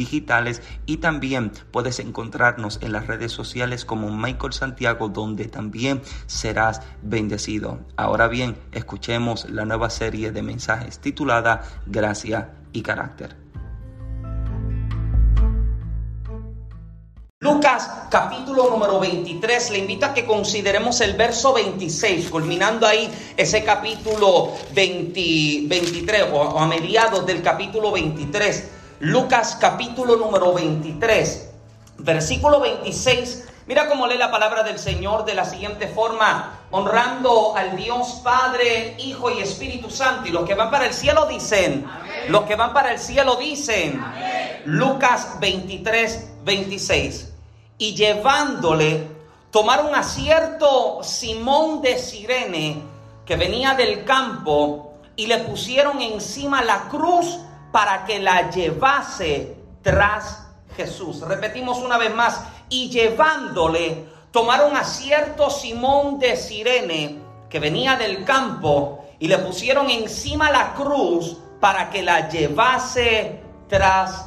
digitales 0.00 0.62
y 0.86 0.96
también 0.96 1.52
puedes 1.70 1.98
encontrarnos 1.98 2.78
en 2.80 2.92
las 2.92 3.06
redes 3.06 3.32
sociales 3.32 3.84
como 3.84 4.10
Michael 4.10 4.54
Santiago 4.54 5.10
donde 5.10 5.44
también 5.44 6.00
serás 6.26 6.80
bendecido. 7.02 7.80
Ahora 7.96 8.26
bien, 8.26 8.56
escuchemos 8.72 9.50
la 9.50 9.66
nueva 9.66 9.90
serie 9.90 10.32
de 10.32 10.42
mensajes 10.42 11.00
titulada 11.00 11.62
Gracia 11.86 12.54
y 12.72 12.80
Carácter. 12.80 13.36
Lucas 17.42 17.90
capítulo 18.10 18.68
número 18.68 19.00
23, 19.00 19.70
le 19.70 19.78
invito 19.78 20.06
a 20.06 20.14
que 20.14 20.26
consideremos 20.26 21.00
el 21.00 21.14
verso 21.14 21.54
26, 21.54 22.28
culminando 22.28 22.86
ahí 22.86 23.10
ese 23.36 23.64
capítulo 23.64 24.52
23 24.74 26.26
o 26.32 26.58
a 26.58 26.66
mediados 26.66 27.24
del 27.24 27.42
capítulo 27.42 27.92
23. 27.92 28.79
Lucas 29.00 29.56
capítulo 29.58 30.16
número 30.16 30.52
23, 30.52 31.50
versículo 31.96 32.60
26. 32.60 33.48
Mira 33.66 33.88
cómo 33.88 34.06
lee 34.06 34.18
la 34.18 34.30
palabra 34.30 34.62
del 34.62 34.78
Señor 34.78 35.24
de 35.24 35.32
la 35.32 35.46
siguiente 35.46 35.88
forma, 35.88 36.60
honrando 36.70 37.56
al 37.56 37.76
Dios 37.76 38.20
Padre, 38.22 38.96
Hijo 38.98 39.30
y 39.30 39.40
Espíritu 39.40 39.88
Santo. 39.88 40.28
Y 40.28 40.32
los 40.32 40.44
que 40.44 40.54
van 40.54 40.70
para 40.70 40.84
el 40.84 40.92
cielo 40.92 41.24
dicen, 41.24 41.86
los 42.28 42.42
que 42.42 42.56
van 42.56 42.74
para 42.74 42.92
el 42.92 42.98
cielo 42.98 43.36
dicen, 43.36 44.04
Lucas 44.66 45.38
23, 45.40 46.32
26. 46.44 47.32
Y 47.78 47.94
llevándole, 47.94 49.06
tomaron 49.50 49.94
a 49.94 50.02
cierto 50.02 51.02
Simón 51.02 51.80
de 51.80 51.96
Sirene, 51.96 52.82
que 53.24 53.36
venía 53.36 53.72
del 53.72 54.04
campo, 54.04 54.92
y 55.16 55.26
le 55.26 55.38
pusieron 55.38 56.02
encima 56.02 56.62
la 56.62 56.88
cruz 56.90 57.38
para 57.72 58.04
que 58.04 58.18
la 58.18 58.50
llevase 58.50 59.56
tras 59.82 60.46
Jesús. 60.76 61.20
Repetimos 61.20 61.78
una 61.78 61.98
vez 61.98 62.14
más, 62.14 62.40
y 62.68 62.88
llevándole, 62.88 64.06
tomaron 64.30 64.76
a 64.76 64.84
cierto 64.84 65.50
Simón 65.50 66.18
de 66.18 66.36
Sirene, 66.36 67.18
que 67.48 67.58
venía 67.58 67.96
del 67.96 68.24
campo, 68.24 69.04
y 69.18 69.28
le 69.28 69.38
pusieron 69.38 69.90
encima 69.90 70.50
la 70.50 70.72
cruz 70.74 71.36
para 71.60 71.90
que 71.90 72.02
la 72.02 72.28
llevase 72.28 73.42
tras 73.68 74.26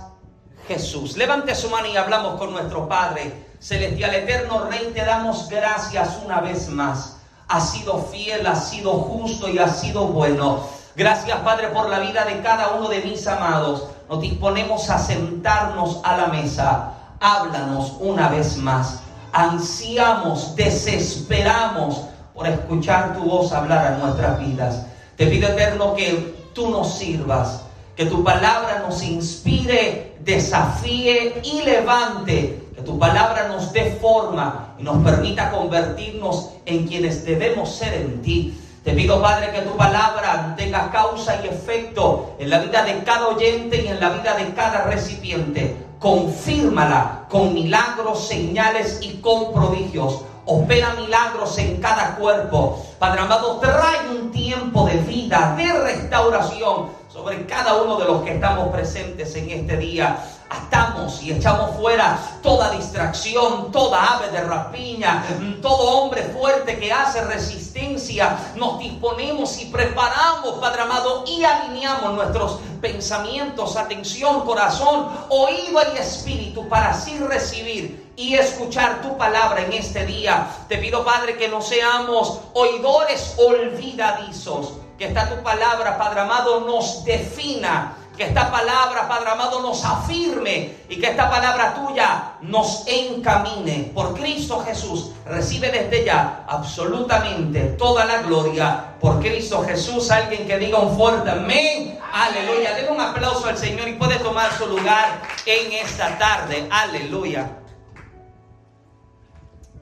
Jesús. 0.68 1.18
Levante 1.18 1.56
su 1.56 1.70
mano 1.70 1.88
y 1.88 1.98
hablamos 1.98 2.38
con 2.38 2.52
nuestro 2.52 2.88
Padre. 2.88 3.54
Celestial 3.60 4.14
Eterno 4.14 4.66
Rey, 4.70 4.92
te 4.94 5.04
damos 5.04 5.50
gracias 5.50 6.20
una 6.24 6.42
vez 6.42 6.70
más. 6.70 7.18
Ha 7.48 7.62
sido 7.62 8.04
fiel, 8.12 8.46
ha 8.46 8.56
sido 8.56 8.92
justo 8.92 9.50
y 9.50 9.58
ha 9.58 9.70
sido 9.70 10.08
bueno. 10.08 10.68
Gracias, 10.96 11.40
Padre, 11.40 11.70
por 11.70 11.90
la 11.90 12.00
vida 12.00 12.24
de 12.26 12.42
cada 12.42 12.76
uno 12.76 12.88
de 12.88 13.02
mis 13.02 13.26
amados. 13.26 13.86
Nos 14.08 14.22
disponemos 14.22 14.92
a 14.92 15.00
sentarnos 15.00 16.00
a 16.04 16.18
la 16.18 16.28
mesa. 16.28 16.94
Háblanos 17.20 17.94
una 18.00 18.30
vez 18.30 18.58
más. 18.58 19.00
Ansiamos, 19.32 20.56
desesperamos 20.56 22.04
por 22.36 22.46
escuchar 22.48 23.16
tu 23.16 23.24
voz 23.24 23.52
hablar 23.54 23.88
a 23.88 23.98
nuestras 23.98 24.40
vidas. 24.40 24.86
Te 25.16 25.26
pido, 25.26 25.50
Eterno, 25.50 25.96
que 25.96 26.36
tú 26.54 26.70
nos 26.70 26.94
sirvas, 26.94 27.64
que 27.96 28.06
tu 28.06 28.24
palabra 28.24 28.84
nos 28.88 29.02
inspire, 29.02 30.16
desafíe 30.20 31.42
y 31.44 31.64
levante. 31.64 32.70
Que 32.76 32.82
tu 32.84 33.00
palabra 33.00 33.48
nos 33.48 33.74
dé 33.74 33.98
forma 34.00 34.76
y 34.78 34.84
nos 34.84 35.04
permita 35.04 35.50
convertirnos 35.50 36.52
en 36.68 36.86
quienes 36.88 37.26
debemos 37.26 37.74
ser 37.74 37.96
en 37.96 38.22
ti. 38.22 38.60
Te 38.84 38.92
pido, 38.92 39.22
Padre, 39.22 39.50
que 39.54 39.62
tu 39.62 39.78
palabra 39.78 40.54
tenga 40.58 40.92
causa 40.92 41.40
y 41.42 41.48
efecto 41.48 42.36
en 42.38 42.50
la 42.50 42.60
vida 42.60 42.84
de 42.84 43.02
cada 43.04 43.30
oyente 43.30 43.82
y 43.82 43.88
en 43.88 43.98
la 43.98 44.10
vida 44.10 44.36
de 44.36 44.54
cada 44.54 44.84
recipiente. 44.84 45.78
Confírmala 46.00 47.22
con 47.30 47.54
milagros, 47.54 48.28
señales 48.28 49.00
y 49.02 49.22
con 49.22 49.54
prodigios. 49.54 50.24
Opera 50.46 50.96
milagros 50.96 51.58
en 51.60 51.78
cada 51.78 52.16
cuerpo. 52.16 52.86
Padre 53.00 53.22
amado, 53.22 53.58
trae 53.62 54.10
un 54.10 54.32
tiempo 54.32 54.86
de 54.86 54.98
vida, 54.98 55.56
de 55.56 55.72
restauración 55.72 56.90
sobre 57.08 57.46
cada 57.46 57.82
uno 57.84 57.98
de 57.98 58.06
los 58.06 58.22
que 58.24 58.34
estamos 58.34 58.68
presentes 58.68 59.34
en 59.38 59.50
este 59.50 59.78
día 59.78 60.18
atamos 60.54 61.22
y 61.22 61.32
echamos 61.32 61.76
fuera 61.76 62.20
toda 62.42 62.72
distracción, 62.72 63.72
toda 63.72 64.18
ave 64.18 64.30
de 64.30 64.42
rapiña, 64.42 65.24
todo 65.62 66.02
hombre 66.02 66.24
fuerte 66.24 66.80
que 66.80 66.92
hace 66.92 67.24
resistencia. 67.24 68.54
Nos 68.56 68.80
disponemos 68.80 69.60
y 69.62 69.66
preparamos, 69.66 70.60
Padre 70.60 70.84
amado, 70.84 71.24
y 71.28 71.44
alineamos 71.44 72.14
nuestros 72.14 72.60
pensamientos, 72.82 73.78
atención, 73.78 74.42
corazón, 74.42 75.10
oído 75.30 75.80
y 75.94 75.98
espíritu 75.98 76.68
para 76.68 76.92
así 76.92 77.18
recibir 77.20 78.12
y 78.16 78.36
escuchar 78.36 79.02
tu 79.02 79.18
palabra 79.18 79.62
en 79.62 79.74
este 79.74 80.06
día. 80.06 80.48
Te 80.68 80.78
pido, 80.78 81.04
Padre, 81.04 81.38
que 81.38 81.48
no 81.48 81.62
seamos 81.62 82.40
oidores 82.54 83.36
olvidadizos. 83.38 84.74
Que 84.98 85.06
esta 85.06 85.28
tu 85.28 85.42
palabra, 85.42 85.98
Padre 85.98 86.22
amado, 86.22 86.62
nos 86.62 87.04
defina 87.04 87.96
que 88.16 88.26
esta 88.26 88.52
palabra, 88.52 89.08
Padre 89.08 89.32
amado, 89.32 89.62
nos 89.62 89.84
afirme 89.84 90.78
y 90.88 91.00
que 91.00 91.08
esta 91.08 91.30
palabra 91.30 91.74
tuya 91.74 92.34
nos 92.42 92.84
encamine. 92.88 93.92
Por 93.94 94.14
Cristo 94.14 94.64
Jesús, 94.64 95.12
recibe 95.26 95.72
desde 95.72 96.06
ya 96.06 96.46
absolutamente 96.48 97.62
toda 97.78 98.06
la 98.06 98.22
gloria. 98.22 98.96
Por 99.00 99.20
Cristo 99.20 99.64
Jesús, 99.64 100.12
alguien 100.12 100.48
que 100.48 100.60
diga 100.60 100.80
un 100.80 100.96
fuerte 100.96 101.32
amén. 101.32 102.00
Aleluya. 102.14 102.76
Denle 102.76 102.92
un 102.92 103.02
aplauso 103.02 103.48
al 103.48 103.58
Señor 103.58 103.88
y 103.88 103.94
puede 103.94 104.18
tomar 104.20 104.52
su 104.54 104.68
lugar 104.68 105.22
en 105.46 105.72
esta 105.74 106.18
tarde. 106.20 106.68
Aleluya. 106.70 107.50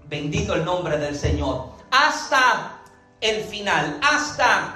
Bendito 0.06 0.56
el 0.56 0.64
nombre 0.64 0.98
del 0.98 1.18
Señor. 1.18 1.72
Hasta 1.92 2.80
el 3.20 3.44
final, 3.44 4.00
hasta 4.02 4.76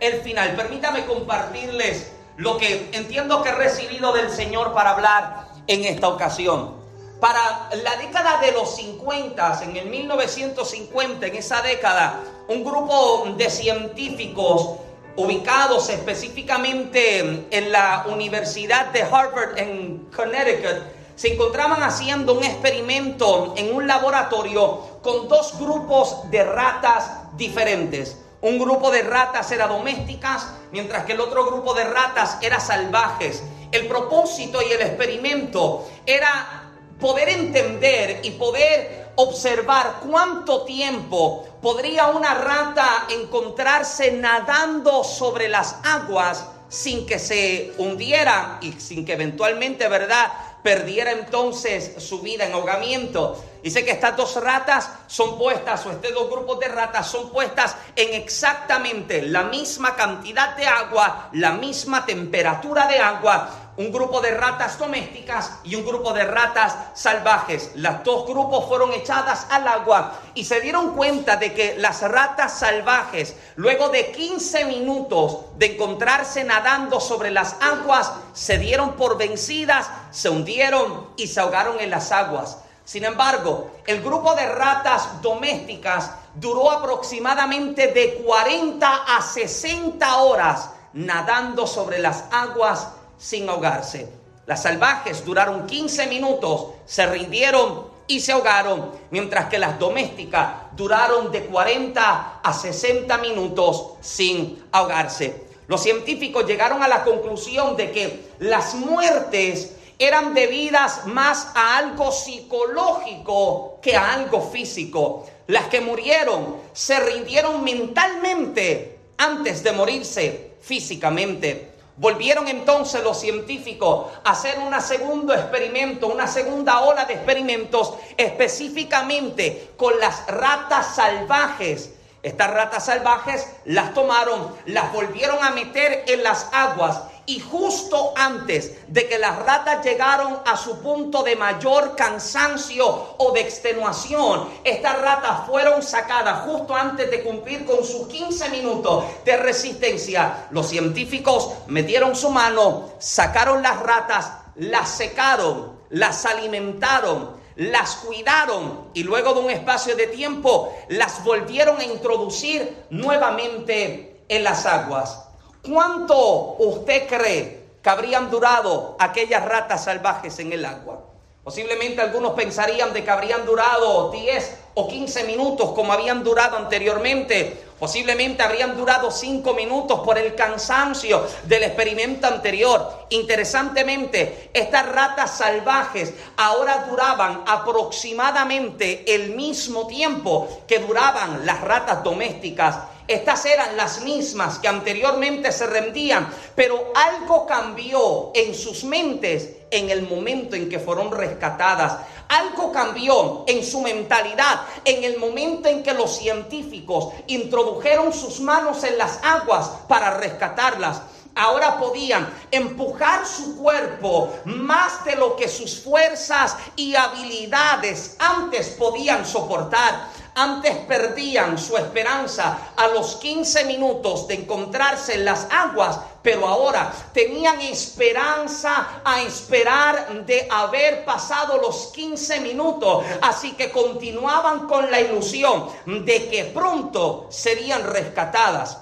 el 0.00 0.20
final. 0.22 0.54
Permítame 0.56 1.04
compartirles 1.04 2.12
lo 2.38 2.56
que 2.56 2.88
entiendo 2.92 3.42
que 3.42 3.50
he 3.50 3.54
recibido 3.54 4.12
del 4.12 4.30
Señor 4.30 4.72
para 4.72 4.90
hablar 4.90 5.48
en 5.66 5.84
esta 5.84 6.08
ocasión. 6.08 6.72
Para 7.20 7.68
la 7.82 7.96
década 7.96 8.40
de 8.40 8.52
los 8.52 8.76
50, 8.76 9.60
en 9.64 9.76
el 9.76 9.86
1950, 9.90 11.26
en 11.26 11.34
esa 11.34 11.62
década, 11.62 12.20
un 12.46 12.62
grupo 12.62 13.26
de 13.36 13.50
científicos 13.50 14.76
ubicados 15.16 15.88
específicamente 15.88 17.48
en 17.50 17.72
la 17.72 18.06
Universidad 18.08 18.92
de 18.92 19.02
Harvard 19.02 19.58
en 19.58 20.08
Connecticut, 20.14 20.76
se 21.16 21.34
encontraban 21.34 21.82
haciendo 21.82 22.34
un 22.34 22.44
experimento 22.44 23.54
en 23.56 23.74
un 23.74 23.88
laboratorio 23.88 25.00
con 25.02 25.26
dos 25.26 25.58
grupos 25.58 26.30
de 26.30 26.44
ratas 26.44 27.36
diferentes. 27.36 28.16
Un 28.40 28.58
grupo 28.58 28.90
de 28.90 29.02
ratas 29.02 29.50
era 29.50 29.66
domésticas, 29.66 30.46
mientras 30.70 31.04
que 31.04 31.12
el 31.12 31.20
otro 31.20 31.46
grupo 31.46 31.74
de 31.74 31.84
ratas 31.84 32.38
era 32.40 32.60
salvajes. 32.60 33.42
El 33.72 33.88
propósito 33.88 34.60
y 34.62 34.72
el 34.72 34.80
experimento 34.80 35.88
era 36.06 36.70
poder 37.00 37.28
entender 37.30 38.20
y 38.22 38.30
poder 38.32 39.12
observar 39.16 39.96
cuánto 40.08 40.64
tiempo 40.64 41.44
podría 41.60 42.06
una 42.08 42.34
rata 42.34 43.06
encontrarse 43.10 44.12
nadando 44.12 45.02
sobre 45.02 45.48
las 45.48 45.76
aguas 45.84 46.46
sin 46.68 47.06
que 47.06 47.18
se 47.18 47.72
hundiera 47.78 48.58
y 48.60 48.72
sin 48.72 49.04
que 49.04 49.14
eventualmente, 49.14 49.88
¿verdad?, 49.88 50.30
perdiera 50.62 51.12
entonces 51.12 51.94
su 51.98 52.20
vida 52.20 52.46
en 52.46 52.52
ahogamiento. 52.52 53.44
Dice 53.62 53.84
que 53.84 53.92
estas 53.92 54.16
dos 54.16 54.36
ratas 54.42 54.90
son 55.06 55.38
puestas, 55.38 55.84
o 55.86 55.90
estos 55.90 56.12
dos 56.12 56.30
grupos 56.30 56.60
de 56.60 56.68
ratas 56.68 57.08
son 57.08 57.30
puestas 57.30 57.76
en 57.96 58.14
exactamente 58.14 59.22
la 59.22 59.44
misma 59.44 59.96
cantidad 59.96 60.56
de 60.56 60.66
agua, 60.66 61.30
la 61.32 61.52
misma 61.52 62.06
temperatura 62.06 62.86
de 62.86 62.98
agua, 62.98 63.67
un 63.78 63.92
grupo 63.92 64.20
de 64.20 64.32
ratas 64.32 64.76
domésticas 64.76 65.52
y 65.62 65.76
un 65.76 65.86
grupo 65.86 66.12
de 66.12 66.24
ratas 66.24 66.74
salvajes. 66.94 67.70
Los 67.76 68.02
dos 68.02 68.26
grupos 68.26 68.66
fueron 68.66 68.92
echadas 68.92 69.46
al 69.50 69.68
agua 69.68 70.18
y 70.34 70.44
se 70.44 70.60
dieron 70.60 70.96
cuenta 70.96 71.36
de 71.36 71.54
que 71.54 71.76
las 71.78 72.02
ratas 72.02 72.58
salvajes, 72.58 73.36
luego 73.54 73.88
de 73.88 74.10
15 74.10 74.64
minutos 74.64 75.56
de 75.58 75.74
encontrarse 75.74 76.42
nadando 76.42 77.00
sobre 77.00 77.30
las 77.30 77.54
aguas, 77.60 78.12
se 78.32 78.58
dieron 78.58 78.94
por 78.94 79.16
vencidas, 79.16 79.88
se 80.10 80.28
hundieron 80.28 81.10
y 81.16 81.28
se 81.28 81.38
ahogaron 81.38 81.78
en 81.78 81.90
las 81.90 82.10
aguas. 82.10 82.58
Sin 82.84 83.04
embargo, 83.04 83.70
el 83.86 84.02
grupo 84.02 84.34
de 84.34 84.46
ratas 84.46 85.22
domésticas 85.22 86.10
duró 86.34 86.72
aproximadamente 86.72 87.92
de 87.92 88.24
40 88.24 89.04
a 89.16 89.22
60 89.22 90.16
horas 90.16 90.70
nadando 90.94 91.66
sobre 91.66 91.98
las 91.98 92.24
aguas 92.32 92.88
sin 93.18 93.48
ahogarse. 93.48 94.08
Las 94.46 94.62
salvajes 94.62 95.24
duraron 95.24 95.66
15 95.66 96.06
minutos, 96.06 96.68
se 96.86 97.06
rindieron 97.06 97.88
y 98.06 98.20
se 98.20 98.32
ahogaron, 98.32 98.92
mientras 99.10 99.50
que 99.50 99.58
las 99.58 99.78
domésticas 99.78 100.74
duraron 100.74 101.30
de 101.30 101.44
40 101.44 102.40
a 102.42 102.52
60 102.52 103.18
minutos 103.18 103.94
sin 104.00 104.64
ahogarse. 104.72 105.48
Los 105.66 105.82
científicos 105.82 106.46
llegaron 106.46 106.82
a 106.82 106.88
la 106.88 107.04
conclusión 107.04 107.76
de 107.76 107.90
que 107.92 108.30
las 108.38 108.74
muertes 108.74 109.74
eran 109.98 110.32
debidas 110.32 111.06
más 111.06 111.50
a 111.54 111.76
algo 111.76 112.10
psicológico 112.10 113.78
que 113.82 113.96
a 113.96 114.14
algo 114.14 114.40
físico. 114.40 115.26
Las 115.46 115.66
que 115.66 115.82
murieron 115.82 116.56
se 116.72 116.98
rindieron 117.00 117.62
mentalmente 117.64 118.98
antes 119.18 119.62
de 119.62 119.72
morirse 119.72 120.52
físicamente. 120.62 121.67
Volvieron 121.98 122.46
entonces 122.46 123.02
los 123.02 123.18
científicos 123.20 124.06
a 124.22 124.30
hacer 124.30 124.56
un 124.60 124.80
segundo 124.80 125.34
experimento, 125.34 126.06
una 126.06 126.28
segunda 126.28 126.80
ola 126.80 127.04
de 127.06 127.14
experimentos 127.14 127.94
específicamente 128.16 129.72
con 129.76 129.98
las 129.98 130.24
ratas 130.28 130.94
salvajes. 130.94 131.94
Estas 132.22 132.50
ratas 132.52 132.86
salvajes 132.86 133.48
las 133.64 133.94
tomaron, 133.94 134.54
las 134.66 134.92
volvieron 134.92 135.42
a 135.42 135.50
meter 135.50 136.04
en 136.06 136.22
las 136.22 136.48
aguas 136.52 137.02
y 137.28 137.40
justo 137.40 138.14
antes 138.16 138.72
de 138.88 139.06
que 139.06 139.18
las 139.18 139.38
ratas 139.40 139.84
llegaron 139.84 140.38
a 140.46 140.56
su 140.56 140.80
punto 140.80 141.22
de 141.22 141.36
mayor 141.36 141.94
cansancio 141.94 142.86
o 143.18 143.32
de 143.32 143.42
extenuación, 143.42 144.48
estas 144.64 144.98
ratas 145.02 145.46
fueron 145.46 145.82
sacadas 145.82 146.46
justo 146.46 146.74
antes 146.74 147.10
de 147.10 147.22
cumplir 147.22 147.66
con 147.66 147.84
sus 147.84 148.08
15 148.08 148.48
minutos 148.48 149.04
de 149.26 149.36
resistencia. 149.36 150.46
Los 150.52 150.70
científicos 150.70 151.50
metieron 151.66 152.16
su 152.16 152.30
mano, 152.30 152.94
sacaron 152.98 153.62
las 153.62 153.78
ratas, 153.78 154.32
las 154.54 154.88
secaron, 154.88 155.78
las 155.90 156.24
alimentaron, 156.24 157.36
las 157.56 157.96
cuidaron 157.96 158.88
y 158.94 159.02
luego 159.02 159.34
de 159.34 159.40
un 159.40 159.50
espacio 159.50 159.94
de 159.96 160.06
tiempo 160.06 160.74
las 160.88 161.22
volvieron 161.24 161.78
a 161.78 161.84
introducir 161.84 162.86
nuevamente 162.88 164.24
en 164.30 164.44
las 164.44 164.64
aguas. 164.64 165.27
¿Cuánto 165.68 166.56
usted 166.60 167.06
cree 167.06 167.64
que 167.82 167.90
habrían 167.90 168.30
durado 168.30 168.96
aquellas 168.98 169.44
ratas 169.44 169.84
salvajes 169.84 170.38
en 170.38 170.54
el 170.54 170.64
agua? 170.64 171.04
Posiblemente 171.44 172.00
algunos 172.00 172.32
pensarían 172.32 172.92
de 172.94 173.04
que 173.04 173.10
habrían 173.10 173.44
durado 173.44 174.10
10 174.10 174.58
o 174.74 174.88
15 174.88 175.24
minutos 175.24 175.72
como 175.72 175.92
habían 175.92 176.24
durado 176.24 176.56
anteriormente. 176.56 177.64
Posiblemente 177.78 178.42
habrían 178.42 178.76
durado 178.76 179.10
5 179.10 179.52
minutos 179.54 180.00
por 180.00 180.16
el 180.16 180.34
cansancio 180.34 181.26
del 181.44 181.64
experimento 181.64 182.26
anterior. 182.26 183.06
Interesantemente, 183.10 184.50
estas 184.54 184.88
ratas 184.90 185.36
salvajes 185.36 186.14
ahora 186.38 186.86
duraban 186.88 187.44
aproximadamente 187.46 189.14
el 189.14 189.34
mismo 189.36 189.86
tiempo 189.86 190.48
que 190.66 190.78
duraban 190.78 191.44
las 191.44 191.60
ratas 191.60 192.02
domésticas 192.02 192.78
estas 193.08 193.46
eran 193.46 193.76
las 193.76 194.02
mismas 194.02 194.58
que 194.58 194.68
anteriormente 194.68 195.50
se 195.50 195.66
rendían, 195.66 196.28
pero 196.54 196.92
algo 196.94 197.46
cambió 197.46 198.30
en 198.34 198.54
sus 198.54 198.84
mentes 198.84 199.56
en 199.70 199.88
el 199.88 200.02
momento 200.02 200.56
en 200.56 200.68
que 200.68 200.78
fueron 200.78 201.10
rescatadas. 201.10 202.00
Algo 202.28 202.70
cambió 202.70 203.44
en 203.46 203.64
su 203.64 203.80
mentalidad 203.80 204.60
en 204.84 205.02
el 205.04 205.18
momento 205.18 205.68
en 205.68 205.82
que 205.82 205.94
los 205.94 206.18
científicos 206.18 207.14
introdujeron 207.26 208.12
sus 208.12 208.40
manos 208.40 208.84
en 208.84 208.98
las 208.98 209.18
aguas 209.22 209.70
para 209.88 210.18
rescatarlas 210.18 211.00
ahora 211.38 211.78
podían 211.78 212.28
empujar 212.50 213.24
su 213.24 213.56
cuerpo 213.56 214.34
más 214.44 215.04
de 215.04 215.14
lo 215.14 215.36
que 215.36 215.48
sus 215.48 215.80
fuerzas 215.80 216.56
y 216.76 216.96
habilidades 216.96 218.16
antes 218.18 218.70
podían 218.70 219.24
soportar. 219.24 220.08
Antes 220.40 220.76
perdían 220.86 221.58
su 221.58 221.76
esperanza 221.76 222.70
a 222.76 222.86
los 222.86 223.16
15 223.16 223.64
minutos 223.64 224.28
de 224.28 224.34
encontrarse 224.34 225.14
en 225.14 225.24
las 225.24 225.48
aguas, 225.50 225.98
pero 226.22 226.46
ahora 226.46 226.92
tenían 227.12 227.60
esperanza 227.60 229.00
a 229.04 229.20
esperar 229.22 230.24
de 230.24 230.46
haber 230.48 231.04
pasado 231.04 231.58
los 231.58 231.88
15 231.88 232.38
minutos. 232.38 233.04
Así 233.20 233.54
que 233.54 233.72
continuaban 233.72 234.68
con 234.68 234.88
la 234.88 235.00
ilusión 235.00 235.70
de 235.86 236.28
que 236.28 236.44
pronto 236.44 237.26
serían 237.30 237.82
rescatadas. 237.82 238.78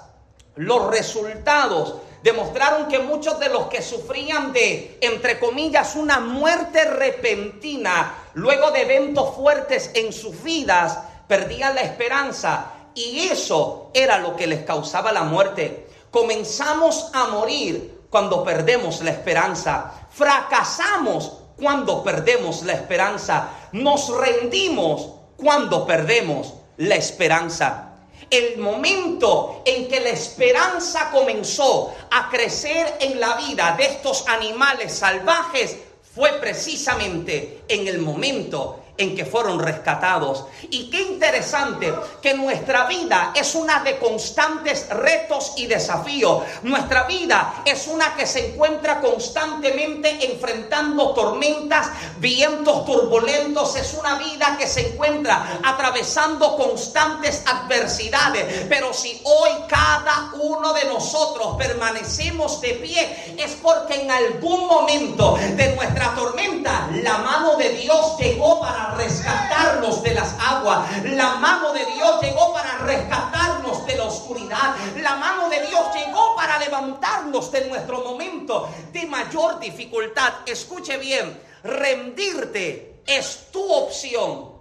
Los 0.57 0.85
resultados 0.91 1.95
demostraron 2.21 2.87
que 2.87 2.99
muchos 2.99 3.39
de 3.39 3.49
los 3.49 3.65
que 3.65 3.81
sufrían 3.81 4.53
de, 4.53 4.99
entre 5.01 5.39
comillas, 5.39 5.95
una 5.95 6.19
muerte 6.19 6.85
repentina, 6.85 8.13
luego 8.35 8.69
de 8.69 8.83
eventos 8.83 9.35
fuertes 9.35 9.89
en 9.95 10.13
sus 10.13 10.43
vidas, 10.43 10.99
perdían 11.27 11.75
la 11.75 11.81
esperanza 11.81 12.71
y 12.95 13.27
eso 13.27 13.91
era 13.93 14.17
lo 14.17 14.35
que 14.35 14.47
les 14.47 14.63
causaba 14.63 15.11
la 15.11 15.23
muerte. 15.23 15.87
Comenzamos 16.09 17.11
a 17.13 17.27
morir 17.27 18.05
cuando 18.09 18.43
perdemos 18.43 19.01
la 19.01 19.11
esperanza. 19.11 20.07
Fracasamos 20.09 21.33
cuando 21.57 22.03
perdemos 22.03 22.63
la 22.63 22.73
esperanza. 22.73 23.49
Nos 23.73 24.09
rendimos 24.17 25.09
cuando 25.35 25.85
perdemos 25.85 26.53
la 26.77 26.95
esperanza. 26.95 27.83
El 28.29 28.57
momento 28.57 29.61
en 29.65 29.87
que 29.87 29.99
la 29.99 30.09
esperanza 30.09 31.11
comenzó 31.11 31.93
a 32.11 32.29
crecer 32.29 32.97
en 32.99 33.19
la 33.19 33.35
vida 33.35 33.75
de 33.77 33.85
estos 33.85 34.27
animales 34.27 34.93
salvajes 34.93 35.77
fue 36.13 36.33
precisamente 36.33 37.63
en 37.67 37.87
el 37.87 37.99
momento 37.99 38.83
en 38.97 39.15
que 39.15 39.25
fueron 39.25 39.59
rescatados. 39.59 40.45
Y 40.69 40.89
qué 40.89 41.01
interesante 41.01 41.93
que 42.21 42.33
nuestra 42.33 42.85
vida 42.85 43.31
es 43.35 43.55
una 43.55 43.83
de 43.83 43.97
constantes 43.97 44.89
retos 44.89 45.53
y 45.57 45.67
desafíos. 45.67 46.43
Nuestra 46.63 47.03
vida 47.03 47.61
es 47.65 47.87
una 47.87 48.15
que 48.15 48.25
se 48.25 48.49
encuentra 48.53 48.99
constantemente 48.99 50.31
enfrentando 50.31 51.13
tormentas, 51.13 51.89
vientos 52.19 52.85
turbulentos. 52.85 53.75
Es 53.75 53.93
una 53.93 54.15
vida 54.15 54.55
que 54.57 54.67
se 54.67 54.89
encuentra 54.93 55.59
atravesando 55.63 56.57
constantes 56.57 57.43
adversidades. 57.45 58.65
Pero 58.67 58.93
si 58.93 59.21
hoy 59.23 59.49
cada 59.67 60.31
uno 60.39 60.73
de 60.73 60.85
nosotros 60.85 61.55
permanecemos 61.57 62.61
de 62.61 62.73
pie, 62.73 63.35
es 63.37 63.55
porque 63.61 64.01
en 64.01 64.11
algún 64.11 64.67
momento 64.67 65.37
de 65.55 65.75
nuestra 65.75 66.15
tormenta 66.15 66.89
la 67.03 67.17
mano 67.19 67.55
de 67.55 67.69
Dios 67.69 68.17
llegó 68.17 68.59
para 68.59 68.86
rescatarnos 68.95 70.03
de 70.03 70.13
las 70.13 70.33
aguas. 70.39 71.03
La 71.03 71.35
mano 71.35 71.73
de 71.73 71.85
Dios 71.85 72.21
llegó 72.21 72.53
para 72.53 72.77
rescatarnos 72.79 73.85
de 73.85 73.95
la 73.95 74.03
oscuridad. 74.05 74.75
La 74.97 75.15
mano 75.15 75.49
de 75.49 75.65
Dios 75.67 75.87
llegó 75.95 76.35
para 76.35 76.59
levantarnos 76.59 77.51
de 77.51 77.65
nuestro 77.67 78.03
momento 78.03 78.69
de 78.91 79.05
mayor 79.05 79.59
dificultad. 79.59 80.33
Escuche 80.45 80.97
bien, 80.97 81.39
rendirte 81.63 83.01
es 83.05 83.47
tu 83.51 83.71
opción. 83.71 84.57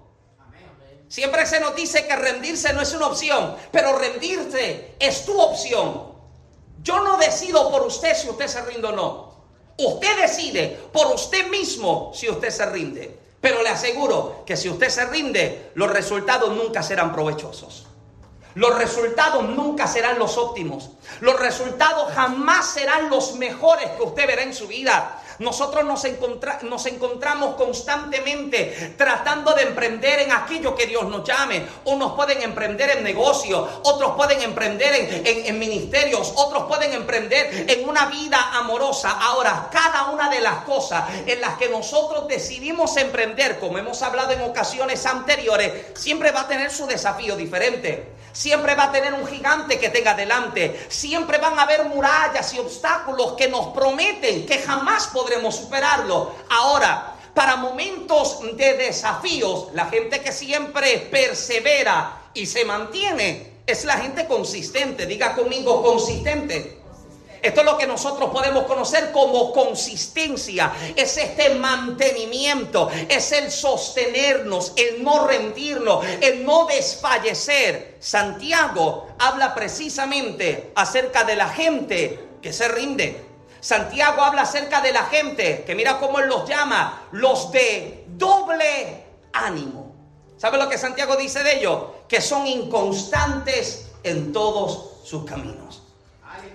Siempre 1.09 1.47
se 1.47 1.61
nos 1.61 1.76
dice 1.76 2.06
que 2.06 2.16
rendirse 2.16 2.73
no 2.73 2.80
es 2.80 2.92
una 2.92 3.06
opción, 3.06 3.54
pero 3.71 3.97
rendirse 3.97 4.95
es 4.99 5.25
tu 5.25 5.40
opción. 5.40 6.14
Yo 6.83 7.00
no 7.00 7.16
decido 7.16 7.71
por 7.71 7.83
usted 7.83 8.16
si 8.16 8.28
usted 8.28 8.49
se 8.49 8.62
rinde 8.62 8.88
o 8.88 8.92
no. 8.92 9.37
Usted 9.78 10.21
decide 10.21 10.68
por 10.92 11.09
usted 11.09 11.49
mismo 11.49 12.12
si 12.14 12.28
usted 12.28 12.50
se 12.50 12.66
rinde. 12.66 13.25
Pero 13.46 13.62
le 13.62 13.68
aseguro 13.68 14.42
que 14.44 14.56
si 14.56 14.68
usted 14.68 14.88
se 14.88 15.04
rinde, 15.06 15.70
los 15.76 15.88
resultados 15.88 16.52
nunca 16.56 16.82
serán 16.82 17.12
provechosos. 17.12 17.86
Los 18.56 18.76
resultados 18.76 19.44
nunca 19.50 19.86
serán 19.86 20.18
los 20.18 20.36
óptimos. 20.36 20.90
Los 21.20 21.38
resultados 21.38 22.12
jamás 22.12 22.66
serán 22.66 23.08
los 23.08 23.36
mejores 23.36 23.88
que 23.90 24.02
usted 24.02 24.26
verá 24.26 24.42
en 24.42 24.52
su 24.52 24.66
vida. 24.66 25.22
Nosotros 25.38 25.84
nos, 25.84 26.04
encontramos 26.86 27.54
constantemente 27.56 28.94
tratando 28.96 29.52
de 29.54 29.62
emprender 29.62 30.20
en 30.20 30.32
aquello 30.32 30.74
que 30.74 30.86
Dios 30.86 31.04
nos 31.04 31.24
llame. 31.24 31.66
Unos 31.84 32.12
pueden 32.12 32.42
emprender 32.42 32.90
en 32.90 33.04
negocio, 33.04 33.80
otros 33.82 34.12
pueden 34.16 34.42
emprender 34.42 35.24
en, 35.24 35.46
en 35.46 35.58
ministerios, 35.58 36.32
otros 36.36 36.64
pueden 36.64 36.92
emprender 36.92 37.70
en 37.70 37.88
una 37.88 38.06
vida 38.06 38.38
amorosa. 38.54 39.10
Ahora, 39.10 39.68
cada 39.70 40.10
una 40.10 40.28
de 40.30 40.40
las 40.40 40.64
cosas 40.64 41.04
en 41.26 41.40
las 41.40 41.56
que 41.58 41.68
nosotros 41.68 42.28
decidimos 42.28 42.96
emprender, 42.96 43.58
como 43.58 43.78
hemos 43.78 44.02
hablado 44.02 44.32
en 44.32 44.42
ocasiones 44.42 45.04
anteriores, 45.06 45.86
siempre 45.94 46.30
va 46.30 46.42
a 46.42 46.48
tener 46.48 46.70
su 46.70 46.86
desafío 46.86 47.36
diferente. 47.36 48.16
Siempre 48.36 48.74
va 48.74 48.84
a 48.84 48.92
tener 48.92 49.14
un 49.14 49.26
gigante 49.26 49.78
que 49.78 49.88
tenga 49.88 50.12
delante. 50.12 50.86
Siempre 50.90 51.38
van 51.38 51.58
a 51.58 51.62
haber 51.62 51.86
murallas 51.86 52.52
y 52.52 52.58
obstáculos 52.58 53.32
que 53.32 53.48
nos 53.48 53.68
prometen 53.68 54.44
que 54.44 54.58
jamás 54.58 55.06
podremos 55.06 55.56
superarlo. 55.56 56.34
Ahora, 56.50 57.14
para 57.32 57.56
momentos 57.56 58.40
de 58.58 58.74
desafíos, 58.74 59.68
la 59.72 59.86
gente 59.86 60.20
que 60.20 60.32
siempre 60.32 61.08
persevera 61.10 62.24
y 62.34 62.44
se 62.44 62.66
mantiene 62.66 63.52
es 63.66 63.86
la 63.86 63.96
gente 63.96 64.26
consistente. 64.26 65.06
Diga 65.06 65.34
conmigo, 65.34 65.82
consistente. 65.82 66.82
Esto 67.42 67.60
es 67.60 67.66
lo 67.66 67.78
que 67.78 67.86
nosotros 67.86 68.30
podemos 68.30 68.64
conocer 68.64 69.12
como 69.12 69.52
consistencia. 69.52 70.72
Es 70.94 71.16
este 71.16 71.54
mantenimiento, 71.54 72.90
es 73.08 73.32
el 73.32 73.50
sostenernos, 73.50 74.72
el 74.76 75.02
no 75.02 75.26
rendirnos, 75.26 76.04
el 76.20 76.44
no 76.44 76.66
desfallecer. 76.66 77.96
Santiago 78.00 79.08
habla 79.18 79.54
precisamente 79.54 80.72
acerca 80.74 81.24
de 81.24 81.36
la 81.36 81.48
gente 81.48 82.28
que 82.42 82.52
se 82.52 82.68
rinde. 82.68 83.24
Santiago 83.60 84.22
habla 84.22 84.42
acerca 84.42 84.80
de 84.80 84.92
la 84.92 85.04
gente 85.04 85.64
que 85.64 85.74
mira 85.74 85.98
cómo 85.98 86.20
él 86.20 86.28
los 86.28 86.48
llama, 86.48 87.08
los 87.12 87.50
de 87.50 88.04
doble 88.08 89.04
ánimo. 89.32 89.94
¿Sabe 90.36 90.58
lo 90.58 90.68
que 90.68 90.78
Santiago 90.78 91.16
dice 91.16 91.42
de 91.42 91.58
ellos? 91.58 91.82
Que 92.08 92.20
son 92.20 92.46
inconstantes 92.46 93.88
en 94.02 94.32
todos 94.32 95.00
sus 95.04 95.24
caminos. 95.24 95.85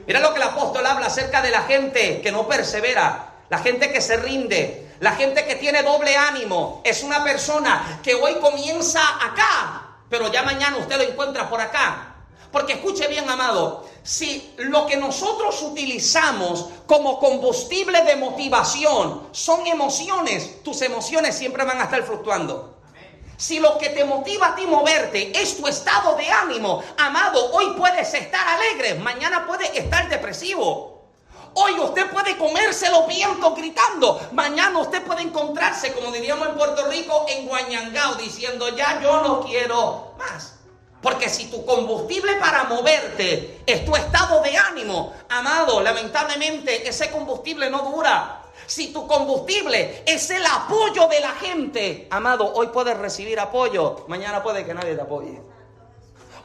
Mira 0.08 0.20
lo 0.20 0.32
que 0.34 0.38
el 0.38 0.48
apóstol 0.48 0.86
habla 0.86 1.08
acerca 1.08 1.42
de 1.42 1.52
la 1.52 1.64
gente 1.64 2.22
que 2.22 2.32
no 2.32 2.48
persevera, 2.48 3.34
la 3.50 3.60
gente 3.60 3.92
que 3.92 4.02
se 4.02 4.18
rinde, 4.18 4.96
la 5.00 5.14
gente 5.14 5.46
que 5.46 5.56
tiene 5.56 5.84
doble 5.84 6.16
ánimo. 6.16 6.82
Es 6.84 7.04
una 7.04 7.24
persona 7.24 8.00
que 8.04 8.16
hoy 8.16 8.36
comienza 8.36 9.02
acá, 9.24 9.96
pero 10.10 10.32
ya 10.32 10.44
mañana 10.44 10.78
usted 10.78 10.98
lo 10.98 11.04
encuentra 11.04 11.50
por 11.50 11.60
acá. 11.60 12.16
Porque 12.52 12.74
escuche 12.74 13.08
bien, 13.08 13.30
amado, 13.30 13.86
si 14.04 14.54
lo 14.58 14.86
que 14.86 14.98
nosotros 14.98 15.62
utilizamos 15.62 16.70
como 16.86 17.20
combustible 17.20 18.04
de 18.04 18.18
motivación 18.18 19.30
son 19.32 19.66
emociones, 19.68 20.62
tus 20.64 20.82
emociones 20.82 21.38
siempre 21.38 21.64
van 21.64 21.80
a 21.80 21.86
estar 21.86 22.04
fluctuando. 22.04 22.71
Si 23.42 23.60
lo 23.60 23.80
que 23.80 23.90
te 23.90 24.06
motiva 24.06 24.50
a 24.50 24.56
ti 24.56 24.68
moverte 24.68 25.32
es 25.34 25.58
tu 25.58 25.66
estado 25.66 26.16
de 26.16 26.30
ánimo, 26.30 26.84
amado, 26.96 27.52
hoy 27.54 27.74
puedes 27.76 28.14
estar 28.14 28.48
alegre, 28.48 28.94
mañana 28.94 29.48
puedes 29.48 29.76
estar 29.76 30.08
depresivo. 30.10 31.02
Hoy 31.56 31.80
usted 31.80 32.08
puede 32.12 32.38
comerse 32.38 32.92
los 32.92 33.08
vientos 33.08 33.56
gritando. 33.56 34.22
Mañana 34.34 34.78
usted 34.78 35.02
puede 35.02 35.24
encontrarse, 35.24 35.92
como 35.92 36.12
diríamos 36.12 36.50
en 36.50 36.56
Puerto 36.56 36.86
Rico, 36.86 37.26
en 37.30 37.48
Guañangao, 37.48 38.14
diciendo, 38.14 38.70
ya 38.78 39.02
yo 39.02 39.24
no 39.24 39.42
quiero 39.42 40.14
más. 40.20 40.60
Porque 41.02 41.28
si 41.28 41.50
tu 41.50 41.66
combustible 41.66 42.36
para 42.36 42.66
moverte 42.66 43.64
es 43.66 43.84
tu 43.84 43.96
estado 43.96 44.42
de 44.42 44.56
ánimo, 44.56 45.16
amado, 45.30 45.82
lamentablemente 45.82 46.88
ese 46.88 47.10
combustible 47.10 47.72
no 47.72 47.80
dura. 47.90 48.41
Si 48.66 48.94
tu 48.94 49.08
combustible 49.08 50.04
es 50.06 50.30
el 50.30 50.46
apoyo 50.46 51.08
de 51.08 51.20
la 51.20 51.32
gente, 51.32 52.08
amado, 52.10 52.54
hoy 52.54 52.68
puedes 52.68 52.98
recibir 52.98 53.40
apoyo, 53.40 54.06
mañana 54.08 54.42
puede 54.42 54.66
que 54.66 54.74
nadie 54.74 54.96
te 54.96 55.02
apoye. 55.02 55.42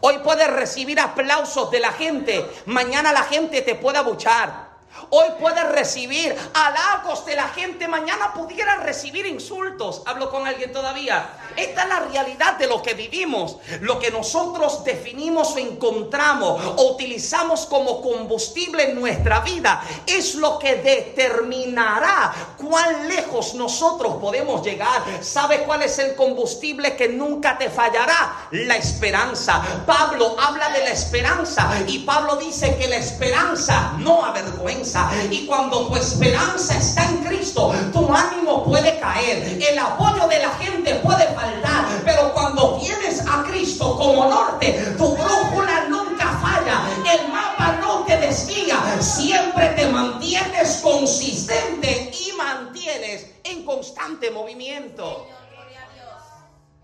Hoy 0.00 0.18
puedes 0.18 0.48
recibir 0.48 1.00
aplausos 1.00 1.70
de 1.70 1.80
la 1.80 1.92
gente, 1.92 2.44
mañana 2.66 3.12
la 3.12 3.22
gente 3.22 3.62
te 3.62 3.74
puede 3.74 3.98
abuchar. 3.98 4.65
Hoy 5.10 5.26
puedes 5.38 5.68
recibir 5.68 6.34
halagos 6.54 7.24
de 7.26 7.36
la 7.36 7.48
gente, 7.48 7.86
mañana 7.86 8.32
pudieras 8.32 8.82
recibir 8.82 9.26
insultos. 9.26 10.02
Hablo 10.06 10.30
con 10.30 10.46
alguien 10.46 10.72
todavía. 10.72 11.28
Esta 11.56 11.82
es 11.82 11.88
la 11.88 12.00
realidad 12.00 12.56
de 12.58 12.66
lo 12.66 12.82
que 12.82 12.94
vivimos. 12.94 13.56
Lo 13.80 13.98
que 13.98 14.10
nosotros 14.10 14.84
definimos 14.84 15.54
o 15.54 15.58
encontramos 15.58 16.60
o 16.76 16.92
utilizamos 16.92 17.66
como 17.66 18.02
combustible 18.02 18.90
en 18.90 18.98
nuestra 18.98 19.40
vida 19.40 19.82
es 20.06 20.34
lo 20.34 20.58
que 20.58 20.76
determinará 20.76 22.34
cuán 22.56 23.08
lejos 23.08 23.54
nosotros 23.54 24.16
podemos 24.16 24.64
llegar. 24.64 25.02
¿Sabe 25.22 25.62
cuál 25.62 25.82
es 25.82 25.98
el 25.98 26.14
combustible 26.14 26.96
que 26.96 27.08
nunca 27.08 27.56
te 27.56 27.70
fallará? 27.70 28.48
La 28.50 28.76
esperanza. 28.76 29.62
Pablo 29.86 30.36
habla 30.38 30.68
de 30.70 30.80
la 30.80 30.90
esperanza 30.90 31.70
y 31.86 32.00
Pablo 32.00 32.36
dice 32.36 32.76
que 32.76 32.88
la 32.88 32.96
esperanza 32.96 33.92
no 33.98 34.24
avergüenza. 34.24 34.85
Y 35.30 35.46
cuando 35.46 35.88
tu 35.88 35.96
esperanza 35.96 36.78
está 36.78 37.04
en 37.06 37.24
Cristo, 37.24 37.72
tu 37.92 38.12
ánimo 38.12 38.64
puede 38.64 38.98
caer, 39.00 39.60
el 39.60 39.78
apoyo 39.78 40.28
de 40.28 40.38
la 40.38 40.50
gente 40.50 40.94
puede 40.96 41.26
faltar, 41.34 41.86
pero 42.04 42.32
cuando 42.32 42.78
tienes 42.78 43.20
a 43.26 43.42
Cristo 43.42 43.96
como 43.96 44.28
norte, 44.28 44.94
tu 44.96 45.16
brújula 45.16 45.86
nunca 45.88 46.38
falla, 46.40 46.82
el 47.12 47.28
mapa 47.32 47.78
no 47.80 48.04
te 48.04 48.16
desvía, 48.16 48.78
siempre 49.00 49.70
te 49.70 49.88
mantienes 49.88 50.80
consistente 50.82 52.12
y 52.12 52.32
mantienes 52.32 53.26
en 53.44 53.64
constante 53.64 54.30
movimiento. 54.30 55.26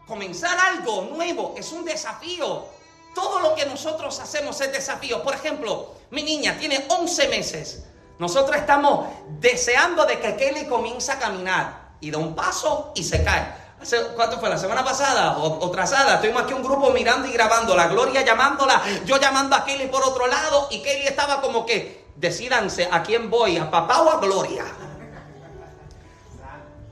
Comenzar 0.06 0.58
algo 0.58 1.08
nuevo 1.14 1.54
es 1.56 1.70
un 1.72 1.84
desafío. 1.84 2.66
Todo 3.14 3.40
lo 3.40 3.54
que 3.54 3.64
nosotros 3.66 4.18
hacemos 4.18 4.60
es 4.60 4.72
desafío. 4.72 5.22
Por 5.22 5.34
ejemplo, 5.34 5.94
mi 6.10 6.22
niña 6.22 6.58
tiene 6.58 6.84
11 6.88 7.28
meses. 7.28 7.84
Nosotros 8.22 8.56
estamos 8.56 9.08
deseando 9.40 10.06
de 10.06 10.20
que 10.20 10.36
Kelly 10.36 10.68
comience 10.68 11.10
a 11.10 11.18
caminar 11.18 11.96
y 11.98 12.08
da 12.08 12.18
un 12.18 12.36
paso 12.36 12.92
y 12.94 13.02
se 13.02 13.24
cae. 13.24 13.52
¿Cuánto 14.14 14.38
fue? 14.38 14.48
¿La 14.48 14.58
semana 14.58 14.84
pasada 14.84 15.38
o, 15.38 15.58
o 15.58 15.70
trazada? 15.72 16.14
Estuvimos 16.14 16.44
aquí 16.44 16.52
un 16.52 16.62
grupo 16.62 16.90
mirando 16.90 17.26
y 17.26 17.32
grabando. 17.32 17.74
La 17.74 17.88
Gloria 17.88 18.22
llamándola, 18.22 18.80
yo 19.04 19.18
llamando 19.18 19.56
a 19.56 19.64
Kelly 19.64 19.88
por 19.88 20.04
otro 20.04 20.28
lado 20.28 20.68
y 20.70 20.80
Kelly 20.82 21.08
estaba 21.08 21.40
como 21.40 21.66
que, 21.66 22.12
decidanse 22.14 22.88
a 22.92 23.02
quién 23.02 23.28
voy, 23.28 23.56
a 23.56 23.68
papá 23.68 24.02
o 24.02 24.10
a 24.10 24.20
Gloria. 24.20 24.66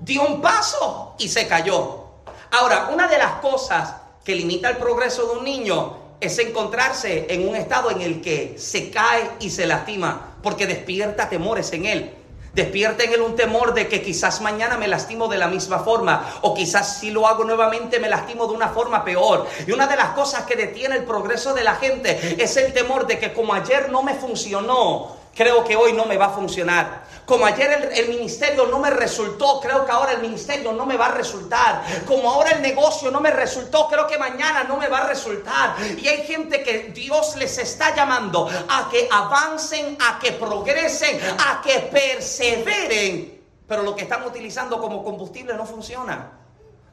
Dio 0.00 0.26
un 0.26 0.40
paso 0.40 1.14
y 1.20 1.28
se 1.28 1.46
cayó. 1.46 2.06
Ahora, 2.50 2.88
una 2.92 3.06
de 3.06 3.18
las 3.18 3.34
cosas 3.34 3.94
que 4.24 4.34
limita 4.34 4.68
el 4.68 4.78
progreso 4.78 5.26
de 5.28 5.38
un 5.38 5.44
niño 5.44 5.96
es 6.20 6.38
encontrarse 6.38 7.26
en 7.30 7.48
un 7.48 7.56
estado 7.56 7.90
en 7.90 8.00
el 8.02 8.20
que 8.20 8.54
se 8.58 8.90
cae 8.90 9.30
y 9.40 9.50
se 9.50 9.66
lastima 9.66 10.36
porque 10.42 10.66
despierta 10.66 11.28
temores 11.28 11.72
en 11.72 11.86
él. 11.86 12.14
Despierta 12.52 13.04
en 13.04 13.12
él 13.12 13.20
un 13.20 13.36
temor 13.36 13.74
de 13.74 13.86
que 13.86 14.02
quizás 14.02 14.40
mañana 14.40 14.76
me 14.76 14.88
lastimo 14.88 15.28
de 15.28 15.38
la 15.38 15.46
misma 15.46 15.78
forma 15.78 16.40
o 16.42 16.52
quizás 16.52 16.98
si 16.98 17.10
lo 17.10 17.28
hago 17.28 17.44
nuevamente 17.44 18.00
me 18.00 18.08
lastimo 18.08 18.48
de 18.48 18.54
una 18.54 18.70
forma 18.70 19.04
peor. 19.04 19.46
Y 19.66 19.70
una 19.70 19.86
de 19.86 19.96
las 19.96 20.10
cosas 20.10 20.44
que 20.44 20.56
detiene 20.56 20.96
el 20.96 21.04
progreso 21.04 21.54
de 21.54 21.62
la 21.62 21.76
gente 21.76 22.36
es 22.42 22.56
el 22.56 22.72
temor 22.72 23.06
de 23.06 23.18
que 23.20 23.32
como 23.32 23.54
ayer 23.54 23.90
no 23.90 24.02
me 24.02 24.14
funcionó, 24.14 25.19
creo 25.34 25.64
que 25.64 25.76
hoy 25.76 25.92
no 25.92 26.04
me 26.06 26.16
va 26.16 26.26
a 26.26 26.30
funcionar. 26.30 27.04
Como 27.24 27.46
ayer 27.46 27.92
el, 27.94 28.08
ministerio 28.08 28.66
no 28.66 28.80
me 28.80 28.90
resultó, 28.90 29.60
creo 29.60 29.84
que 29.86 29.92
ahora 29.92 30.12
el 30.12 30.20
ministerio 30.20 30.72
no 30.72 30.84
me 30.84 30.96
va 30.96 31.06
a 31.06 31.12
resultar. 31.12 31.84
Como 32.04 32.28
ahora 32.28 32.50
el 32.50 32.62
negocio 32.62 33.08
no 33.10 33.20
me 33.20 33.30
resultó, 33.30 33.86
creo 33.86 34.06
que 34.08 34.18
mañana 34.18 34.64
no 34.64 34.76
me 34.76 34.88
va 34.88 34.98
a 34.98 35.06
resultar. 35.06 35.76
Y 35.96 36.08
hay 36.08 36.26
gente 36.26 36.62
que 36.64 36.90
Dios 36.92 37.36
les 37.36 37.56
está 37.58 37.94
llamando 37.94 38.48
a 38.68 38.88
que 38.90 39.08
avancen, 39.10 39.96
a 40.00 40.18
que 40.18 40.32
progresen, 40.32 41.20
a 41.38 41.62
que 41.62 41.78
perseveren. 41.92 43.40
Pero 43.68 43.84
lo 43.84 43.94
que 43.94 44.02
están 44.02 44.24
utilizando 44.24 44.80
como 44.80 45.04
combustible 45.04 45.54
no 45.54 45.64
funciona. 45.64 46.32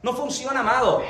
No 0.02 0.12
funciona, 0.14 0.60
amado. 0.60 1.02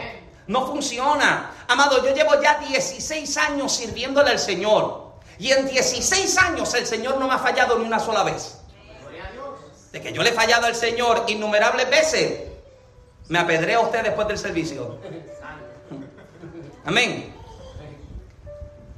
No 0.47 0.67
funciona. 0.67 1.51
Amado, 1.69 2.03
yo 2.03 2.15
llevo 2.15 2.41
ya 2.41 2.59
16 2.67 3.37
años 3.37 3.73
sirviéndole 3.73 4.31
al 4.31 4.39
Señor. 4.39 5.08
Y 5.39 5.53
en 5.53 5.69
16 5.69 6.39
años 6.39 6.75
el 6.75 6.87
Señor 6.87 7.19
no 7.19 7.29
me 7.29 7.35
ha 7.35 7.39
fallado 7.39 7.79
ni 7.79 7.87
una 7.87 8.01
sola 8.01 8.25
vez. 8.25 8.59
De 9.93 10.03
que 10.03 10.13
yo 10.13 10.23
le 10.23 10.31
he 10.31 10.33
fallado 10.33 10.67
al 10.67 10.75
Señor 10.75 11.25
innumerables 11.29 11.89
veces, 11.89 12.49
me 13.29 13.39
apedrea 13.39 13.81
usted 13.81 14.03
después 14.03 14.27
del 14.29 14.39
servicio. 14.39 14.99
Amén. 16.85 17.35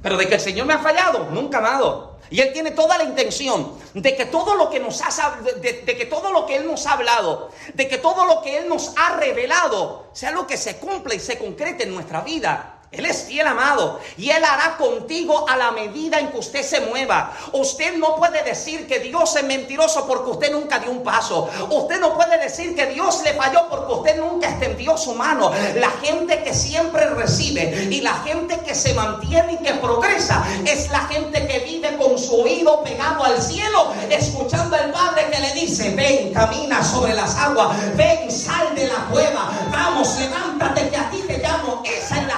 Pero 0.01 0.17
de 0.17 0.27
que 0.27 0.35
el 0.35 0.41
Señor 0.41 0.65
me 0.65 0.73
ha 0.73 0.79
fallado, 0.79 1.29
nunca 1.31 1.59
amado. 1.59 2.11
Y 2.31 2.39
Él 2.39 2.53
tiene 2.53 2.71
toda 2.71 2.97
la 2.97 3.03
intención 3.03 3.77
de 3.93 4.15
que 4.15 4.25
todo 4.25 4.55
lo 4.55 4.69
que 4.69 4.79
nos 4.79 5.01
ha, 5.01 5.37
de, 5.41 5.83
que 5.83 6.05
todo 6.05 6.31
lo 6.31 6.45
que 6.45 6.55
Él 6.55 6.65
nos 6.65 6.87
ha 6.87 6.93
hablado, 6.93 7.51
de 7.73 7.89
que 7.89 7.97
todo 7.97 8.25
lo 8.25 8.41
que 8.41 8.57
Él 8.57 8.69
nos 8.69 8.93
ha 8.95 9.17
revelado, 9.17 10.07
sea 10.13 10.31
lo 10.31 10.47
que 10.47 10.55
se 10.55 10.77
cumpla 10.77 11.13
y 11.13 11.19
se 11.19 11.37
concrete 11.37 11.83
en 11.83 11.93
nuestra 11.93 12.21
vida. 12.21 12.80
Él 12.91 13.05
es 13.05 13.23
fiel 13.23 13.47
amado 13.47 14.01
y 14.17 14.31
Él 14.31 14.43
hará 14.43 14.75
contigo 14.75 15.47
a 15.47 15.55
la 15.55 15.71
medida 15.71 16.19
en 16.19 16.27
que 16.27 16.39
usted 16.39 16.61
se 16.61 16.81
mueva. 16.81 17.31
Usted 17.53 17.95
no 17.97 18.17
puede 18.17 18.43
decir 18.43 18.85
que 18.85 18.99
Dios 18.99 19.33
es 19.37 19.45
mentiroso 19.45 20.05
porque 20.05 20.29
usted 20.29 20.51
nunca 20.51 20.77
dio 20.77 20.91
un 20.91 21.01
paso. 21.01 21.49
Usted 21.69 22.01
no 22.01 22.13
puede 22.15 22.37
decir 22.37 22.75
que 22.75 22.87
Dios 22.87 23.21
le 23.23 23.33
falló 23.33 23.69
porque 23.69 23.93
usted 23.93 24.17
nunca 24.19 24.49
extendió 24.49 24.97
su 24.97 25.15
mano. 25.15 25.53
La 25.75 25.89
gente 26.03 26.43
que 26.43 26.53
siempre 26.53 27.05
recibe 27.11 27.87
y 27.89 28.01
la 28.01 28.15
gente 28.25 28.59
que 28.59 28.75
se 28.75 28.93
mantiene 28.93 29.53
y 29.53 29.57
que 29.63 29.73
progresa 29.75 30.45
es 30.65 30.91
la 30.91 30.99
gente 31.07 31.47
que 31.47 31.59
vive 31.59 31.95
con 31.95 32.19
su 32.19 32.41
oído 32.41 32.83
pegado 32.83 33.23
al 33.23 33.41
cielo, 33.41 33.93
escuchando 34.09 34.75
al 34.75 34.91
Padre 34.91 35.27
que 35.31 35.39
le 35.39 35.53
dice, 35.53 35.91
ven, 35.95 36.33
camina 36.33 36.83
sobre 36.83 37.13
las 37.13 37.37
aguas, 37.37 37.69
ven, 37.95 38.29
sal 38.29 38.75
de 38.75 38.87
la 38.87 39.05
cueva, 39.09 39.49
vamos, 39.71 40.19
levántate 40.19 40.89
que 40.89 40.97
a 40.97 41.09
ti 41.09 41.23
te 41.25 41.37
llamo. 41.37 41.81
Esa 41.85 42.19
es 42.19 42.27
la 42.27 42.30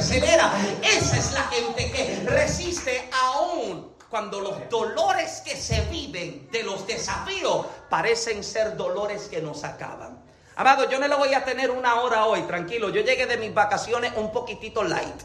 Esa 0.00 1.18
es 1.18 1.32
la 1.32 1.42
gente 1.42 1.92
que 1.92 2.22
resiste 2.24 3.10
aún 3.12 3.92
cuando 4.08 4.40
los 4.40 4.70
dolores 4.70 5.42
que 5.44 5.54
se 5.54 5.82
viven 5.90 6.48
de 6.50 6.62
los 6.62 6.86
desafíos 6.86 7.66
parecen 7.90 8.42
ser 8.42 8.78
dolores 8.78 9.28
que 9.28 9.42
nos 9.42 9.62
acaban. 9.62 10.24
Amado, 10.56 10.88
yo 10.88 10.98
no 10.98 11.06
lo 11.06 11.18
voy 11.18 11.34
a 11.34 11.44
tener 11.44 11.70
una 11.70 12.00
hora 12.00 12.24
hoy, 12.24 12.40
tranquilo. 12.42 12.88
Yo 12.88 13.02
llegué 13.02 13.26
de 13.26 13.36
mis 13.36 13.52
vacaciones 13.52 14.12
un 14.16 14.32
poquitito 14.32 14.82
light. 14.82 15.20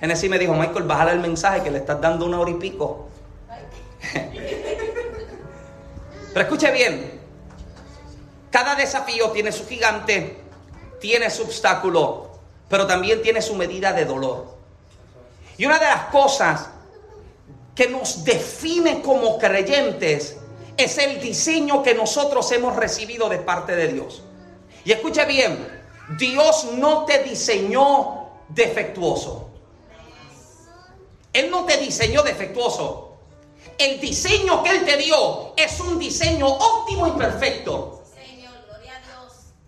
Genesis 0.00 0.28
me 0.28 0.40
dijo, 0.40 0.54
Michael, 0.54 0.84
bájale 0.84 1.12
el 1.12 1.20
mensaje 1.20 1.62
que 1.62 1.70
le 1.70 1.78
estás 1.78 2.00
dando 2.00 2.26
una 2.26 2.40
hora 2.40 2.50
y 2.50 2.54
pico. 2.54 3.08
Pero 6.32 6.40
escuche 6.40 6.72
bien, 6.72 7.20
cada 8.50 8.74
desafío 8.74 9.30
tiene 9.30 9.52
su 9.52 9.68
gigante 9.68 10.39
tiene 11.00 11.30
su 11.30 11.42
obstáculo, 11.42 12.28
pero 12.68 12.86
también 12.86 13.22
tiene 13.22 13.42
su 13.42 13.54
medida 13.54 13.92
de 13.92 14.04
dolor. 14.04 14.46
Y 15.56 15.66
una 15.66 15.78
de 15.78 15.86
las 15.86 16.06
cosas 16.06 16.68
que 17.74 17.88
nos 17.88 18.24
define 18.24 19.02
como 19.02 19.38
creyentes 19.38 20.36
es 20.76 20.98
el 20.98 21.20
diseño 21.20 21.82
que 21.82 21.94
nosotros 21.94 22.50
hemos 22.52 22.76
recibido 22.76 23.28
de 23.28 23.38
parte 23.38 23.76
de 23.76 23.88
Dios. 23.88 24.22
Y 24.84 24.92
escuche 24.92 25.24
bien, 25.26 25.82
Dios 26.18 26.68
no 26.74 27.04
te 27.04 27.22
diseñó 27.22 28.28
defectuoso. 28.48 29.48
Él 31.32 31.50
no 31.50 31.64
te 31.64 31.76
diseñó 31.76 32.22
defectuoso. 32.22 33.12
El 33.78 34.00
diseño 34.00 34.62
que 34.62 34.70
Él 34.70 34.84
te 34.84 34.96
dio 34.96 35.54
es 35.56 35.78
un 35.80 35.98
diseño 35.98 36.46
óptimo 36.48 37.06
y 37.08 37.12
perfecto. 37.12 37.99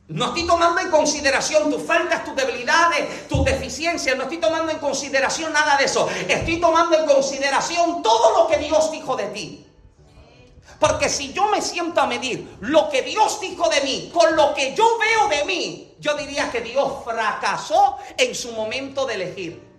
No 0.09 0.27
estoy 0.27 0.47
tomando 0.47 0.81
en 0.81 0.91
consideración 0.91 1.71
tus 1.71 1.83
faltas, 1.83 2.25
tus 2.25 2.35
debilidades, 2.35 3.29
tus 3.29 3.45
deficiencias. 3.45 4.17
No 4.17 4.25
estoy 4.25 4.39
tomando 4.39 4.71
en 4.73 4.79
consideración 4.79 5.53
nada 5.53 5.77
de 5.77 5.85
eso. 5.85 6.09
Estoy 6.29 6.61
tomando 6.61 6.99
en 6.99 7.07
consideración 7.07 8.03
todo 8.03 8.43
lo 8.43 8.49
que 8.49 8.59
Dios 8.59 8.91
dijo 8.91 9.17
de 9.17 9.27
ti. 9.29 9.67
Porque 10.79 11.09
si 11.09 11.33
yo 11.33 11.47
me 11.47 11.63
siento 11.63 12.01
a 12.01 12.07
medir 12.07 12.57
lo 12.61 12.91
que 12.91 13.03
Dios 13.03 13.41
dijo 13.41 13.69
de 13.69 13.81
mí 13.83 14.11
con 14.13 14.35
lo 14.35 14.53
que 14.53 14.75
yo 14.75 14.99
veo 14.99 15.29
de 15.29 15.45
mí, 15.45 15.95
yo 16.01 16.17
diría 16.17 16.51
que 16.51 16.61
Dios 16.61 17.05
fracasó 17.05 17.99
en 18.17 18.35
su 18.35 18.51
momento 18.53 19.07
de 19.07 19.15
elegir. 19.15 19.73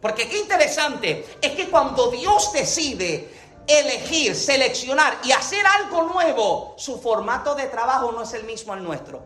Porque 0.00 0.28
qué 0.28 0.38
interesante 0.38 1.26
es 1.42 1.52
que 1.52 1.68
cuando 1.68 2.10
Dios 2.10 2.52
decide 2.52 3.39
elegir, 3.70 4.34
seleccionar 4.34 5.18
y 5.24 5.32
hacer 5.32 5.64
algo 5.66 6.02
nuevo, 6.02 6.74
su 6.76 7.00
formato 7.00 7.54
de 7.54 7.66
trabajo 7.66 8.12
no 8.12 8.22
es 8.22 8.32
el 8.34 8.44
mismo 8.44 8.72
al 8.72 8.82
nuestro. 8.82 9.22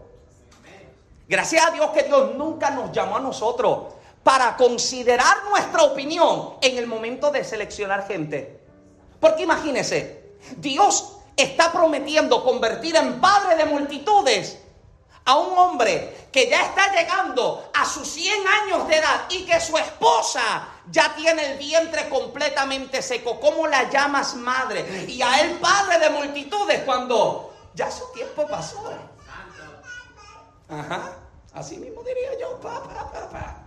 Gracias 1.26 1.66
a 1.66 1.70
Dios 1.70 1.90
que 1.90 2.02
Dios 2.02 2.35
nunca 2.35 2.70
nos 2.70 2.92
llamó 2.92 3.16
a 3.16 3.20
nosotros 3.20 3.94
para 4.22 4.57
considerar 4.57 5.44
nuestra 5.48 5.85
opinión 5.85 6.54
en 6.61 6.78
el 6.78 6.87
momento 6.87 7.30
de 7.30 7.44
seleccionar 7.44 8.07
gente. 8.07 8.61
Porque 9.20 9.44
imagínese, 9.44 10.37
Dios 10.57 11.16
está 11.37 11.72
prometiendo 11.72 12.44
convertir 12.44 12.96
en 12.96 13.20
padre 13.20 13.57
de 13.57 13.64
multitudes 13.64 14.59
a 15.24 15.37
un 15.37 15.57
hombre 15.59 16.28
que 16.30 16.48
ya 16.48 16.62
está 16.62 16.92
llegando 16.92 17.70
a 17.72 17.85
sus 17.87 18.07
100 18.09 18.46
años 18.46 18.88
de 18.88 18.96
edad 18.96 19.24
y 19.30 19.44
que 19.44 19.61
su 19.61 19.76
esposa 19.78 20.68
ya 20.90 21.14
tiene 21.14 21.53
el 21.53 21.59
vientre 21.59 22.09
completamente 22.09 23.03
seco. 23.03 23.40
¿Cómo 23.40 23.66
la 23.66 23.90
llamas 23.90 24.35
madre? 24.35 25.07
Y 25.09 25.23
a 25.23 25.40
él 25.40 25.59
padre 25.59 25.99
de 25.99 26.11
multitudes 26.11 26.83
cuando 26.85 27.55
ya 27.75 27.90
su 27.90 28.11
tiempo 28.12 28.47
pasó. 28.47 28.92
Ajá, 30.68 31.12
así 31.53 31.77
mismo 31.77 32.03
diría 32.03 32.38
yo, 32.40 32.61
papá, 32.61 33.11
papá. 33.12 33.64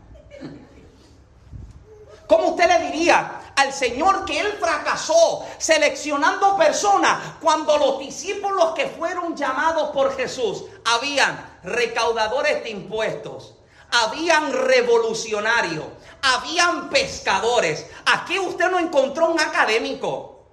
¿Cómo 2.28 2.50
usted 2.50 2.68
le 2.68 2.92
diría 2.92 3.54
al 3.56 3.74
Señor 3.74 4.26
que 4.26 4.40
Él 4.40 4.58
fracasó 4.60 5.46
seleccionando 5.58 6.58
personas 6.58 7.36
cuando 7.42 7.78
los 7.78 8.00
discípulos 8.00 8.74
que 8.76 8.88
fueron 8.88 9.36
llamados 9.36 9.90
por 9.90 10.16
Jesús 10.16 10.66
habían 10.84 11.60
recaudadores 11.64 12.64
de 12.64 12.70
impuestos, 12.70 13.56
habían 13.92 14.52
revolucionarios, 14.52 15.86
habían 16.36 16.90
pescadores? 16.90 17.86
Aquí 18.06 18.40
usted 18.40 18.70
no 18.70 18.80
encontró 18.80 19.30
un 19.30 19.40
académico, 19.40 20.46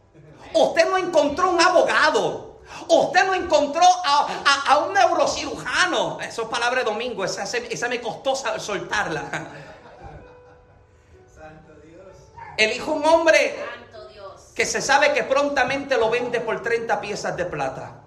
usted 0.52 0.88
no 0.88 0.98
encontró 0.98 1.50
un 1.50 1.60
abogado, 1.60 2.54
Usted 2.88 3.24
no 3.24 3.34
encontró 3.34 3.82
a, 4.04 4.78
un 4.78 4.94
neurocirujano. 4.94 6.20
Eso 6.20 6.42
es 6.42 6.48
palabra 6.48 6.80
de 6.80 6.84
domingo. 6.84 7.24
Esa, 7.24 7.44
esa 7.44 7.88
me 7.88 8.00
costó 8.00 8.34
soltarla. 8.34 9.22
Elijo 12.56 12.92
un 12.92 13.04
hombre 13.04 13.56
que 14.54 14.64
se 14.64 14.80
sabe 14.80 15.12
que 15.12 15.24
prontamente 15.24 15.96
lo 15.96 16.10
vende 16.10 16.40
por 16.40 16.62
30 16.62 17.00
piezas 17.00 17.36
de 17.36 17.44
plata. 17.44 18.03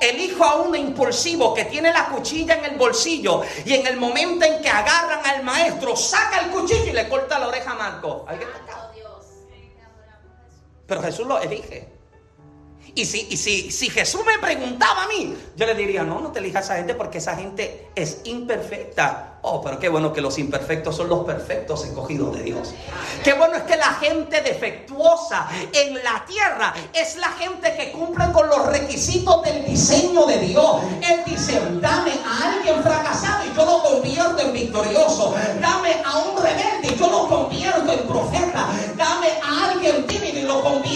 Elijo 0.00 0.44
a 0.44 0.56
un 0.56 0.74
impulsivo 0.74 1.54
que 1.54 1.66
tiene 1.66 1.92
la 1.92 2.06
cuchilla 2.06 2.54
en 2.54 2.64
el 2.64 2.76
bolsillo 2.76 3.42
y 3.64 3.74
en 3.74 3.86
el 3.86 3.96
momento 3.96 4.44
en 4.44 4.62
que 4.62 4.68
agarran 4.68 5.24
al 5.26 5.42
maestro, 5.42 5.94
saca 5.94 6.40
el 6.40 6.50
cuchillo 6.50 6.86
y 6.86 6.92
le 6.92 7.08
corta 7.08 7.38
la 7.38 7.48
oreja 7.48 7.72
a 7.72 7.74
Marco. 7.74 8.26
Pero 10.86 11.02
Jesús 11.02 11.26
lo 11.26 11.40
elige. 11.40 11.99
Y 13.00 13.06
si, 13.06 13.34
si, 13.34 13.70
si 13.70 13.88
Jesús 13.88 14.20
me 14.26 14.38
preguntaba 14.38 15.04
a 15.04 15.08
mí, 15.08 15.34
yo 15.56 15.64
le 15.64 15.74
diría, 15.74 16.02
no, 16.02 16.20
no 16.20 16.32
te 16.32 16.38
elijas 16.38 16.64
a 16.64 16.74
esa 16.74 16.76
gente 16.76 16.94
porque 16.94 17.16
esa 17.16 17.34
gente 17.34 17.88
es 17.94 18.18
imperfecta. 18.24 19.38
Oh, 19.40 19.62
pero 19.62 19.78
qué 19.78 19.88
bueno 19.88 20.12
que 20.12 20.20
los 20.20 20.38
imperfectos 20.38 20.96
son 20.96 21.08
los 21.08 21.24
perfectos 21.24 21.82
escogidos 21.86 22.36
de 22.36 22.42
Dios. 22.42 22.74
Qué 23.24 23.32
bueno 23.32 23.56
es 23.56 23.62
que 23.62 23.78
la 23.78 23.94
gente 23.94 24.42
defectuosa 24.42 25.48
en 25.72 25.94
la 25.94 26.26
tierra 26.26 26.74
es 26.92 27.16
la 27.16 27.28
gente 27.28 27.74
que 27.74 27.90
cumple 27.90 28.30
con 28.32 28.50
los 28.50 28.66
requisitos 28.66 29.42
del 29.44 29.64
diseño 29.64 30.26
de 30.26 30.38
Dios. 30.40 30.82
Él 31.00 31.22
dice, 31.24 31.58
dame 31.80 32.12
a 32.22 32.52
alguien 32.52 32.82
fracasado 32.82 33.46
y 33.46 33.56
yo 33.56 33.64
lo 33.64 33.82
convierto 33.82 34.42
en 34.42 34.52
victorioso. 34.52 35.34
Dame 35.58 36.02
a 36.04 36.18
un 36.18 36.36
rebelde 36.36 36.88
y 36.94 36.98
yo 36.98 37.10
lo 37.10 37.28
convierto 37.28 37.90
en 37.90 38.00
profeta. 38.00 38.66
Dame 38.94 39.28
a 39.42 39.70
alguien 39.70 40.06
tímido 40.06 40.38
y 40.38 40.42
lo 40.42 40.62
convierto 40.62 40.90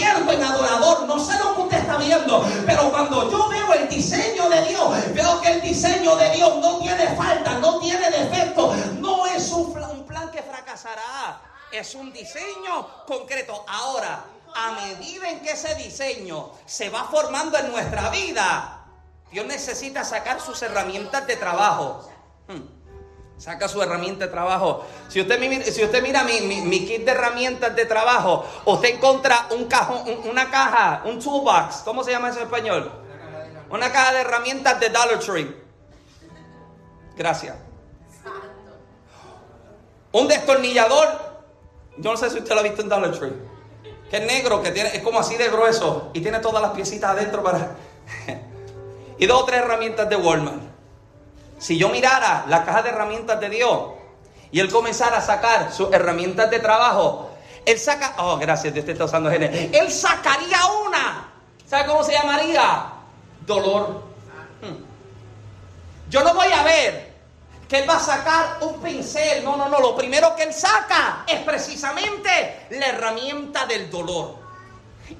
viendo. 1.97 2.45
Pero 2.65 2.91
cuando 2.91 3.29
yo 3.29 3.49
veo 3.49 3.73
el 3.73 3.87
diseño 3.89 4.49
de 4.49 4.61
Dios, 4.63 5.13
veo 5.13 5.41
que 5.41 5.51
el 5.53 5.61
diseño 5.61 6.15
de 6.15 6.29
Dios 6.31 6.57
no 6.57 6.79
tiene 6.79 7.07
falta, 7.15 7.59
no 7.59 7.79
tiene 7.79 8.09
defecto, 8.09 8.73
no 8.99 9.25
es 9.25 9.51
un 9.51 9.73
plan 9.73 10.31
que 10.31 10.41
fracasará. 10.41 11.41
Es 11.71 11.95
un 11.95 12.13
diseño 12.13 13.05
concreto. 13.05 13.65
Ahora, 13.67 14.23
a 14.55 14.71
medida 14.71 15.29
en 15.29 15.41
que 15.41 15.51
ese 15.51 15.75
diseño 15.75 16.51
se 16.65 16.89
va 16.89 17.05
formando 17.05 17.57
en 17.57 17.71
nuestra 17.71 18.09
vida, 18.09 18.85
Dios 19.31 19.45
necesita 19.45 20.03
sacar 20.05 20.39
sus 20.39 20.61
herramientas 20.61 21.27
de 21.27 21.35
trabajo. 21.35 22.07
Hmm. 22.47 22.74
Saca 23.37 23.67
su 23.67 23.81
herramienta 23.81 24.25
de 24.25 24.31
trabajo. 24.31 24.85
Si 25.09 25.19
usted, 25.19 25.63
si 25.65 25.83
usted 25.83 26.01
mira 26.01 26.23
mi, 26.23 26.85
kit 26.85 27.03
de 27.03 27.11
herramientas 27.11 27.75
de 27.75 27.85
trabajo, 27.85 28.45
usted 28.65 28.95
encuentra 28.95 29.47
un 29.51 29.65
cajón, 29.65 30.03
una 30.29 30.49
caja, 30.49 31.03
un 31.05 31.19
toolbox. 31.19 31.81
¿Cómo 31.83 32.03
se 32.03 32.11
llama 32.11 32.29
eso 32.29 32.39
en 32.39 32.45
español? 32.45 32.91
Una 33.69 33.91
caja 33.91 34.13
de 34.13 34.21
herramientas 34.21 34.79
de 34.79 34.89
Dollar 34.89 35.19
Tree. 35.19 35.63
Gracias. 37.17 37.55
Un 40.13 40.27
destornillador. 40.29 41.35
Yo 41.97 42.11
no 42.11 42.17
sé 42.17 42.29
si 42.29 42.39
usted 42.39 42.53
lo 42.53 42.61
ha 42.61 42.63
visto 42.63 42.81
en 42.81 42.89
Dollar 42.89 43.11
Tree. 43.11 43.33
Que 44.09 44.17
es 44.17 44.25
negro, 44.25 44.61
que 44.61 44.71
tiene, 44.71 44.95
es 44.95 45.01
como 45.01 45.19
así 45.19 45.35
de 45.35 45.49
grueso. 45.49 46.09
Y 46.13 46.21
tiene 46.21 46.39
todas 46.39 46.61
las 46.61 46.71
piecitas 46.71 47.11
adentro 47.11 47.43
para. 47.43 47.75
y 49.17 49.25
dos 49.25 49.41
o 49.41 49.45
tres 49.45 49.61
herramientas 49.61 50.09
de 50.09 50.15
Walmart. 50.15 50.74
Si 51.57 51.77
yo 51.77 51.89
mirara 51.89 52.45
la 52.47 52.65
caja 52.65 52.81
de 52.81 52.89
herramientas 52.89 53.39
de 53.39 53.49
Dios 53.49 53.79
y 54.51 54.59
él 54.59 54.71
comenzara 54.71 55.17
a 55.17 55.21
sacar 55.21 55.71
sus 55.71 55.91
herramientas 55.93 56.49
de 56.49 56.59
trabajo, 56.59 57.31
él 57.65 57.79
saca, 57.79 58.15
oh, 58.19 58.37
gracias, 58.37 58.73
Dios 58.73 58.85
te 58.85 58.91
está 58.91 59.05
usando. 59.05 59.29
Él 59.29 59.91
sacaría 59.91 60.59
una. 60.85 61.31
¿Sabe 61.67 61.87
cómo 61.87 62.03
se 62.03 62.13
llamaría? 62.13 62.91
Dolor. 63.45 64.03
Hmm. 64.61 64.83
Yo 66.09 66.23
no 66.23 66.33
voy 66.33 66.51
a 66.51 66.63
ver 66.63 67.15
que 67.67 67.79
él 67.79 67.89
va 67.89 67.97
a 67.97 67.99
sacar 67.99 68.57
un 68.61 68.79
pincel. 68.81 69.43
No, 69.43 69.57
no, 69.57 69.67
no. 69.67 69.79
Lo 69.79 69.95
primero 69.95 70.35
que 70.35 70.43
él 70.43 70.53
saca 70.53 71.23
es 71.27 71.39
precisamente 71.39 72.67
la 72.71 72.87
herramienta 72.87 73.65
del 73.65 73.89
dolor. 73.89 74.44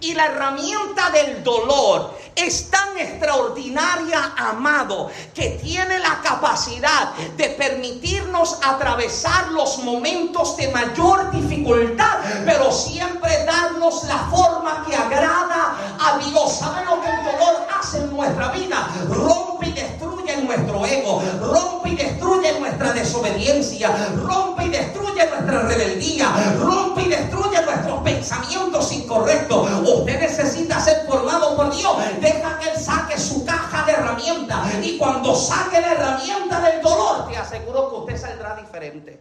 Y 0.01 0.13
la 0.13 0.25
herramienta 0.25 1.09
del 1.11 1.43
dolor 1.43 2.17
es 2.35 2.69
tan 2.69 2.97
extraordinaria, 2.97 4.33
amado, 4.35 5.09
que 5.33 5.59
tiene 5.63 5.99
la 5.99 6.21
capacidad 6.21 7.13
de 7.37 7.49
permitirnos 7.49 8.59
atravesar 8.63 9.49
los 9.51 9.79
momentos 9.79 10.57
de 10.57 10.69
mayor 10.69 11.31
dificultad, 11.31 12.17
pero 12.45 12.71
siempre 12.71 13.45
darnos 13.45 14.03
la 14.05 14.17
forma 14.29 14.85
que 14.87 14.95
agrada 14.95 15.75
a 15.99 16.17
Dios. 16.17 16.57
¿Saben 16.59 16.85
lo 16.85 17.01
que 17.01 17.09
el 17.09 17.23
dolor 17.23 17.67
hace 17.79 17.97
en 17.99 18.15
nuestra 18.15 18.51
vida? 18.51 18.89
Rompe 19.09 19.67
y 19.67 19.71
destruye 19.71 20.04
nuestro 20.37 20.85
ego, 20.85 21.21
rompe 21.41 21.89
y 21.89 21.95
destruye 21.95 22.59
nuestra 22.59 22.93
desobediencia, 22.93 23.89
rompe 24.15 24.65
y 24.65 24.69
destruye 24.69 25.27
nuestra 25.27 25.61
rebeldía, 25.61 26.53
rompe 26.59 27.01
y 27.03 27.09
destruye 27.09 27.61
nuestros 27.61 28.01
pensamientos 28.01 28.91
incorrectos 28.91 29.65
Usted 29.85 30.19
necesita 30.19 30.79
ser 30.79 31.05
formado 31.07 31.55
por 31.55 31.75
Dios. 31.75 31.95
Deja 32.19 32.59
que 32.59 32.69
Él 32.69 32.77
saque 32.77 33.17
su 33.17 33.45
caja 33.45 33.85
de 33.85 33.93
herramientas. 33.93 34.73
Y 34.83 34.97
cuando 34.97 35.35
saque 35.35 35.79
la 35.81 35.93
herramienta 35.93 36.59
del 36.61 36.81
dolor, 36.81 37.27
te 37.29 37.37
aseguro 37.37 37.89
que 37.89 37.95
usted 37.95 38.17
saldrá 38.17 38.55
diferente. 38.55 39.19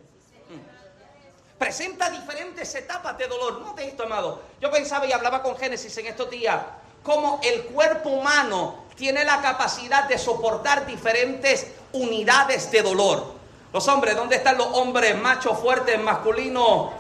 Presenta 1.59 2.11
diferentes 2.11 2.75
etapas 2.75 3.17
de 3.17 3.27
dolor. 3.29 3.61
No 3.61 3.75
de 3.75 3.87
esto, 3.87 4.05
amado. 4.05 4.43
Yo 4.61 4.71
pensaba 4.71 5.07
y 5.07 5.13
hablaba 5.13 5.43
con 5.43 5.57
Génesis 5.57 5.97
en 5.99 6.07
estos 6.07 6.31
días. 6.31 6.61
Cómo 7.03 7.41
el 7.43 7.65
cuerpo 7.67 8.11
humano 8.11 8.84
tiene 8.97 9.25
la 9.25 9.41
capacidad 9.41 10.09
de 10.09 10.19
soportar 10.19 10.87
diferentes 10.87 11.67
unidades 11.93 12.71
de 12.71 12.83
dolor. 12.83 13.35
Los 13.73 13.89
hombres, 13.89 14.15
¿dónde 14.15 14.37
están 14.37 14.57
los 14.57 14.69
hombres 14.69 15.21
machos, 15.21 15.59
fuertes, 15.59 16.01
masculinos? 16.01 16.91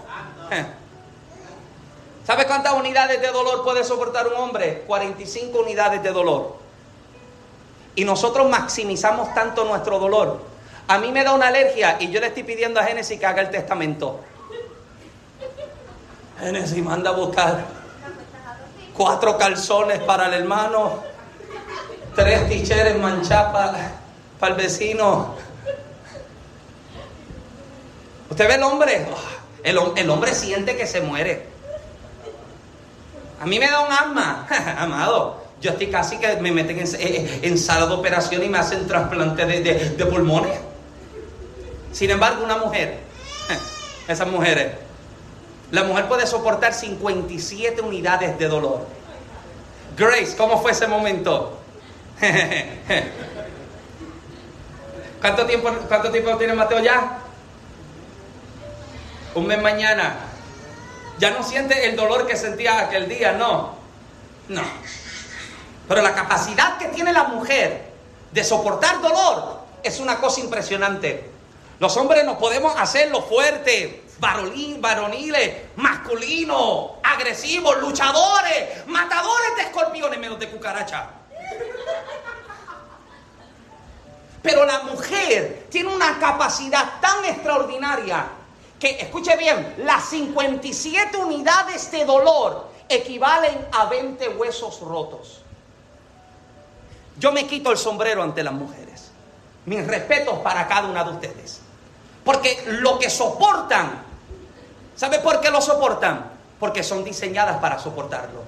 ¿Sabe 2.26 2.46
cuántas 2.46 2.72
unidades 2.72 3.20
de 3.20 3.28
dolor 3.30 3.62
puede 3.62 3.84
soportar 3.84 4.26
un 4.26 4.34
hombre? 4.34 4.82
45 4.86 5.58
unidades 5.58 6.02
de 6.02 6.10
dolor. 6.10 6.56
Y 7.94 8.04
nosotros 8.04 8.48
maximizamos 8.48 9.32
tanto 9.34 9.64
nuestro 9.64 9.98
dolor. 9.98 10.40
A 10.88 10.98
mí 10.98 11.12
me 11.12 11.22
da 11.22 11.32
una 11.32 11.48
alergia 11.48 11.96
y 12.00 12.10
yo 12.10 12.20
le 12.20 12.28
estoy 12.28 12.42
pidiendo 12.42 12.80
a 12.80 12.84
Génesis 12.84 13.20
que 13.20 13.26
haga 13.26 13.42
el 13.42 13.50
testamento. 13.50 14.20
Génesis 16.40 16.82
manda 16.82 17.10
a 17.10 17.12
buscar 17.12 17.64
cuatro 18.94 19.38
calzones 19.38 20.00
para 20.00 20.26
el 20.26 20.34
hermano, 20.34 21.13
tres 22.14 22.48
ticheres 22.48 22.98
manchadas 22.98 23.76
para 24.38 24.54
el 24.54 24.60
vecino. 24.60 25.34
¿Usted 28.30 28.48
ve 28.48 28.54
el 28.54 28.62
hombre? 28.62 29.06
El, 29.62 29.78
el 29.96 30.10
hombre 30.10 30.34
siente 30.34 30.76
que 30.76 30.86
se 30.86 31.00
muere. 31.00 31.46
A 33.40 33.46
mí 33.46 33.58
me 33.58 33.70
da 33.70 33.80
un 33.80 33.92
alma, 33.92 34.46
amado. 34.78 35.44
Yo 35.60 35.70
estoy 35.70 35.86
casi 35.86 36.18
que 36.18 36.36
me 36.36 36.52
meten 36.52 36.78
en, 36.78 37.58
sala 37.58 37.86
de 37.86 37.94
operación 37.94 38.42
y 38.42 38.48
me 38.48 38.58
hacen 38.58 38.86
trasplante 38.86 39.46
de, 39.46 40.06
pulmones. 40.06 40.58
Sin 41.92 42.10
embargo, 42.10 42.44
una 42.44 42.58
mujer, 42.58 42.98
esas 44.08 44.28
mujeres, 44.28 44.72
la 45.70 45.84
mujer 45.84 46.06
puede 46.06 46.26
soportar 46.26 46.74
57 46.74 47.80
unidades 47.80 48.38
de 48.38 48.46
dolor. 48.46 48.86
Grace, 49.96 50.36
¿cómo 50.36 50.60
fue 50.60 50.72
ese 50.72 50.86
momento? 50.86 51.63
¿Cuánto 55.20 55.46
tiempo, 55.46 55.70
¿Cuánto 55.88 56.10
tiempo 56.10 56.36
tiene 56.36 56.54
Mateo 56.54 56.80
ya? 56.80 57.18
Un 59.34 59.46
mes 59.46 59.60
mañana. 59.60 60.16
Ya 61.18 61.30
no 61.30 61.42
siente 61.42 61.86
el 61.86 61.96
dolor 61.96 62.26
que 62.26 62.36
sentía 62.36 62.80
aquel 62.80 63.08
día, 63.08 63.32
no. 63.32 63.76
No. 64.48 64.62
Pero 65.88 66.02
la 66.02 66.14
capacidad 66.14 66.78
que 66.78 66.86
tiene 66.88 67.12
la 67.12 67.24
mujer 67.24 67.92
de 68.32 68.44
soportar 68.44 69.00
dolor 69.00 69.60
es 69.82 70.00
una 70.00 70.18
cosa 70.18 70.40
impresionante. 70.40 71.30
Los 71.78 71.96
hombres 71.96 72.24
nos 72.24 72.36
podemos 72.36 72.74
hacerlo 72.76 73.22
fuerte, 73.22 74.04
varoniles, 74.18 75.56
masculinos, 75.76 76.92
agresivos, 77.02 77.78
luchadores, 77.80 78.86
matadores 78.86 79.56
de 79.56 79.62
escorpiones, 79.62 80.18
menos 80.18 80.38
de 80.38 80.48
cucaracha. 80.48 81.10
Pero 84.42 84.66
la 84.66 84.80
mujer 84.80 85.66
tiene 85.70 85.94
una 85.94 86.18
capacidad 86.18 87.00
tan 87.00 87.24
extraordinaria 87.24 88.26
que, 88.78 89.00
escuche 89.00 89.36
bien, 89.36 89.74
las 89.78 90.04
57 90.10 91.16
unidades 91.16 91.90
de 91.90 92.04
dolor 92.04 92.68
equivalen 92.88 93.66
a 93.72 93.86
20 93.86 94.28
huesos 94.30 94.80
rotos. 94.80 95.40
Yo 97.18 97.32
me 97.32 97.46
quito 97.46 97.70
el 97.70 97.78
sombrero 97.78 98.22
ante 98.22 98.42
las 98.42 98.52
mujeres. 98.52 99.10
Mis 99.66 99.86
respetos 99.86 100.38
para 100.40 100.68
cada 100.68 100.88
una 100.88 101.04
de 101.04 101.10
ustedes. 101.12 101.60
Porque 102.22 102.64
lo 102.66 102.98
que 102.98 103.08
soportan, 103.08 104.02
¿sabe 104.94 105.20
por 105.20 105.40
qué 105.40 105.50
lo 105.50 105.62
soportan? 105.62 106.32
Porque 106.60 106.82
son 106.82 107.02
diseñadas 107.02 107.58
para 107.58 107.78
soportarlo. 107.78 108.42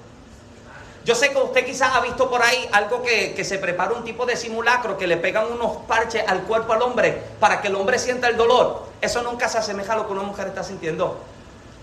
Yo 1.07 1.15
sé 1.15 1.29
que 1.29 1.37
usted 1.37 1.65
quizás 1.65 1.95
ha 1.95 2.01
visto 2.01 2.29
por 2.29 2.43
ahí 2.43 2.67
algo 2.73 3.01
que, 3.01 3.41
se 3.45 3.59
prepara 3.59 3.93
un 3.93 4.03
tipo 4.03 4.25
de 4.25 4.35
simulacro 4.35 4.97
que 4.97 5.07
le 5.07 5.15
pegan 5.15 5.49
unos 5.49 5.77
parches 5.87 6.21
al 6.27 6.41
cuerpo 6.41 6.73
al 6.73 6.81
hombre 6.81 7.23
para 7.39 7.61
que 7.61 7.69
el 7.69 7.75
hombre 7.75 7.97
sienta 7.97 8.27
el 8.27 8.35
dolor. 8.35 8.87
Eso 8.99 9.21
nunca 9.21 9.47
se 9.47 9.57
asemeja 9.57 9.93
a 9.93 9.95
lo 9.95 10.05
que 10.05 10.11
una 10.11 10.23
mujer 10.23 10.47
está 10.47 10.65
sintiendo. 10.65 11.17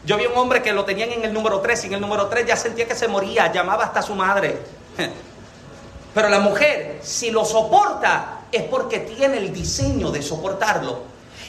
Yo 0.04 0.18
vi 0.18 0.26
un 0.26 0.37
hombre 0.37 0.62
que 0.62 0.74
lo 0.74 0.84
tenían 0.84 1.10
en 1.10 1.24
el 1.24 1.32
número 1.32 1.60
3 1.60 1.84
y 1.84 1.87
en 1.87 1.94
el 1.94 2.00
número 2.02 2.26
3 2.26 2.44
ya 2.44 2.54
sentía 2.54 2.87
que 2.87 2.94
se 2.94 3.08
moría, 3.08 3.50
llamaba 3.50 3.84
hasta 3.84 4.02
su 4.02 4.14
madre. 4.14 4.58
Pero 6.14 6.28
la 6.28 6.40
mujer, 6.40 6.98
si 7.02 7.30
lo 7.30 7.46
soporta, 7.46 8.40
es 8.52 8.64
porque 8.64 8.98
tiene 9.00 9.38
el 9.38 9.54
diseño 9.54 10.10
de 10.10 10.20
soportarlo. 10.20 10.98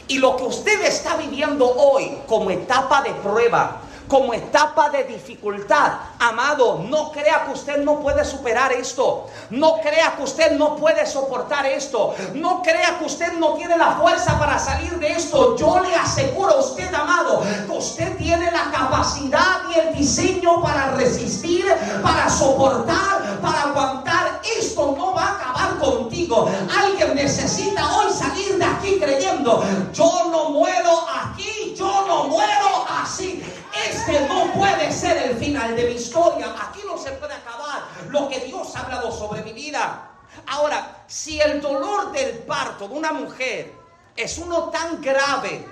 Y 0.07 0.19
lo 0.19 0.37
que 0.37 0.43
usted 0.43 0.81
está 0.85 1.17
viviendo 1.17 1.69
hoy 1.69 2.19
como 2.25 2.51
etapa 2.51 3.01
de 3.01 3.11
prueba, 3.15 3.81
como 4.07 4.33
etapa 4.33 4.89
de 4.89 5.03
dificultad. 5.03 5.93
Amado, 6.19 6.83
no 6.87 7.11
crea 7.11 7.45
que 7.45 7.53
usted 7.53 7.83
no 7.83 7.99
puede 7.99 8.23
superar 8.25 8.71
esto. 8.73 9.27
No 9.49 9.79
crea 9.81 10.15
que 10.15 10.23
usted 10.23 10.51
no 10.57 10.75
puede 10.75 11.05
soportar 11.05 11.65
esto. 11.65 12.15
No 12.33 12.61
crea 12.61 12.97
que 12.99 13.05
usted 13.05 13.33
no 13.33 13.53
tiene 13.53 13.77
la 13.77 13.91
fuerza 13.91 14.37
para 14.39 14.59
salir 14.59 14.97
de 14.99 15.11
esto. 15.11 15.55
Yo 15.57 15.79
le 15.79 15.95
aseguro 15.95 16.51
a 16.51 16.59
usted, 16.59 16.93
amado, 16.93 17.41
que 17.65 17.71
usted 17.71 18.17
tiene 18.17 18.51
la 18.51 18.71
capacidad 18.71 19.61
y 19.73 19.79
el 19.79 19.95
diseño 19.95 20.61
para 20.61 20.91
resistir, 20.91 21.65
para 22.01 22.29
soportar, 22.29 23.39
para 23.41 23.61
aguantar. 23.63 24.41
Esto 24.59 24.93
no 24.97 25.13
va 25.13 25.23
a 25.23 25.35
acabar 25.35 25.79
contigo. 25.79 26.49
Alguien 26.77 27.15
necesita 27.15 27.95
hoy 27.95 28.11
salir 28.11 28.57
de 28.57 28.65
aquí 28.65 28.99
creyendo, 28.99 29.63
yo 29.93 30.29
no 30.31 30.49
muero 30.49 31.05
aquí, 31.09 31.73
yo 31.77 32.05
no 32.07 32.25
muero 32.25 32.85
así. 33.01 33.43
Este 33.89 34.27
no 34.27 34.51
puede 34.53 34.91
ser 34.91 35.17
el 35.29 35.37
final 35.37 35.75
de 35.75 35.85
mi 35.85 35.93
historia. 35.93 36.55
Aquí 36.59 36.81
no 36.85 36.97
se 36.97 37.11
puede 37.11 37.33
acabar 37.33 37.83
lo 38.09 38.27
que 38.27 38.39
Dios 38.39 38.75
ha 38.75 38.81
hablado 38.81 39.11
sobre 39.11 39.43
mi 39.43 39.53
vida. 39.53 40.11
Ahora, 40.47 41.03
si 41.07 41.39
el 41.39 41.61
dolor 41.61 42.11
del 42.11 42.39
parto 42.39 42.87
de 42.87 42.95
una 42.95 43.11
mujer 43.11 43.73
es 44.15 44.37
uno 44.37 44.69
tan 44.69 45.01
grave, 45.01 45.65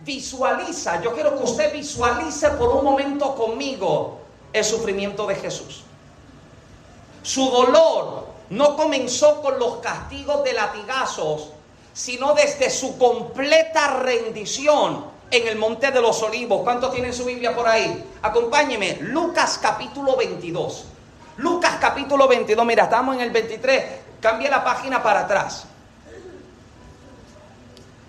visualiza, 0.00 1.02
yo 1.02 1.12
quiero 1.12 1.36
que 1.36 1.44
usted 1.44 1.72
visualice 1.72 2.50
por 2.50 2.70
un 2.70 2.84
momento 2.84 3.34
conmigo 3.34 4.20
el 4.52 4.64
sufrimiento 4.64 5.26
de 5.26 5.34
Jesús. 5.36 5.82
Su 7.22 7.50
dolor 7.50 8.26
no 8.50 8.76
comenzó 8.76 9.42
con 9.42 9.58
los 9.58 9.76
castigos 9.76 10.42
de 10.44 10.54
latigazos, 10.54 11.50
sino 11.92 12.32
desde 12.34 12.70
su 12.70 12.96
completa 12.96 13.98
rendición 13.98 15.17
en 15.30 15.48
el 15.48 15.56
Monte 15.56 15.90
de 15.90 16.00
los 16.00 16.22
Olivos. 16.22 16.62
¿Cuántos 16.62 16.92
tienen 16.92 17.12
su 17.12 17.24
Biblia 17.24 17.54
por 17.54 17.66
ahí? 17.66 18.04
Acompáñeme, 18.22 18.98
Lucas 19.00 19.58
capítulo 19.60 20.16
22. 20.16 20.84
Lucas 21.38 21.76
capítulo 21.80 22.26
22, 22.26 22.66
mira, 22.66 22.84
estamos 22.84 23.14
en 23.14 23.20
el 23.20 23.30
23, 23.30 23.84
cambia 24.20 24.50
la 24.50 24.64
página 24.64 25.02
para 25.02 25.20
atrás. 25.20 25.66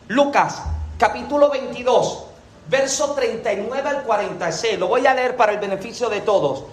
Lucas 0.08 0.64
capítulo 0.98 1.52
22, 1.52 2.24
verso 2.68 3.14
39 3.14 3.88
al 3.90 4.04
46. 4.04 4.80
Lo 4.80 4.88
voy 4.88 5.06
a 5.06 5.14
leer 5.14 5.36
para 5.36 5.52
el 5.52 5.60
beneficio 5.60 6.10
de 6.10 6.22
todos. 6.22 6.64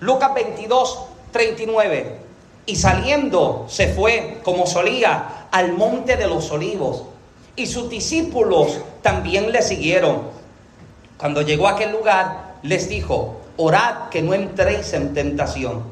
Lucas 0.00 0.34
22, 0.34 0.98
39. 1.30 2.18
Y 2.66 2.76
saliendo 2.76 3.66
se 3.68 3.92
fue, 3.94 4.40
como 4.42 4.66
solía, 4.66 5.46
al 5.52 5.74
monte 5.74 6.16
de 6.16 6.26
los 6.26 6.50
olivos. 6.50 7.02
Y 7.56 7.66
sus 7.66 7.88
discípulos 7.88 8.80
también 9.02 9.52
le 9.52 9.62
siguieron. 9.62 10.22
Cuando 11.16 11.42
llegó 11.42 11.68
a 11.68 11.72
aquel 11.72 11.92
lugar, 11.92 12.56
les 12.62 12.88
dijo, 12.88 13.36
orad 13.56 14.08
que 14.10 14.22
no 14.22 14.34
entréis 14.34 14.92
en 14.92 15.14
tentación. 15.14 15.84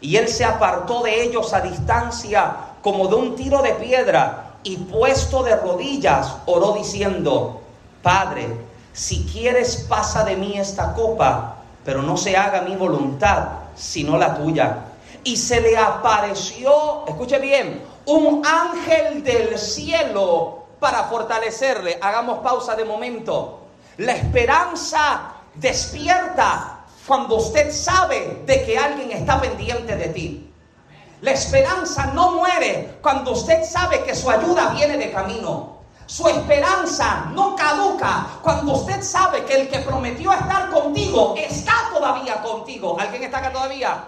Y 0.00 0.16
él 0.16 0.28
se 0.28 0.44
apartó 0.44 1.02
de 1.02 1.22
ellos 1.22 1.52
a 1.52 1.60
distancia 1.60 2.56
como 2.82 3.08
de 3.08 3.16
un 3.16 3.36
tiro 3.36 3.60
de 3.60 3.72
piedra 3.74 4.54
y 4.62 4.76
puesto 4.76 5.42
de 5.42 5.56
rodillas 5.56 6.36
oró 6.46 6.72
diciendo, 6.72 7.60
Padre, 8.02 8.46
si 8.92 9.24
quieres 9.24 9.86
pasa 9.88 10.24
de 10.24 10.36
mí 10.36 10.58
esta 10.58 10.94
copa, 10.94 11.56
pero 11.84 12.02
no 12.02 12.16
se 12.16 12.36
haga 12.36 12.62
mi 12.62 12.76
voluntad, 12.76 13.48
sino 13.74 14.16
la 14.16 14.34
tuya. 14.34 14.78
Y 15.22 15.36
se 15.36 15.60
le 15.60 15.76
apareció, 15.76 17.06
escuche 17.06 17.38
bien, 17.38 17.82
un 18.06 18.42
ángel 18.46 19.22
del 19.22 19.58
cielo 19.58 20.59
para 20.80 21.04
fortalecerle. 21.04 21.98
Hagamos 22.00 22.38
pausa 22.40 22.74
de 22.74 22.84
momento. 22.84 23.60
La 23.98 24.12
esperanza 24.12 25.34
despierta 25.54 26.80
cuando 27.06 27.36
usted 27.36 27.70
sabe 27.70 28.42
de 28.46 28.64
que 28.64 28.78
alguien 28.78 29.12
está 29.12 29.40
pendiente 29.40 29.94
de 29.96 30.08
ti. 30.08 30.52
La 31.20 31.32
esperanza 31.32 32.06
no 32.14 32.32
muere 32.32 32.98
cuando 33.02 33.32
usted 33.32 33.62
sabe 33.62 34.02
que 34.04 34.14
su 34.14 34.30
ayuda 34.30 34.70
viene 34.70 34.96
de 34.96 35.12
camino. 35.12 35.80
Su 36.06 36.26
esperanza 36.28 37.26
no 37.34 37.54
caduca 37.54 38.26
cuando 38.42 38.72
usted 38.72 39.02
sabe 39.02 39.44
que 39.44 39.60
el 39.60 39.68
que 39.68 39.80
prometió 39.80 40.32
estar 40.32 40.70
contigo 40.70 41.34
está 41.36 41.90
todavía 41.92 42.42
contigo. 42.42 42.96
¿Alguien 42.98 43.24
está 43.24 43.38
acá 43.38 43.52
todavía? 43.52 44.02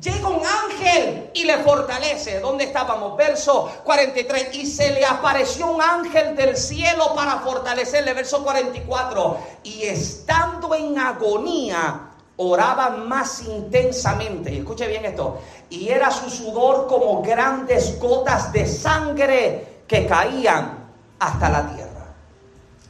Llega 0.00 0.28
un 0.28 0.42
ángel 0.44 1.30
y 1.34 1.44
le 1.44 1.58
fortalece. 1.58 2.40
¿Dónde 2.40 2.64
estábamos? 2.64 3.16
Verso 3.16 3.70
43. 3.84 4.54
Y 4.54 4.66
se 4.66 4.90
le 4.90 5.04
apareció 5.04 5.70
un 5.70 5.82
ángel 5.82 6.34
del 6.34 6.56
cielo 6.56 7.14
para 7.14 7.40
fortalecerle. 7.40 8.14
Verso 8.14 8.42
44. 8.42 9.38
Y 9.64 9.82
estando 9.82 10.74
en 10.74 10.98
agonía, 10.98 12.08
oraba 12.36 12.90
más 12.90 13.42
intensamente. 13.42 14.52
Y 14.52 14.58
escuche 14.58 14.86
bien 14.88 15.04
esto. 15.04 15.40
Y 15.68 15.88
era 15.88 16.10
su 16.10 16.30
sudor 16.30 16.86
como 16.86 17.22
grandes 17.22 17.98
gotas 18.00 18.52
de 18.52 18.66
sangre 18.66 19.82
que 19.86 20.06
caían 20.06 20.88
hasta 21.18 21.48
la 21.50 21.74
tierra. 21.74 22.06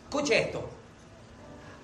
Escuche 0.04 0.40
esto. 0.40 0.62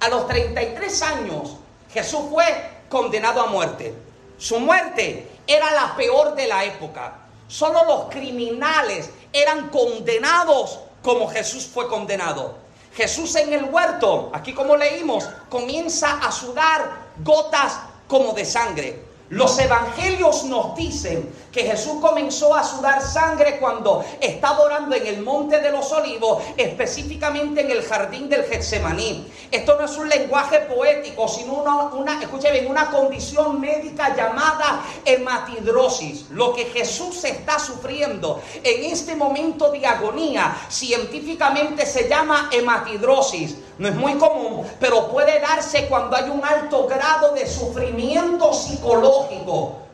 A 0.00 0.08
los 0.08 0.28
33 0.28 1.02
años 1.02 1.56
Jesús 1.92 2.20
fue 2.30 2.44
condenado 2.88 3.40
a 3.40 3.46
muerte. 3.46 4.07
Su 4.38 4.60
muerte 4.60 5.28
era 5.46 5.72
la 5.72 5.96
peor 5.96 6.34
de 6.34 6.46
la 6.46 6.64
época. 6.64 7.18
Solo 7.48 7.84
los 7.84 8.04
criminales 8.10 9.10
eran 9.32 9.68
condenados 9.68 10.78
como 11.02 11.28
Jesús 11.28 11.66
fue 11.66 11.88
condenado. 11.88 12.56
Jesús 12.94 13.34
en 13.36 13.52
el 13.52 13.64
huerto, 13.64 14.30
aquí 14.32 14.52
como 14.54 14.76
leímos, 14.76 15.28
comienza 15.48 16.18
a 16.20 16.30
sudar 16.30 17.08
gotas 17.18 17.80
como 18.06 18.32
de 18.32 18.44
sangre. 18.44 19.07
Los 19.30 19.58
evangelios 19.58 20.44
nos 20.44 20.74
dicen 20.74 21.30
que 21.52 21.64
Jesús 21.64 22.00
comenzó 22.00 22.54
a 22.54 22.64
sudar 22.64 23.02
sangre 23.02 23.58
cuando 23.58 24.02
estaba 24.20 24.60
orando 24.60 24.96
en 24.96 25.06
el 25.06 25.20
monte 25.20 25.60
de 25.60 25.70
los 25.70 25.92
olivos, 25.92 26.42
específicamente 26.56 27.60
en 27.60 27.70
el 27.70 27.82
jardín 27.82 28.30
del 28.30 28.44
Getsemaní. 28.44 29.30
Esto 29.50 29.76
no 29.78 29.84
es 29.84 29.96
un 29.98 30.08
lenguaje 30.08 30.60
poético, 30.60 31.28
sino 31.28 31.54
una, 31.54 31.74
una 31.94 32.18
bien, 32.50 32.70
una 32.70 32.90
condición 32.90 33.60
médica 33.60 34.16
llamada 34.16 34.82
hematidrosis. 35.04 36.30
Lo 36.30 36.54
que 36.54 36.64
Jesús 36.64 37.22
está 37.24 37.58
sufriendo 37.58 38.40
en 38.62 38.84
este 38.84 39.14
momento 39.14 39.70
de 39.70 39.84
agonía, 39.86 40.56
científicamente 40.70 41.84
se 41.84 42.08
llama 42.08 42.48
hematidrosis. 42.50 43.56
No 43.78 43.88
es 43.88 43.94
muy 43.94 44.14
común, 44.14 44.66
pero 44.80 45.08
puede 45.08 45.38
darse 45.38 45.86
cuando 45.86 46.16
hay 46.16 46.28
un 46.30 46.44
alto 46.44 46.86
grado 46.88 47.32
de 47.34 47.46
sufrimiento 47.46 48.52
psicológico 48.52 49.17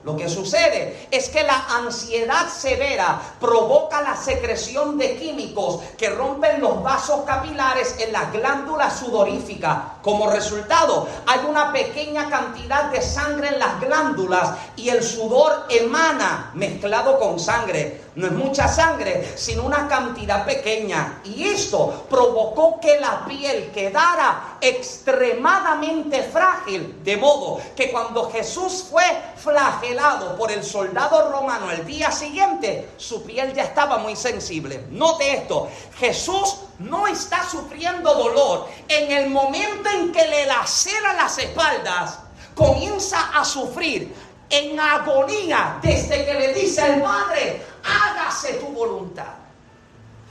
lo 0.04 0.16
que 0.16 0.28
sucede 0.28 1.08
es 1.10 1.30
que 1.30 1.42
la 1.42 1.64
ansiedad 1.76 2.46
severa 2.48 3.18
provoca 3.40 4.02
la 4.02 4.14
secreción 4.14 4.98
de 4.98 5.16
químicos 5.16 5.80
que 5.96 6.10
rompen 6.10 6.60
los 6.60 6.82
vasos 6.82 7.22
capilares 7.22 7.96
en 7.98 8.12
la 8.12 8.26
glándula 8.26 8.90
sudorífica. 8.90 9.94
Como 10.02 10.30
resultado, 10.30 11.08
hay 11.26 11.40
una 11.48 11.72
pequeña 11.72 12.28
cantidad 12.28 12.90
de 12.90 13.00
sangre 13.00 13.48
en 13.48 13.58
las 13.58 13.80
glándulas 13.80 14.50
y 14.76 14.90
el 14.90 15.02
sudor 15.02 15.64
emana 15.70 16.50
mezclado 16.52 17.18
con 17.18 17.40
sangre. 17.40 18.03
No 18.16 18.26
es 18.26 18.32
mucha 18.32 18.68
sangre, 18.68 19.32
sino 19.36 19.64
una 19.64 19.88
cantidad 19.88 20.44
pequeña. 20.46 21.20
Y 21.24 21.48
esto 21.48 22.06
provocó 22.08 22.78
que 22.80 23.00
la 23.00 23.24
piel 23.24 23.72
quedara 23.72 24.58
extremadamente 24.60 26.22
frágil, 26.22 27.02
de 27.02 27.16
modo 27.16 27.60
que 27.74 27.90
cuando 27.90 28.30
Jesús 28.30 28.86
fue 28.88 29.04
flagelado 29.36 30.36
por 30.36 30.52
el 30.52 30.62
soldado 30.62 31.32
romano 31.32 31.70
el 31.72 31.84
día 31.84 32.12
siguiente, 32.12 32.90
su 32.96 33.24
piel 33.24 33.52
ya 33.52 33.64
estaba 33.64 33.98
muy 33.98 34.14
sensible. 34.14 34.86
Note 34.90 35.32
esto, 35.32 35.68
Jesús 35.98 36.58
no 36.78 37.08
está 37.08 37.48
sufriendo 37.48 38.14
dolor. 38.14 38.68
En 38.86 39.10
el 39.10 39.30
momento 39.30 39.88
en 39.90 40.12
que 40.12 40.24
le 40.26 40.46
lacera 40.46 41.14
las 41.14 41.36
espaldas, 41.38 42.18
comienza 42.54 43.30
a 43.36 43.44
sufrir 43.44 44.14
en 44.50 44.78
agonía 44.78 45.78
desde 45.82 46.24
que 46.24 46.34
le 46.34 46.54
dice 46.54 46.80
al 46.80 47.02
Padre, 47.02 47.73
hágase 47.84 48.54
tu 48.54 48.66
voluntad. 48.68 49.34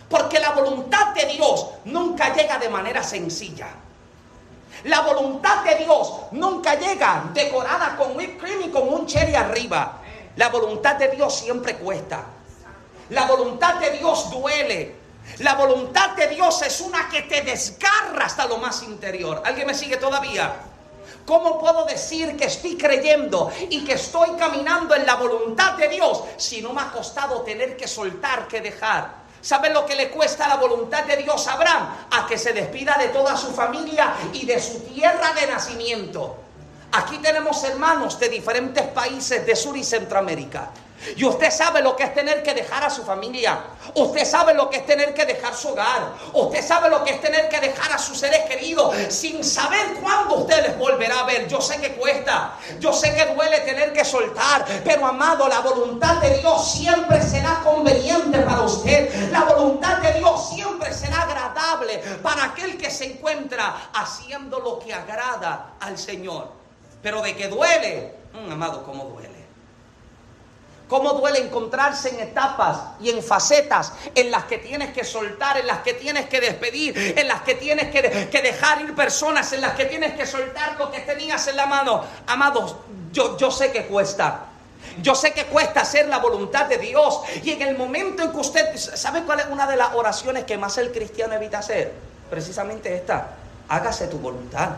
Porque 0.10 0.40
la 0.40 0.52
voluntad 0.52 1.14
de 1.14 1.26
Dios 1.26 1.68
nunca 1.86 2.34
llega 2.34 2.60
de 2.60 2.70
manera 2.70 3.04
sencilla. 3.04 3.68
La 4.86 5.02
voluntad 5.02 5.64
de 5.64 5.76
Dios 5.76 6.14
nunca 6.32 6.76
llega 6.76 7.30
decorada 7.34 7.96
con 7.96 8.16
whipped 8.18 8.40
cream 8.40 8.62
y 8.66 8.70
con 8.70 8.88
un 8.90 9.06
cherry 9.06 9.36
arriba. 9.36 10.00
La 10.36 10.50
voluntad 10.50 10.96
de 10.96 11.10
Dios 11.10 11.36
siempre 11.36 11.78
cuesta. 11.78 12.24
La 13.10 13.26
voluntad 13.26 13.76
de 13.76 13.92
Dios 13.92 14.30
duele. 14.32 14.96
La 15.40 15.56
voluntad 15.56 16.12
de 16.12 16.28
Dios 16.28 16.62
es 16.64 16.82
una 16.82 17.08
que 17.10 17.22
te 17.24 17.42
desgarra 17.42 18.26
hasta 18.26 18.46
lo 18.46 18.58
más 18.58 18.84
interior. 18.84 19.42
¿Alguien 19.46 19.68
me 19.68 19.74
sigue 19.74 19.98
todavía? 19.98 20.54
¿Cómo 21.26 21.60
puedo 21.60 21.86
decir 21.86 22.36
que 22.36 22.46
estoy 22.46 22.78
creyendo 22.78 23.52
y 23.70 23.86
que 23.86 23.94
estoy 23.94 24.32
caminando 24.38 24.94
en 24.94 25.06
la 25.06 25.16
voluntad 25.16 25.74
de 25.74 25.88
Dios 25.88 26.22
si 26.38 26.62
no 26.62 26.74
me 26.74 26.82
ha 26.82 26.92
costado 26.92 27.42
tener 27.42 27.78
que 27.78 27.88
soltar, 27.88 28.48
que 28.48 28.60
dejar? 28.60 29.24
¿Saben 29.42 29.74
lo 29.74 29.86
que 29.86 29.96
le 29.96 30.10
cuesta 30.10 30.48
la 30.48 30.56
voluntad 30.56 31.04
de 31.04 31.18
Dios 31.18 31.48
a 31.48 31.54
Abraham? 31.54 31.90
A 32.12 32.28
que 32.28 32.38
se 32.38 32.54
despida 32.54 32.98
de 32.98 33.10
toda 33.10 33.36
su 33.38 33.54
familia 33.54 34.14
y 34.34 34.46
de 34.46 34.60
su 34.62 34.80
tierra 34.82 35.34
de 35.34 35.48
nacimiento. 35.48 36.38
Aquí 36.94 37.18
tenemos 37.18 37.64
hermanos 37.64 38.20
de 38.20 38.30
diferentes 38.30 38.86
países 38.88 39.46
de 39.46 39.56
Sur 39.56 39.76
y 39.76 39.84
Centroamérica. 39.84 40.70
Y 41.16 41.26
usted 41.26 41.52
sabe 41.52 41.82
lo 41.82 41.96
que 41.96 42.04
es 42.04 42.14
tener 42.14 42.44
que 42.44 42.54
dejar 42.54 42.84
a 42.84 42.90
su 42.90 43.04
familia. 43.04 43.60
Usted 43.96 44.26
sabe 44.26 44.54
lo 44.54 44.70
que 44.70 44.78
es 44.78 44.86
tener 44.86 45.14
que 45.14 45.26
dejar 45.26 45.54
su 45.54 45.70
hogar. 45.70 46.14
Usted 46.34 46.66
sabe 46.66 46.90
lo 46.90 47.04
que 47.04 47.12
es 47.12 47.22
tener 47.22 47.50
que 47.50 47.60
dejar 47.60 47.92
a 47.92 47.98
sus 47.98 48.18
seres 48.18 48.42
queridos 48.48 48.96
sin 49.10 49.44
saber 49.44 49.96
cuándo 50.02 50.36
usted 50.36 50.64
les 50.64 50.78
volverá 50.78 51.20
a 51.20 51.24
ver. 51.24 51.48
Yo 51.48 51.62
sé 51.62 51.80
que 51.80 51.94
cuesta. 51.96 52.54
Yo 52.80 52.94
sé 52.94 53.14
que 53.14 53.34
duele 53.34 53.60
tener 53.62 53.94
que 53.94 54.06
soltar. 54.06 54.66
Pero 54.84 55.06
amado, 55.06 55.48
la 55.48 55.60
voluntad 55.60 56.18
de 56.18 56.38
Dios 56.40 56.72
siempre 56.72 57.22
será 57.22 57.62
conveniente 57.64 58.40
para 58.40 58.62
usted. 58.62 59.32
La 59.32 59.44
voluntad 59.44 59.98
de 59.98 60.14
Dios 60.14 60.50
siempre 60.50 60.94
será 60.94 61.24
agradable 61.24 61.98
para 62.22 62.46
aquel 62.46 62.78
que 62.78 62.90
se 62.90 63.06
encuentra 63.06 63.90
haciendo 63.94 64.60
lo 64.60 64.80
que 64.80 64.94
agrada 64.94 65.74
al 65.80 65.98
Señor. 65.98 66.50
Pero 67.02 67.22
de 67.22 67.36
que 67.36 67.48
duele, 67.50 68.16
mm, 68.34 68.52
amado, 68.52 68.84
¿cómo 68.84 69.06
duele? 69.06 69.33
Cómo 70.94 71.14
duele 71.14 71.40
encontrarse 71.40 72.10
en 72.10 72.20
etapas 72.20 72.78
y 73.02 73.10
en 73.10 73.24
facetas 73.24 73.94
en 74.14 74.30
las 74.30 74.44
que 74.44 74.60
tienes 74.60 74.94
que 74.94 75.04
soltar, 75.04 75.58
en 75.58 75.66
las 75.66 75.80
que 75.80 75.96
tienes 75.96 76.28
que 76.28 76.40
despedir, 76.40 77.16
en 77.18 77.28
las 77.28 77.42
que 77.42 77.56
tienes 77.56 77.90
que, 77.90 78.30
que 78.30 78.42
dejar 78.44 78.80
ir 78.82 78.94
personas, 78.94 79.52
en 79.54 79.62
las 79.62 79.74
que 79.74 79.86
tienes 79.86 80.14
que 80.14 80.28
soltar 80.28 80.76
lo 80.78 80.92
que 80.92 81.00
tenías 81.00 81.48
en 81.48 81.56
la 81.56 81.66
mano. 81.66 82.04
Amados, 82.28 82.76
yo, 83.12 83.36
yo 83.38 83.50
sé 83.50 83.72
que 83.72 83.88
cuesta. 83.88 84.42
Yo 85.02 85.16
sé 85.16 85.34
que 85.34 85.46
cuesta 85.46 85.82
hacer 85.82 86.08
la 86.10 86.20
voluntad 86.20 86.68
de 86.68 86.78
Dios. 86.78 87.22
Y 87.42 87.54
en 87.54 87.64
el 87.64 87.76
momento 87.76 88.22
en 88.22 88.30
que 88.30 88.38
usted, 88.38 88.78
¿sabe 88.78 89.24
cuál 89.24 89.40
es 89.40 89.48
una 89.50 89.66
de 89.66 89.78
las 89.78 89.96
oraciones 89.96 90.44
que 90.44 90.60
más 90.60 90.78
el 90.78 90.92
cristiano 90.92 91.34
evita 91.34 91.58
hacer? 91.58 91.92
Precisamente 92.30 92.94
esta. 92.94 93.30
Hágase 93.68 94.10
tu 94.10 94.20
voluntad. 94.20 94.70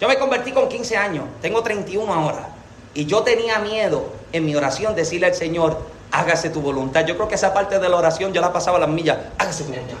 Yo 0.00 0.08
me 0.08 0.18
convertí 0.18 0.50
con 0.50 0.68
15 0.68 0.96
años, 0.96 1.26
tengo 1.40 1.62
31 1.62 2.12
ahora. 2.12 2.61
Y 2.94 3.06
yo 3.06 3.22
tenía 3.22 3.58
miedo 3.58 4.12
en 4.32 4.44
mi 4.44 4.54
oración 4.54 4.94
decirle 4.94 5.26
al 5.26 5.34
Señor, 5.34 5.78
hágase 6.10 6.50
tu 6.50 6.60
voluntad. 6.60 7.06
Yo 7.06 7.16
creo 7.16 7.28
que 7.28 7.36
esa 7.36 7.54
parte 7.54 7.78
de 7.78 7.88
la 7.88 7.96
oración 7.96 8.32
yo 8.32 8.40
la 8.40 8.52
pasaba 8.52 8.76
a 8.76 8.80
las 8.80 8.88
millas, 8.88 9.18
hágase 9.38 9.64
tu 9.64 9.70
voluntad. 9.70 9.96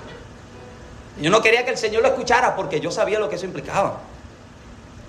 Yo 1.20 1.30
no 1.30 1.42
quería 1.42 1.64
que 1.64 1.70
el 1.70 1.78
Señor 1.78 2.02
lo 2.02 2.08
escuchara 2.08 2.56
porque 2.56 2.80
yo 2.80 2.90
sabía 2.90 3.18
lo 3.18 3.28
que 3.28 3.36
eso 3.36 3.46
implicaba. 3.46 4.00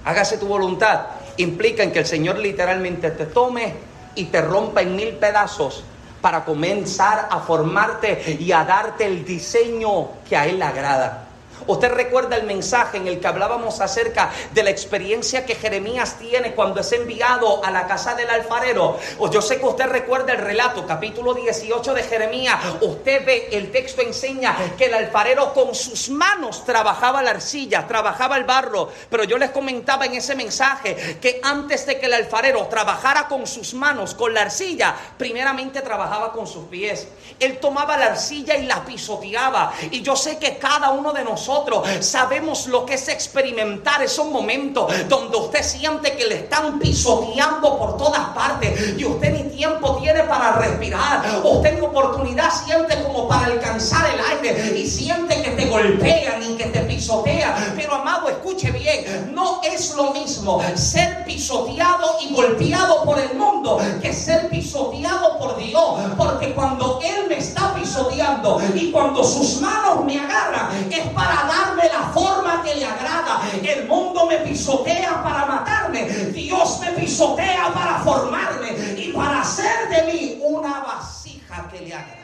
Hágase 0.06 0.38
tu 0.38 0.48
voluntad. 0.48 1.08
Implica 1.38 1.84
en 1.84 1.92
que 1.92 2.00
el 2.00 2.06
Señor 2.06 2.38
literalmente 2.38 3.12
te 3.12 3.26
tome 3.26 3.76
y 4.16 4.26
te 4.26 4.42
rompa 4.42 4.82
en 4.82 4.96
mil 4.96 5.14
pedazos 5.16 5.84
para 6.22 6.46
comenzar 6.46 7.28
a 7.30 7.40
formarte 7.40 8.38
y 8.40 8.52
a 8.52 8.64
darte 8.64 9.06
el 9.06 9.26
diseño 9.26 10.10
que 10.28 10.38
a 10.38 10.46
Él 10.46 10.60
le 10.60 10.66
agrada. 10.66 11.23
Usted 11.68 11.92
recuerda 11.92 12.36
el 12.36 12.44
mensaje 12.44 12.98
en 12.98 13.08
el 13.08 13.20
que 13.20 13.28
hablábamos 13.28 13.80
acerca 13.80 14.32
de 14.52 14.64
la 14.64 14.70
experiencia 14.70 15.46
que 15.46 15.56
Jeremías 15.56 16.18
tiene 16.20 16.54
cuando 16.54 16.82
es 16.82 16.92
enviado 16.92 17.64
a 17.64 17.72
la 17.72 17.88
casa 17.88 18.16
del 18.16 18.30
alfarero. 18.30 18.98
O 19.20 19.32
yo 19.32 19.42
sé 19.42 19.60
que 19.60 19.66
usted 19.66 19.86
recuerda 19.86 20.34
el 20.34 20.40
relato, 20.40 20.86
capítulo 20.86 21.34
18 21.34 21.94
de 21.94 22.04
Jeremías. 22.04 22.60
Usted 22.82 23.26
ve, 23.26 23.50
el 23.52 23.72
texto 23.72 24.02
enseña 24.02 24.56
que 24.78 24.86
el 24.86 24.94
alfarero 24.94 25.54
con 25.54 25.74
sus 25.74 26.10
manos 26.10 26.66
trabajaba 26.66 27.22
la 27.22 27.32
arcilla, 27.32 27.88
trabajaba 27.88 28.38
el 28.38 28.44
barro. 28.44 28.90
Pero 29.10 29.24
yo 29.24 29.38
les 29.38 29.52
comentaba 29.52 30.06
en 30.06 30.16
ese 30.16 30.36
mensaje 30.36 31.18
que 31.22 31.40
antes 31.44 31.86
de 31.86 32.00
que 32.00 32.08
el 32.08 32.14
alfarero 32.14 32.68
trabajara 32.68 33.28
con 33.28 33.48
sus 33.48 33.74
manos, 33.74 34.14
con 34.16 34.34
la 34.34 34.42
arcilla, 34.42 34.96
primeramente 35.18 35.82
trabajaba 35.82 36.32
con 36.32 36.48
sus 36.48 36.66
pies. 36.66 37.08
Él 37.40 37.60
tomaba 37.60 37.98
la 37.98 38.08
arcilla 38.08 38.58
y 38.58 38.66
la 38.66 38.84
pisoteaba. 38.84 39.74
Y 39.92 40.02
yo 40.02 40.16
sé 40.16 40.38
que 40.38 40.58
cada 40.58 40.92
uno 40.92 41.14
de 41.14 41.24
nosotros 41.24 41.53
sabemos 42.00 42.68
lo 42.68 42.86
que 42.86 42.96
es 42.96 43.08
experimentar 43.08 44.02
esos 44.02 44.28
momentos 44.28 44.92
donde 45.08 45.38
usted 45.38 45.64
siente 45.64 46.16
que 46.16 46.26
le 46.26 46.36
están 46.36 46.80
pisoteando 46.80 47.78
por 47.78 47.98
todas 47.98 48.30
partes 48.30 48.96
y 48.98 49.06
usted 49.06 49.34
ni 49.34 49.44
tiempo 49.56 49.98
tiene 50.02 50.24
para 50.24 50.54
respirar. 50.54 51.42
Usted 51.44 51.80
ni 51.80 51.82
oportunidad 51.82 52.50
siente 52.66 53.02
como 53.04 53.28
para 53.28 53.46
alcanzar 53.46 54.10
el 54.14 54.20
aire 54.38 54.78
y 54.78 54.88
siente 54.88 55.42
que 55.42 55.52
te 55.52 55.66
golpean 55.66 56.44
y 56.44 56.56
que 56.56 56.66
te 56.66 56.80
pisotean. 56.82 57.74
Pero 57.76 57.96
amado, 57.96 58.30
escuche 58.30 58.72
bien, 58.72 59.32
no 59.34 59.62
es 59.64 59.96
lo 59.96 60.12
mismo 60.12 60.62
ser 60.76 61.24
pisoteado 61.26 62.18
y 62.22 62.34
golpeado 62.34 63.04
por 63.04 63.20
el 63.20 63.36
mundo 63.36 63.80
que 64.02 64.14
ser 64.14 64.50
pisoteado 64.50 65.38
por 65.38 65.58
Dios. 65.58 65.84
Porque 66.18 66.54
cuando 66.54 67.00
Él 67.04 67.28
me 67.30 67.38
está 67.38 67.74
pisoteando 67.74 68.62
y 68.76 68.92
cuando 68.92 69.24
sus 69.24 69.62
manos 69.62 70.06
me 70.06 70.20
agarran, 70.20 70.88
es 70.92 71.06
para 71.14 71.33
darme 71.36 71.90
la 71.90 72.10
forma 72.14 72.62
que 72.64 72.76
le 72.76 72.86
agrada. 72.86 73.42
El 73.64 73.88
mundo 73.88 74.26
me 74.28 74.38
pisotea 74.40 75.24
para 75.24 75.46
matarme. 75.46 76.06
Dios 76.06 76.80
me 76.80 76.92
pisotea 76.92 77.72
para 77.74 78.00
formarme 78.00 78.72
y 78.98 79.12
para 79.14 79.42
hacer 79.42 79.90
de 79.90 80.12
mí 80.12 80.40
una 80.44 80.80
vasija 80.82 81.68
que 81.72 81.82
le 81.82 81.94
agrada. 81.94 82.24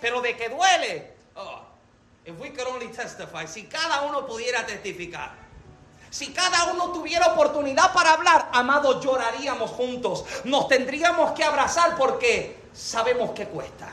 Pero 0.00 0.20
de 0.20 0.36
que 0.36 0.48
duele. 0.48 1.16
Oh, 1.34 1.60
if 2.24 2.38
we 2.38 2.50
could 2.50 2.68
only 2.68 2.88
testify, 2.88 3.46
si 3.46 3.64
cada 3.64 4.02
uno 4.02 4.26
pudiera 4.26 4.64
testificar. 4.64 5.48
Si 6.10 6.32
cada 6.32 6.72
uno 6.72 6.90
tuviera 6.90 7.26
oportunidad 7.34 7.92
para 7.92 8.12
hablar, 8.12 8.48
amados, 8.52 9.04
lloraríamos 9.04 9.70
juntos. 9.70 10.24
Nos 10.44 10.66
tendríamos 10.66 11.32
que 11.32 11.44
abrazar 11.44 11.96
porque 11.96 12.56
sabemos 12.72 13.32
que 13.32 13.46
cuesta. 13.46 13.88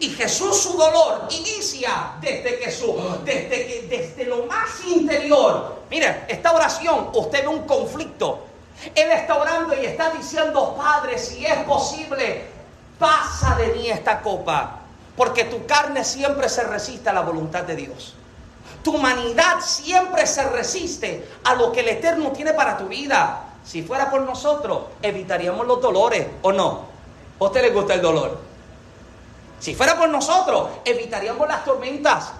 Y 0.00 0.10
Jesús 0.10 0.56
su 0.62 0.76
dolor 0.76 1.28
inicia 1.30 2.14
desde 2.20 2.58
que 2.58 2.70
su, 2.70 2.94
desde 3.24 3.66
que, 3.66 3.86
desde 3.88 4.24
lo 4.24 4.46
más 4.46 4.68
interior. 4.86 5.82
Mire, 5.90 6.24
esta 6.28 6.52
oración, 6.52 7.10
usted 7.12 7.42
ve 7.42 7.48
un 7.48 7.66
conflicto. 7.66 8.46
Él 8.94 9.10
está 9.10 9.36
orando 9.36 9.74
y 9.80 9.84
está 9.84 10.10
diciendo, 10.10 10.74
Padre, 10.76 11.18
si 11.18 11.44
es 11.44 11.58
posible, 11.64 12.46
pasa 12.98 13.56
de 13.56 13.68
mí 13.74 13.90
esta 13.90 14.20
copa. 14.20 14.80
Porque 15.16 15.44
tu 15.44 15.66
carne 15.66 16.04
siempre 16.04 16.48
se 16.48 16.64
resiste 16.64 17.10
a 17.10 17.12
la 17.12 17.20
voluntad 17.20 17.64
de 17.64 17.76
Dios. 17.76 18.14
Tu 18.82 18.94
humanidad 18.94 19.60
siempre 19.60 20.26
se 20.26 20.42
resiste 20.48 21.28
a 21.44 21.54
lo 21.54 21.70
que 21.70 21.80
el 21.80 21.88
Eterno 21.90 22.32
tiene 22.32 22.54
para 22.54 22.78
tu 22.78 22.86
vida. 22.86 23.44
Si 23.64 23.82
fuera 23.82 24.10
por 24.10 24.22
nosotros, 24.22 24.84
evitaríamos 25.02 25.66
los 25.66 25.80
dolores, 25.80 26.26
¿o 26.42 26.50
no? 26.50 26.86
¿A 27.38 27.44
usted 27.44 27.62
le 27.62 27.70
gusta 27.70 27.94
el 27.94 28.02
dolor? 28.02 28.51
Si 29.62 29.76
fuera 29.76 29.96
por 29.96 30.08
nosotros, 30.08 30.70
evitaríamos 30.84 31.46
las 31.46 31.64
tormentas, 31.64 32.32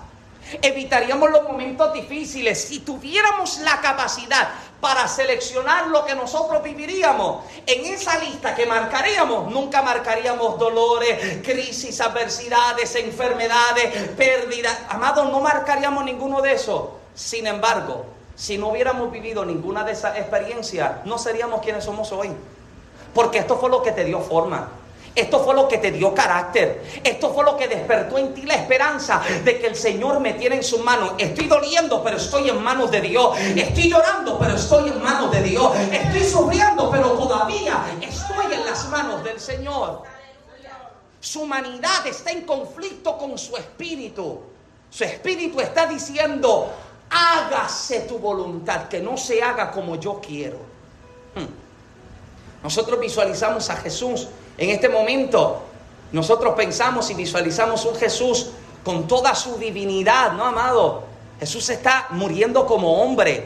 evitaríamos 0.61 1.31
los 1.31 1.45
momentos 1.45 1.93
difíciles. 1.93 2.61
Si 2.65 2.81
tuviéramos 2.81 3.59
la 3.59 3.81
capacidad 3.81 4.49
para 4.81 5.07
seleccionar 5.07 5.87
lo 5.87 6.05
que 6.05 6.17
nosotros 6.17 6.61
viviríamos, 6.65 7.45
en 7.65 7.95
esa 7.95 8.19
lista 8.19 8.57
que 8.57 8.67
marcaríamos, 8.67 9.53
nunca 9.53 9.83
marcaríamos 9.83 10.59
dolores, 10.59 11.39
crisis, 11.45 12.01
adversidades, 12.01 12.93
enfermedades, 12.97 14.09
pérdidas. 14.17 14.77
Amados, 14.89 15.31
no 15.31 15.39
marcaríamos 15.39 16.05
ninguno 16.05 16.43
de 16.43 16.55
esos. 16.55 16.89
Sin 17.15 17.47
embargo, 17.47 18.05
si 18.35 18.59
no 18.59 18.71
hubiéramos 18.71 19.13
vivido 19.13 19.45
ninguna 19.45 19.85
de 19.85 19.93
esas 19.93 20.19
experiencias, 20.19 21.05
no 21.05 21.19
seríamos 21.19 21.63
quienes 21.63 21.85
somos 21.85 22.11
hoy. 22.11 22.33
Porque 23.15 23.39
esto 23.39 23.59
fue 23.59 23.71
lo 23.71 23.81
que 23.81 23.93
te 23.93 24.05
dio 24.05 24.19
forma. 24.19 24.82
Esto 25.15 25.45
fue 25.45 25.55
lo 25.55 25.69
que 25.69 25.79
te 25.79 25.91
dio 25.91 26.15
carácter. 26.15 26.83
Esto 27.05 27.33
fue 27.35 27.45
lo 27.45 27.57
que 27.57 27.69
despertó 27.69 28.17
en 28.17 28.33
ti 28.33 28.43
la 28.43 28.55
esperanza 28.55 29.21
de 29.45 29.59
que 29.61 29.67
el 29.67 29.77
Señor 29.77 30.21
me 30.21 30.35
tiene 30.35 30.57
en 30.57 30.63
sus 30.63 30.81
manos. 30.81 31.13
Estoy 31.19 31.47
doliendo, 31.47 32.03
pero 32.03 32.17
estoy 32.17 32.49
en 32.49 32.63
manos 32.63 32.91
de 32.91 33.01
Dios. 33.03 33.39
Estoy 33.39 33.91
llorando, 33.91 34.39
pero 34.39 34.55
estoy 34.55 34.89
en 34.89 35.03
manos 35.03 35.31
de 35.31 35.43
Dios. 35.43 35.77
Estoy 35.91 36.25
sufriendo, 36.25 36.91
pero 36.91 37.11
todavía 37.11 37.85
estoy 38.01 38.55
en 38.55 38.65
las 38.65 38.89
manos 38.89 39.23
del 39.23 39.39
Señor. 39.39 40.03
Su 41.21 41.43
humanidad 41.43 42.07
está 42.07 42.31
en 42.31 42.43
conflicto 42.43 43.19
con 43.19 43.37
su 43.37 43.57
espíritu. 43.57 44.41
Su 44.91 45.05
espíritu 45.05 45.61
está 45.61 45.87
diciendo, 45.87 46.73
hágase 47.11 48.01
tu 48.01 48.19
voluntad, 48.19 48.89
que 48.89 49.01
no 49.01 49.17
se 49.17 49.43
haga 49.43 49.71
como 49.71 49.97
yo 49.97 50.21
quiero. 50.21 50.59
Hmm. 51.35 51.47
Nosotros 52.63 52.99
visualizamos 52.99 53.69
a 53.71 53.77
Jesús 53.77 54.29
en 54.59 54.71
este 54.71 54.89
momento. 54.89 55.63
Nosotros 56.13 56.55
pensamos 56.55 57.11
y 57.11 57.15
visualizamos 57.15 57.85
un 57.85 57.95
Jesús 57.97 58.51
con 58.85 59.07
toda 59.07 59.35
su 59.35 59.59
divinidad, 59.59 60.33
¿no, 60.33 60.45
amado? 60.45 61.05
Jesús 61.41 61.69
está 61.71 62.09
muriendo 62.11 62.67
como 62.67 63.03
hombre, 63.03 63.45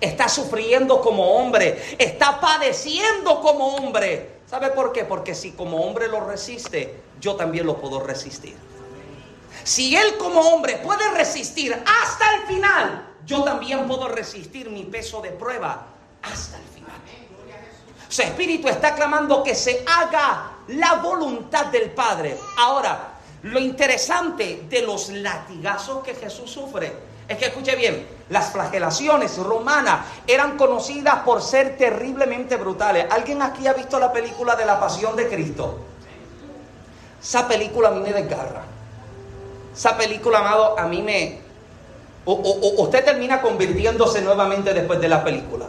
está 0.00 0.28
sufriendo 0.28 1.00
como 1.00 1.36
hombre, 1.36 1.96
está 1.98 2.40
padeciendo 2.40 3.40
como 3.40 3.76
hombre. 3.76 4.40
¿Sabe 4.46 4.70
por 4.70 4.92
qué? 4.92 5.04
Porque 5.04 5.34
si 5.34 5.52
como 5.52 5.78
hombre 5.84 6.08
lo 6.08 6.26
resiste, 6.26 7.00
yo 7.20 7.36
también 7.36 7.66
lo 7.66 7.76
puedo 7.76 8.00
resistir. 8.00 8.56
Si 9.62 9.94
Él 9.94 10.16
como 10.18 10.40
hombre 10.40 10.78
puede 10.78 11.08
resistir 11.12 11.72
hasta 11.72 12.34
el 12.34 12.42
final, 12.42 13.08
yo 13.26 13.42
también 13.44 13.86
puedo 13.86 14.08
resistir 14.08 14.70
mi 14.70 14.84
peso 14.84 15.20
de 15.20 15.30
prueba 15.30 15.86
hasta 16.22 16.56
el 16.56 16.64
final. 16.64 16.79
Su 18.10 18.22
espíritu 18.22 18.66
está 18.66 18.96
clamando 18.96 19.44
que 19.44 19.54
se 19.54 19.84
haga 19.86 20.50
la 20.66 20.94
voluntad 20.94 21.66
del 21.66 21.90
Padre. 21.90 22.36
Ahora, 22.58 23.12
lo 23.44 23.60
interesante 23.60 24.64
de 24.68 24.82
los 24.82 25.10
latigazos 25.10 26.02
que 26.02 26.16
Jesús 26.16 26.50
sufre 26.50 26.92
es 27.28 27.38
que 27.38 27.46
escuche 27.46 27.76
bien, 27.76 28.04
las 28.30 28.50
flagelaciones 28.50 29.36
romanas 29.38 30.00
eran 30.26 30.56
conocidas 30.56 31.20
por 31.20 31.40
ser 31.40 31.76
terriblemente 31.76 32.56
brutales. 32.56 33.06
¿Alguien 33.10 33.42
aquí 33.42 33.68
ha 33.68 33.74
visto 33.74 34.00
la 34.00 34.12
película 34.12 34.56
de 34.56 34.66
la 34.66 34.80
Pasión 34.80 35.14
de 35.14 35.28
Cristo? 35.28 35.78
Esa 37.22 37.46
película 37.46 37.90
a 37.90 37.92
mí 37.92 38.00
me 38.00 38.12
desgarra. 38.12 38.62
Esa 39.72 39.96
película, 39.96 40.40
amado, 40.40 40.76
a 40.76 40.88
mí 40.88 41.00
me... 41.00 41.38
usted 42.26 43.04
termina 43.04 43.40
convirtiéndose 43.40 44.20
nuevamente 44.20 44.74
después 44.74 45.00
de 45.00 45.08
la 45.08 45.22
película. 45.22 45.66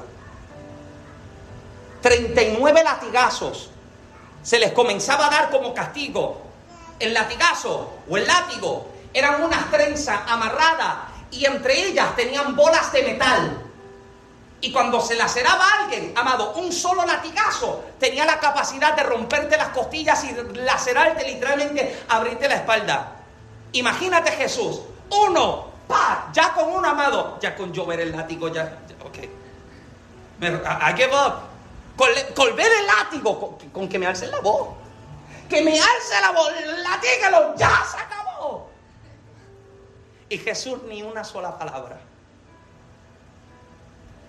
39 2.02 2.84
latigazos 2.84 3.70
se 4.44 4.60
les 4.60 4.72
comenzaba 4.72 5.28
a 5.28 5.30
dar 5.30 5.50
como 5.52 5.74
castigo. 5.74 6.42
El 7.00 7.14
latigazo 7.14 7.94
o 8.10 8.18
el 8.18 8.28
látigo 8.28 8.88
eran 9.14 9.44
unas 9.44 9.70
trenzas 9.72 10.22
amarradas 10.28 10.98
y 11.32 11.46
entre 11.46 11.88
ellas 11.88 12.16
tenían 12.16 12.56
bolas 12.56 12.92
de 12.92 13.04
metal. 13.04 13.58
Y 14.64 14.72
cuando 14.72 15.02
se 15.02 15.16
laceraba 15.16 15.66
alguien, 15.82 16.14
amado, 16.16 16.54
un 16.54 16.72
solo 16.72 17.04
latigazo 17.04 17.84
tenía 18.00 18.26
la 18.26 18.40
capacidad 18.40 18.96
de 18.96 19.02
romperte 19.04 19.58
las 19.58 19.70
costillas 19.70 20.24
y 20.24 20.36
lacerarte 20.60 21.28
literalmente, 21.28 22.04
abrirte 22.10 22.48
la 22.48 22.56
espalda. 22.56 23.16
Imagínate 23.74 24.32
Jesús, 24.32 24.82
uno, 25.10 25.66
ya 26.32 26.54
con 26.54 26.72
un 26.72 26.86
amado, 26.86 27.40
ya 27.42 27.56
con 27.56 27.74
llover 27.74 28.02
el 28.02 28.12
látigo, 28.12 28.50
ya, 28.50 28.78
ok. 29.04 29.18
I 30.42 30.94
give 30.96 31.12
up. 31.14 31.51
Con, 31.96 32.56
ver 32.56 32.72
el 32.72 32.88
látigo, 32.88 33.58
con, 33.72 33.88
que 33.88 34.00
me 34.00 34.08
alce 34.08 34.28
la 34.28 34.40
voz. 34.40 34.70
Que 35.50 35.62
me 35.62 35.80
alce 35.80 36.22
la 36.22 36.32
voz, 36.32 36.52
latígalo, 36.78 37.56
ya 37.56 37.84
se 37.90 37.98
acabó. 37.98 38.70
Y 40.30 40.38
Jesús 40.38 40.80
ni 40.88 41.04
una 41.04 41.24
sola 41.24 41.58
palabra. 41.58 42.00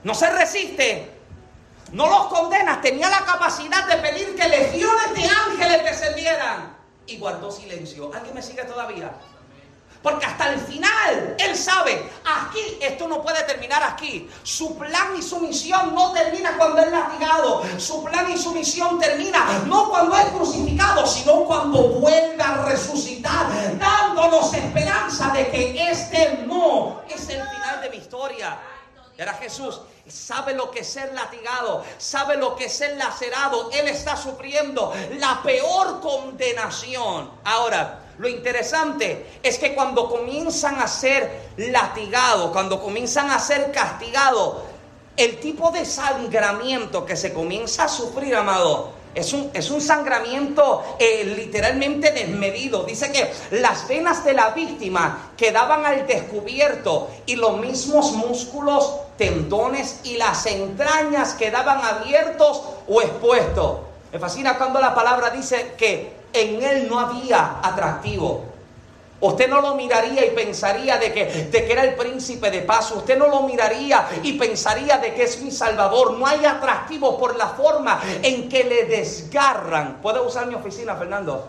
No 0.03 0.15
se 0.15 0.31
resiste. 0.31 1.11
No 1.93 2.09
los 2.09 2.27
condenas. 2.27 2.81
Tenía 2.81 3.09
la 3.09 3.25
capacidad 3.25 3.87
de 3.87 3.97
pedir 3.99 4.35
que 4.35 4.49
legiones 4.49 5.15
de 5.15 5.25
ángeles 5.25 5.85
descendieran. 5.85 6.77
Y 7.07 7.19
guardó 7.19 7.51
silencio. 7.51 8.11
¿Alguien 8.15 8.35
me 8.35 8.43
sigue 8.43 8.65
todavía? 8.65 9.13
Porque 10.03 10.26
hasta 10.26 10.53
el 10.53 10.61
final 10.61 11.36
Él 11.38 11.57
sabe, 11.57 12.11
aquí 12.24 12.78
esto 12.80 13.07
no 13.07 13.22
puede 13.22 13.42
terminar 13.44 13.82
aquí. 13.82 14.28
Su 14.42 14.76
plan 14.76 15.16
y 15.16 15.22
su 15.22 15.38
misión 15.38 15.94
no 15.94 16.12
termina 16.12 16.57
cuando 16.57 16.82
es 16.82 16.90
latigado. 16.90 17.62
Su 17.78 18.03
plan 18.03 18.30
y 18.30 18.36
su 18.36 18.53
misión 18.53 18.98
termina 18.98 19.62
no 19.66 19.90
cuando 19.90 20.16
es 20.16 20.26
crucificado, 20.26 21.07
sino 21.07 21.44
cuando 21.44 21.88
vuelve 22.00 22.42
a 22.42 22.64
resucitar, 22.64 23.46
dándonos 23.78 24.53
esperanza 24.55 25.28
de 25.28 25.48
que 25.50 25.90
este 25.90 26.44
no 26.46 27.03
es 27.09 27.28
el 27.28 27.42
final 27.48 27.80
de 27.80 27.90
mi 27.90 27.96
historia. 27.98 28.59
Era 29.16 29.34
Jesús. 29.34 29.80
Sabe 30.09 30.55
lo 30.55 30.70
que 30.70 30.80
es 30.80 30.92
ser 30.92 31.14
latigado, 31.14 31.84
sabe 31.96 32.36
lo 32.36 32.57
que 32.57 32.64
es 32.64 32.72
ser 32.76 32.96
lacerado. 32.96 33.70
Él 33.70 33.86
está 33.86 34.16
sufriendo 34.16 34.92
la 35.12 35.40
peor 35.42 36.00
condenación. 36.00 37.30
Ahora, 37.44 38.01
lo 38.19 38.29
interesante 38.29 39.27
es 39.43 39.59
que 39.59 39.75
cuando 39.75 40.09
comienzan 40.09 40.81
a 40.81 40.87
ser 40.87 41.49
latigados, 41.57 42.51
cuando 42.53 42.81
comienzan 42.81 43.31
a 43.31 43.39
ser 43.39 43.73
castigados, 43.73 44.57
el 45.17 45.41
tipo 45.41 45.71
de 45.71 45.85
sangramiento 45.85 47.05
que 47.05 47.17
se 47.17 47.33
comienza 47.33 47.85
a 47.85 47.89
sufrir, 47.89 48.35
amado, 48.35 48.93
es 49.15 49.33
un, 49.35 49.51
es 49.53 49.71
un 49.71 49.81
sangramiento 49.81 50.83
eh, 50.99 51.25
literalmente 51.37 52.13
desmedido. 52.13 52.85
Dice 52.85 53.13
que 53.13 53.31
las 53.51 53.87
venas 53.89 54.25
de 54.25 54.33
la 54.33 54.51
víctima 54.51 55.33
quedaban 55.37 55.85
al 55.85 56.07
descubierto 56.07 57.11
y 57.27 57.37
los 57.37 57.59
mismos 57.59 58.13
músculos, 58.13 59.01
tendones 59.19 60.01
y 60.05 60.17
las 60.17 60.47
entrañas 60.47 61.35
quedaban 61.35 61.85
abiertos 61.85 62.63
o 62.89 63.03
expuestos. 63.03 63.81
Me 64.13 64.19
fascina 64.19 64.57
cuando 64.57 64.81
la 64.81 64.95
palabra 64.95 65.31
dice 65.31 65.75
que 65.77 66.22
en 66.33 66.62
él 66.62 66.89
no 66.89 66.99
había 66.99 67.59
atractivo. 67.62 68.53
Usted 69.22 69.49
no 69.49 69.61
lo 69.61 69.76
miraría 69.76 70.26
y 70.26 70.30
pensaría 70.30 70.99
de 70.99 71.12
que, 71.12 71.26
de 71.26 71.64
que 71.64 71.72
era 71.72 71.85
el 71.85 71.95
príncipe 71.95 72.51
de 72.51 72.62
paz. 72.62 72.91
Usted 72.91 73.16
no 73.16 73.28
lo 73.28 73.43
miraría 73.43 74.09
y 74.24 74.33
pensaría 74.33 74.99
de 74.99 75.14
que 75.14 75.22
es 75.22 75.41
mi 75.41 75.53
salvador. 75.53 76.18
No 76.18 76.26
hay 76.26 76.45
atractivo 76.45 77.16
por 77.16 77.37
la 77.37 77.47
forma 77.47 78.01
en 78.20 78.49
que 78.49 78.64
le 78.64 78.87
desgarran. 78.87 79.99
¿Puede 80.03 80.20
usar 80.20 80.49
mi 80.49 80.55
oficina, 80.55 80.97
Fernando? 80.97 81.49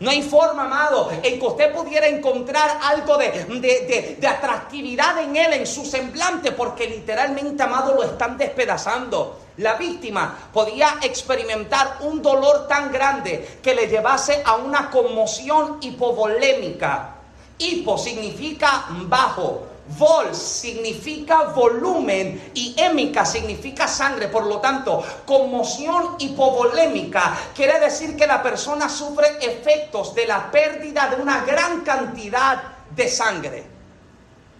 No 0.00 0.10
hay 0.10 0.22
forma, 0.22 0.64
amado, 0.64 1.10
en 1.22 1.38
que 1.38 1.46
usted 1.46 1.74
pudiera 1.74 2.06
encontrar 2.08 2.78
algo 2.82 3.18
de, 3.18 3.44
de, 3.44 4.16
de, 4.18 4.26
atractividad 4.26 5.18
en 5.22 5.36
él, 5.36 5.52
en 5.52 5.66
su 5.66 5.84
semblante, 5.84 6.52
porque 6.52 6.86
literalmente, 6.86 7.62
amado, 7.62 7.94
lo 7.94 8.02
están 8.02 8.38
despedazando. 8.38 9.38
La 9.60 9.74
víctima 9.74 10.34
podía 10.50 10.96
experimentar 11.02 11.98
un 12.00 12.22
dolor 12.22 12.66
tan 12.66 12.90
grande 12.90 13.58
que 13.62 13.74
le 13.74 13.88
llevase 13.88 14.42
a 14.42 14.56
una 14.56 14.90
conmoción 14.90 15.76
hipovolémica. 15.82 17.16
Hipo 17.58 17.98
significa 17.98 18.86
bajo, 19.02 19.66
Vol 19.98 20.34
significa 20.34 21.52
volumen 21.54 22.52
y 22.54 22.74
émica 22.78 23.26
significa 23.26 23.86
sangre. 23.86 24.28
Por 24.28 24.46
lo 24.46 24.60
tanto, 24.60 25.04
conmoción 25.26 26.14
hipovolémica 26.18 27.36
quiere 27.54 27.80
decir 27.80 28.16
que 28.16 28.26
la 28.26 28.42
persona 28.42 28.88
sufre 28.88 29.44
efectos 29.44 30.14
de 30.14 30.26
la 30.26 30.50
pérdida 30.50 31.08
de 31.08 31.20
una 31.20 31.44
gran 31.44 31.82
cantidad 31.82 32.62
de 32.94 33.08
sangre. 33.08 33.64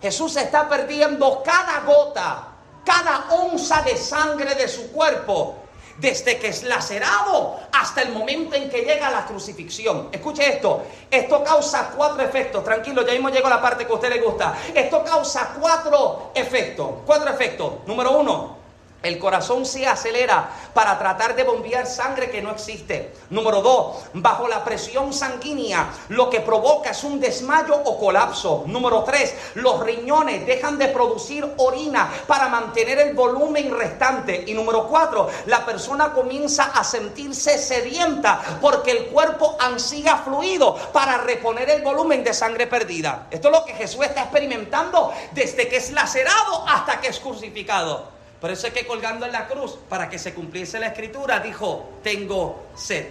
Jesús 0.02 0.36
está 0.36 0.68
perdiendo 0.68 1.42
cada 1.42 1.80
gota 1.86 2.49
cada 2.84 3.26
onza 3.30 3.82
de 3.82 3.96
sangre 3.96 4.54
de 4.54 4.68
su 4.68 4.92
cuerpo, 4.92 5.56
desde 5.98 6.38
que 6.38 6.48
es 6.48 6.62
lacerado 6.62 7.58
hasta 7.72 8.02
el 8.02 8.12
momento 8.12 8.54
en 8.56 8.70
que 8.70 8.82
llega 8.82 9.10
la 9.10 9.26
crucifixión. 9.26 10.08
Escuche 10.10 10.54
esto, 10.54 10.84
esto 11.10 11.44
causa 11.44 11.90
cuatro 11.96 12.22
efectos, 12.22 12.64
tranquilo, 12.64 13.04
ya 13.06 13.12
mismo 13.12 13.28
llego 13.28 13.46
a 13.48 13.50
la 13.50 13.62
parte 13.62 13.86
que 13.86 13.92
a 13.92 13.96
usted 13.96 14.10
le 14.10 14.20
gusta. 14.20 14.54
Esto 14.74 15.04
causa 15.04 15.54
cuatro 15.60 16.32
efectos, 16.34 16.90
cuatro 17.04 17.30
efectos. 17.30 17.72
Número 17.86 18.12
uno, 18.12 18.59
el 19.02 19.18
corazón 19.18 19.64
se 19.64 19.86
acelera 19.86 20.50
para 20.74 20.98
tratar 20.98 21.34
de 21.34 21.44
bombear 21.44 21.86
sangre 21.86 22.30
que 22.30 22.42
no 22.42 22.50
existe. 22.50 23.14
Número 23.30 23.62
dos, 23.62 23.96
bajo 24.14 24.46
la 24.46 24.64
presión 24.64 25.12
sanguínea, 25.12 25.90
lo 26.08 26.28
que 26.28 26.40
provoca 26.40 26.90
es 26.90 27.02
un 27.04 27.18
desmayo 27.18 27.74
o 27.76 27.98
colapso. 27.98 28.64
Número 28.66 29.02
tres, 29.04 29.34
los 29.54 29.80
riñones 29.80 30.46
dejan 30.46 30.78
de 30.78 30.88
producir 30.88 31.46
orina 31.56 32.10
para 32.26 32.48
mantener 32.48 32.98
el 32.98 33.14
volumen 33.14 33.76
restante. 33.76 34.44
Y 34.46 34.54
número 34.54 34.86
cuatro, 34.86 35.28
la 35.46 35.64
persona 35.64 36.12
comienza 36.12 36.64
a 36.64 36.84
sentirse 36.84 37.58
sedienta 37.58 38.58
porque 38.60 38.90
el 38.90 39.06
cuerpo 39.06 39.56
ansía 39.58 40.18
fluido 40.18 40.74
para 40.92 41.18
reponer 41.18 41.70
el 41.70 41.82
volumen 41.82 42.22
de 42.22 42.34
sangre 42.34 42.66
perdida. 42.66 43.26
Esto 43.30 43.48
es 43.48 43.54
lo 43.54 43.64
que 43.64 43.74
Jesús 43.74 44.04
está 44.04 44.22
experimentando 44.22 45.12
desde 45.32 45.68
que 45.68 45.76
es 45.76 45.90
lacerado 45.90 46.64
hasta 46.68 47.00
que 47.00 47.08
es 47.08 47.18
crucificado. 47.18 48.19
Por 48.40 48.50
eso 48.50 48.66
es 48.66 48.72
que 48.72 48.86
colgando 48.86 49.26
en 49.26 49.32
la 49.32 49.46
cruz, 49.46 49.76
para 49.88 50.08
que 50.08 50.18
se 50.18 50.32
cumpliese 50.32 50.78
la 50.78 50.88
escritura, 50.88 51.40
dijo, 51.40 51.90
tengo 52.02 52.70
sed. 52.74 53.10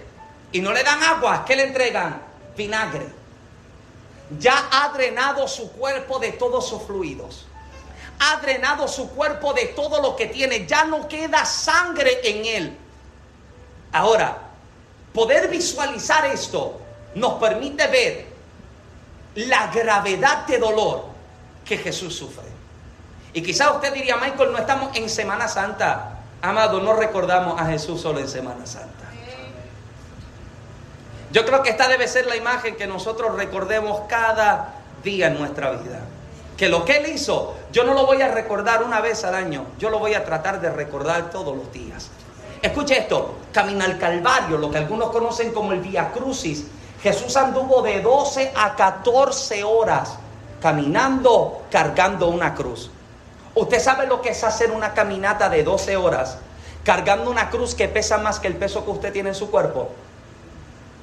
Y 0.51 0.61
no 0.61 0.73
le 0.73 0.83
dan 0.83 1.03
agua, 1.03 1.45
¿qué 1.45 1.55
le 1.55 1.63
entregan? 1.63 2.19
Vinagre. 2.57 3.07
Ya 4.39 4.69
ha 4.71 4.89
drenado 4.89 5.47
su 5.47 5.71
cuerpo 5.71 6.17
de 6.19 6.31
todos 6.31 6.67
sus 6.67 6.81
fluidos. 6.83 7.45
Ha 8.19 8.37
drenado 8.41 8.87
su 8.87 9.09
cuerpo 9.11 9.53
de 9.53 9.67
todo 9.67 10.01
lo 10.01 10.15
que 10.15 10.27
tiene. 10.27 10.65
Ya 10.65 10.85
no 10.85 11.07
queda 11.07 11.45
sangre 11.45 12.19
en 12.23 12.45
él. 12.45 12.77
Ahora, 13.91 14.37
poder 15.13 15.47
visualizar 15.47 16.25
esto 16.25 16.79
nos 17.15 17.33
permite 17.39 17.87
ver 17.87 18.25
la 19.35 19.67
gravedad 19.67 20.45
de 20.47 20.57
dolor 20.57 21.05
que 21.65 21.77
Jesús 21.77 22.15
sufre. 22.15 22.58
Y 23.33 23.41
quizá 23.41 23.71
usted 23.71 23.93
diría, 23.93 24.17
Michael, 24.17 24.51
no 24.51 24.57
estamos 24.57 24.95
en 24.95 25.09
Semana 25.09 25.47
Santa. 25.47 26.19
Amado, 26.41 26.79
no 26.79 26.93
recordamos 26.93 27.59
a 27.59 27.65
Jesús 27.65 28.01
solo 28.01 28.19
en 28.19 28.27
Semana 28.27 28.65
Santa. 28.65 29.05
Yo 31.31 31.45
creo 31.45 31.61
que 31.61 31.69
esta 31.69 31.87
debe 31.87 32.07
ser 32.07 32.25
la 32.25 32.35
imagen 32.35 32.75
que 32.75 32.87
nosotros 32.87 33.35
recordemos 33.35 34.01
cada 34.07 34.73
día 35.03 35.27
en 35.27 35.37
nuestra 35.37 35.71
vida. 35.71 35.99
Que 36.57 36.69
lo 36.69 36.83
que 36.83 36.97
Él 36.97 37.13
hizo, 37.13 37.55
yo 37.71 37.83
no 37.83 37.93
lo 37.93 38.05
voy 38.05 38.21
a 38.21 38.29
recordar 38.29 38.83
una 38.83 38.99
vez 38.99 39.23
al 39.23 39.35
año, 39.35 39.65
yo 39.77 39.89
lo 39.89 39.99
voy 39.99 40.15
a 40.15 40.25
tratar 40.25 40.59
de 40.59 40.71
recordar 40.71 41.29
todos 41.29 41.55
los 41.55 41.71
días. 41.71 42.09
Escuche 42.61 42.97
esto, 42.97 43.35
camina 43.53 43.85
al 43.85 43.97
Calvario, 43.97 44.57
lo 44.57 44.71
que 44.71 44.79
algunos 44.79 45.11
conocen 45.11 45.53
como 45.53 45.71
el 45.71 45.79
Via 45.79 46.11
Crucis. 46.11 46.65
Jesús 47.01 47.37
anduvo 47.37 47.81
de 47.81 48.01
12 48.01 48.51
a 48.55 48.75
14 48.75 49.63
horas 49.63 50.17
caminando, 50.61 51.61
cargando 51.71 52.27
una 52.27 52.55
cruz. 52.55 52.89
¿Usted 53.55 53.79
sabe 53.79 54.07
lo 54.07 54.21
que 54.21 54.29
es 54.29 54.43
hacer 54.43 54.71
una 54.71 54.93
caminata 54.93 55.49
de 55.49 55.63
12 55.63 55.97
horas 55.97 56.37
cargando 56.83 57.29
una 57.29 57.49
cruz 57.49 57.75
que 57.75 57.87
pesa 57.87 58.17
más 58.17 58.39
que 58.39 58.47
el 58.47 58.55
peso 58.55 58.85
que 58.85 58.91
usted 58.91 59.13
tiene 59.13 59.29
en 59.29 59.35
su 59.35 59.49
cuerpo? 59.49 59.89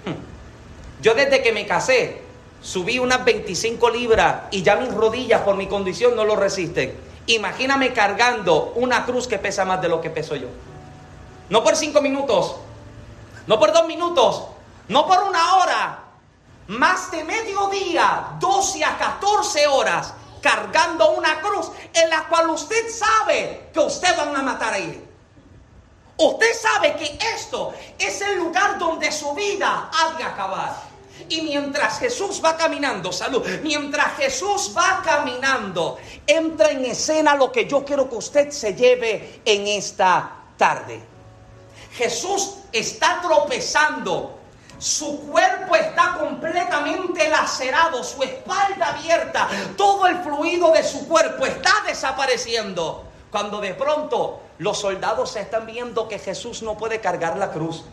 Hmm. 0.05 1.03
Yo 1.03 1.15
desde 1.15 1.43
que 1.43 1.53
me 1.53 1.67
casé 1.67 2.23
subí 2.61 2.99
unas 2.99 3.25
25 3.25 3.91
libras 3.91 4.43
y 4.51 4.63
ya 4.63 4.77
mis 4.77 4.93
rodillas 4.93 5.43
por 5.43 5.57
mi 5.57 5.67
condición 5.67 6.17
no 6.17 6.25
lo 6.25 6.37
resisten. 6.37 6.97
Imagíname 7.27 7.93
cargando 7.93 8.73
una 8.77 9.05
cruz 9.05 9.27
que 9.27 9.39
pesa 9.39 9.65
más 9.65 9.81
de 9.83 9.89
lo 9.89 10.01
que 10.01 10.11
peso 10.11 10.37
yo. 10.37 10.49
No 11.49 11.63
por 11.63 11.77
5 11.77 12.01
minutos, 12.01 12.57
no 13.47 13.59
por 13.59 13.73
2 13.73 13.87
minutos, 13.87 14.45
no 14.89 15.07
por 15.07 15.23
una 15.25 15.57
hora, 15.57 15.99
más 16.69 17.11
de 17.11 17.23
medio 17.25 17.69
día, 17.69 18.29
12 18.41 18.85
a 18.85 18.99
14 18.99 19.67
horas 19.67 20.15
cargando 20.41 21.11
una 21.13 21.41
cruz 21.41 21.71
en 21.93 22.11
la 22.11 22.27
cual 22.29 22.51
usted 22.51 22.89
sabe 22.91 23.71
que 23.73 23.81
usted 23.81 24.17
van 24.17 24.35
a 24.37 24.43
matar 24.43 24.75
ahí. 24.75 25.03
Usted 26.19 26.55
sabe 26.55 26.97
que 26.97 27.19
esto 27.35 27.75
es 27.99 28.21
el 28.23 28.39
lugar 28.39 28.79
donde 28.79 29.13
su 29.13 29.35
vida 29.35 29.91
ha 29.93 30.17
de 30.17 30.25
acabar. 30.25 30.87
Y 31.29 31.43
mientras 31.43 31.99
Jesús 31.99 32.41
va 32.45 32.57
caminando, 32.57 33.11
salud, 33.13 33.45
mientras 33.63 34.17
Jesús 34.17 34.73
va 34.77 35.03
caminando, 35.05 35.99
entra 36.27 36.71
en 36.71 36.85
escena 36.85 37.35
lo 37.35 37.51
que 37.51 37.67
yo 37.67 37.85
quiero 37.85 38.09
que 38.09 38.17
usted 38.17 38.51
se 38.51 38.75
lleve 38.75 39.41
en 39.45 39.67
esta 39.67 40.31
tarde. 40.57 41.03
Jesús 41.93 42.59
está 42.73 43.21
tropezando, 43.23 44.36
su 44.79 45.21
cuerpo 45.31 45.75
está 45.75 46.17
completamente 46.19 47.29
lacerado, 47.29 48.05
su 48.05 48.23
espalda 48.23 48.95
abierta, 48.95 49.49
todo 49.77 50.07
el 50.07 50.19
fluido 50.19 50.73
de 50.73 50.83
su 50.83 51.09
cuerpo 51.09 51.47
está 51.47 51.73
desapareciendo. 51.87 53.05
Cuando 53.31 53.61
de 53.61 53.75
pronto 53.75 54.41
los 54.59 54.79
soldados 54.79 55.37
están 55.37 55.67
viendo 55.67 56.09
que 56.09 56.19
Jesús 56.19 56.63
no 56.63 56.77
puede 56.77 57.01
cargar 57.01 57.37
la 57.37 57.51
cruz. 57.51 57.85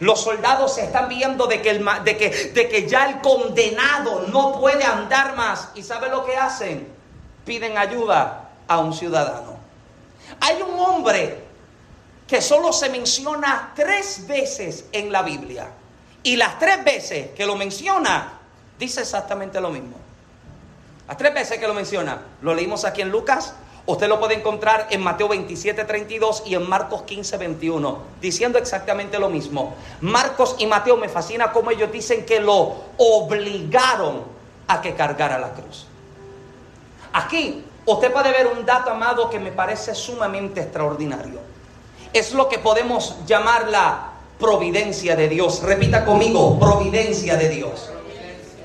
Los 0.00 0.20
soldados 0.20 0.74
se 0.74 0.84
están 0.84 1.08
viendo 1.08 1.46
de 1.46 1.60
que, 1.60 1.74
de 1.74 2.68
que 2.68 2.88
ya 2.88 3.08
el 3.08 3.20
condenado 3.20 4.26
no 4.28 4.60
puede 4.60 4.84
andar 4.84 5.34
más. 5.34 5.70
¿Y 5.74 5.82
sabe 5.82 6.08
lo 6.08 6.24
que 6.24 6.36
hacen? 6.36 6.88
Piden 7.44 7.76
ayuda 7.76 8.50
a 8.68 8.78
un 8.78 8.94
ciudadano. 8.94 9.56
Hay 10.40 10.62
un 10.62 10.78
hombre 10.78 11.44
que 12.26 12.40
solo 12.40 12.72
se 12.72 12.88
menciona 12.90 13.72
tres 13.74 14.26
veces 14.26 14.86
en 14.92 15.10
la 15.10 15.22
Biblia. 15.22 15.68
Y 16.22 16.36
las 16.36 16.58
tres 16.58 16.84
veces 16.84 17.30
que 17.30 17.46
lo 17.46 17.56
menciona, 17.56 18.38
dice 18.78 19.00
exactamente 19.00 19.60
lo 19.60 19.70
mismo. 19.70 19.96
Las 21.08 21.16
tres 21.16 21.34
veces 21.34 21.58
que 21.58 21.66
lo 21.66 21.74
menciona, 21.74 22.22
lo 22.42 22.54
leímos 22.54 22.84
aquí 22.84 23.02
en 23.02 23.10
Lucas, 23.10 23.54
Usted 23.84 24.08
lo 24.08 24.20
puede 24.20 24.34
encontrar 24.34 24.86
en 24.90 25.02
Mateo 25.02 25.26
27, 25.28 25.84
32 25.84 26.44
y 26.46 26.54
en 26.54 26.68
Marcos 26.68 27.02
15, 27.02 27.36
21, 27.36 27.98
diciendo 28.20 28.58
exactamente 28.58 29.18
lo 29.18 29.28
mismo. 29.28 29.74
Marcos 30.00 30.54
y 30.58 30.66
Mateo 30.66 30.96
me 30.96 31.08
fascina 31.08 31.50
cómo 31.50 31.72
ellos 31.72 31.90
dicen 31.90 32.24
que 32.24 32.38
lo 32.38 32.76
obligaron 32.96 34.22
a 34.68 34.80
que 34.80 34.94
cargara 34.94 35.36
la 35.36 35.50
cruz. 35.52 35.86
Aquí 37.12 37.64
usted 37.84 38.12
puede 38.12 38.30
ver 38.30 38.46
un 38.46 38.64
dato, 38.64 38.90
amado, 38.90 39.28
que 39.28 39.40
me 39.40 39.50
parece 39.50 39.96
sumamente 39.96 40.60
extraordinario. 40.60 41.40
Es 42.12 42.32
lo 42.34 42.48
que 42.48 42.60
podemos 42.60 43.16
llamar 43.26 43.68
la 43.68 44.11
providencia 44.42 45.16
de 45.16 45.28
Dios. 45.28 45.62
Repita 45.62 46.04
conmigo, 46.04 46.58
providencia 46.58 47.36
de 47.36 47.48
Dios. 47.48 47.88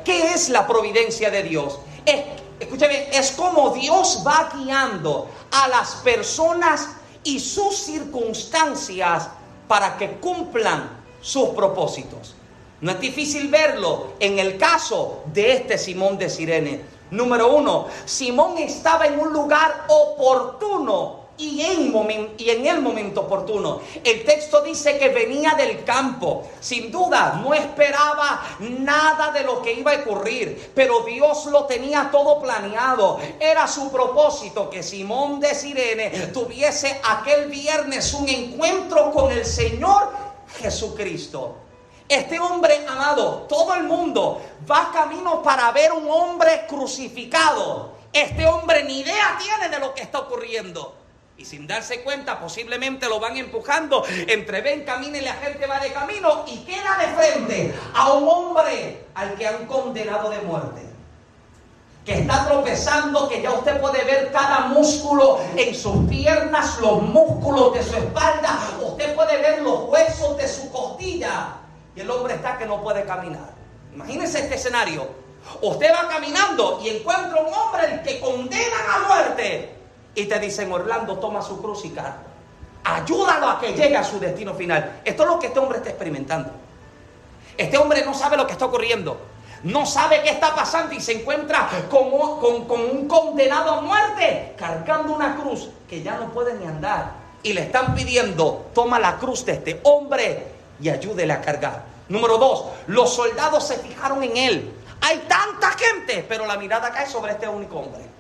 ¿Qué 0.04 0.34
es 0.34 0.50
la 0.50 0.68
providencia 0.68 1.32
de 1.32 1.44
Dios? 1.44 1.80
Es 2.06 2.22
escúchame, 2.60 3.10
es 3.12 3.32
como 3.32 3.70
Dios 3.70 4.24
va 4.26 4.50
guiando 4.54 5.30
a 5.52 5.68
las 5.68 5.96
personas 5.96 6.90
y 7.24 7.40
sus 7.40 7.76
circunstancias 7.76 9.30
para 9.68 9.98
que 9.98 10.12
cumplan 10.14 10.90
sus 11.22 11.50
propósitos. 11.50 12.36
No 12.82 12.92
es 12.92 13.00
difícil 13.00 13.50
verlo 13.50 14.14
en 14.20 14.40
el 14.40 14.58
caso 14.58 15.24
de 15.34 15.54
este 15.54 15.78
Simón 15.78 16.18
de 16.18 16.30
Sirene. 16.30 16.82
Número 17.12 17.56
uno, 17.56 17.88
Simón 18.06 18.58
estaba 18.58 19.08
en 19.08 19.20
un 19.20 19.32
lugar 19.32 19.86
oportuno 19.88 21.17
y 21.38 21.62
en, 21.62 22.66
el 22.66 22.82
momento 22.82 23.22
oportuno. 23.22 23.82
El 24.04 24.24
texto 24.24 24.62
dice 24.62 24.98
que 24.98 25.10
venía 25.10 25.54
del 25.54 25.84
campo. 25.84 26.50
Sin 26.60 26.92
duda, 26.92 27.40
no 27.44 27.54
esperaba 27.54 28.44
nada 28.60 29.32
de 29.32 29.44
lo 29.44 29.62
que 29.62 29.74
iba 29.74 29.92
a 29.94 30.00
ocurrir, 30.00 30.72
pero 30.74 31.02
Dios 31.02 31.46
lo 31.48 31.66
tenía 31.66 32.10
todo 32.12 32.40
planeado. 32.40 33.20
Era 33.40 33.68
su 33.68 33.92
propósito 33.92 34.70
que 34.70 34.82
Simón 34.82 35.40
de 35.40 35.54
Sirene 35.54 36.10
tuviese 36.34 37.00
aquel 37.04 37.50
viernes 37.50 38.14
un 38.14 38.28
encuentro 38.28 39.12
con 39.12 39.32
el 39.32 39.46
Señor 39.46 40.10
Jesucristo. 40.60 41.58
Este 42.10 42.40
hombre 42.40 42.86
amado, 42.88 43.46
todo 43.50 43.76
el 43.76 43.84
mundo 43.84 44.42
va 44.70 44.92
camino 44.94 45.44
para 45.44 45.72
ver 45.72 45.92
un 45.92 46.10
hombre 46.10 46.66
crucificado. 46.68 47.98
Este 48.14 48.46
hombre 48.46 48.86
ni 48.86 49.02
idea 49.02 49.38
tiene 49.38 49.70
de 49.70 49.80
lo 49.80 49.94
que 49.94 50.04
está 50.04 50.20
ocurriendo. 50.20 51.07
Y 51.38 51.46
sin 51.46 51.68
darse 51.68 52.02
cuenta, 52.02 52.40
posiblemente 52.40 53.08
lo 53.08 53.20
van 53.20 53.38
empujando. 53.38 54.04
Entre 54.28 54.62
ven, 54.62 54.84
y 55.14 55.22
la 55.22 55.34
gente 55.34 55.68
va 55.68 55.80
de 55.80 55.94
camino 55.94 56.44
y 56.48 56.58
queda 56.60 56.98
de 56.98 57.08
frente 57.16 57.76
a 57.94 58.14
un 58.14 58.28
hombre 58.28 59.06
al 59.14 59.36
que 59.36 59.46
han 59.46 59.68
condenado 59.68 60.32
de 60.32 60.40
muerte. 60.40 60.82
Que 62.04 62.22
está 62.22 62.48
tropezando, 62.48 63.30
que 63.30 63.44
ya 63.44 63.52
usted 63.52 63.80
puede 63.80 64.04
ver 64.04 64.32
cada 64.32 64.62
músculo 64.62 65.40
en 65.56 65.76
sus 65.76 66.10
piernas, 66.10 66.80
los 66.80 67.04
músculos 67.04 67.74
de 67.76 67.84
su 67.84 67.96
espalda. 67.98 68.60
Usted 68.82 69.14
puede 69.14 69.40
ver 69.40 69.62
los 69.62 69.84
huesos 69.90 70.38
de 70.38 70.48
su 70.48 70.72
costilla. 70.72 71.58
Y 71.96 72.00
el 72.00 72.10
hombre 72.10 72.34
está 72.34 72.58
que 72.58 72.66
no 72.66 72.82
puede 72.82 73.04
caminar. 73.04 73.54
Imagínense 73.94 74.40
este 74.40 74.56
escenario. 74.56 75.08
Usted 75.62 75.92
va 75.94 76.08
caminando 76.08 76.80
y 76.84 76.90
encuentra 76.90 77.40
un 77.42 77.54
hombre 77.54 77.82
al 77.84 78.02
que 78.02 78.20
condenan 78.20 78.90
a 78.90 79.08
muerte 79.08 79.77
y 80.18 80.26
te 80.26 80.40
dicen, 80.40 80.72
Orlando, 80.72 81.20
toma 81.20 81.44
su 81.44 81.62
cruz 81.62 81.86
y 81.86 81.92
carga. 81.92 82.24
Ayúdalo 82.84 83.50
a 83.50 83.60
que 83.60 83.74
llegue 83.74 83.96
a 83.96 84.04
su 84.04 84.20
destino 84.20 84.56
final. 84.56 85.02
Esto 85.06 85.22
es 85.22 85.30
lo 85.30 85.38
que 85.38 85.46
este 85.46 85.60
hombre 85.60 85.78
está 85.78 85.92
experimentando. 85.92 86.50
Este 87.56 87.78
hombre 87.78 88.04
no 88.04 88.16
sabe 88.16 88.36
lo 88.36 88.48
que 88.48 88.54
está 88.54 88.66
ocurriendo. 88.66 89.16
No 89.62 89.86
sabe 89.86 90.24
qué 90.24 90.32
está 90.32 90.56
pasando 90.56 90.96
y 90.96 91.02
se 91.02 91.12
encuentra 91.12 91.70
con, 91.88 92.66
con 92.66 92.82
un 92.82 93.08
condenado 93.08 93.74
a 93.74 93.82
muerte 93.82 94.56
cargando 94.58 95.14
una 95.14 95.36
cruz 95.36 95.70
que 95.88 96.02
ya 96.02 96.18
no 96.18 96.32
puede 96.34 96.56
ni 96.56 96.66
andar. 96.66 97.12
Y 97.44 97.54
le 97.54 97.62
están 97.62 97.94
pidiendo, 97.94 98.72
toma 98.74 98.98
la 98.98 99.18
cruz 99.18 99.46
de 99.46 99.52
este 99.52 99.82
hombre 99.84 100.48
y 100.82 100.90
ayúdele 100.90 101.32
a 101.32 101.42
cargar. 101.42 101.84
Número 102.10 102.40
dos, 102.40 102.66
los 102.88 103.14
soldados 103.14 103.68
se 103.68 103.78
fijaron 103.78 104.24
en 104.24 104.36
él. 104.36 104.74
Hay 105.00 105.20
tanta 105.28 105.74
gente, 105.74 106.26
pero 106.28 106.48
la 106.48 106.58
mirada 106.58 106.90
cae 106.90 107.06
sobre 107.06 107.34
este 107.34 107.48
único 107.48 107.78
hombre. 107.78 108.17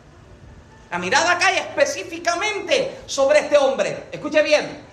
La 0.89 0.97
mirada 0.97 1.37
cae 1.37 1.59
específicamente 1.59 2.99
sobre 3.05 3.39
este 3.39 3.57
hombre. 3.57 4.05
Escuche 4.11 4.41
bien, 4.41 4.85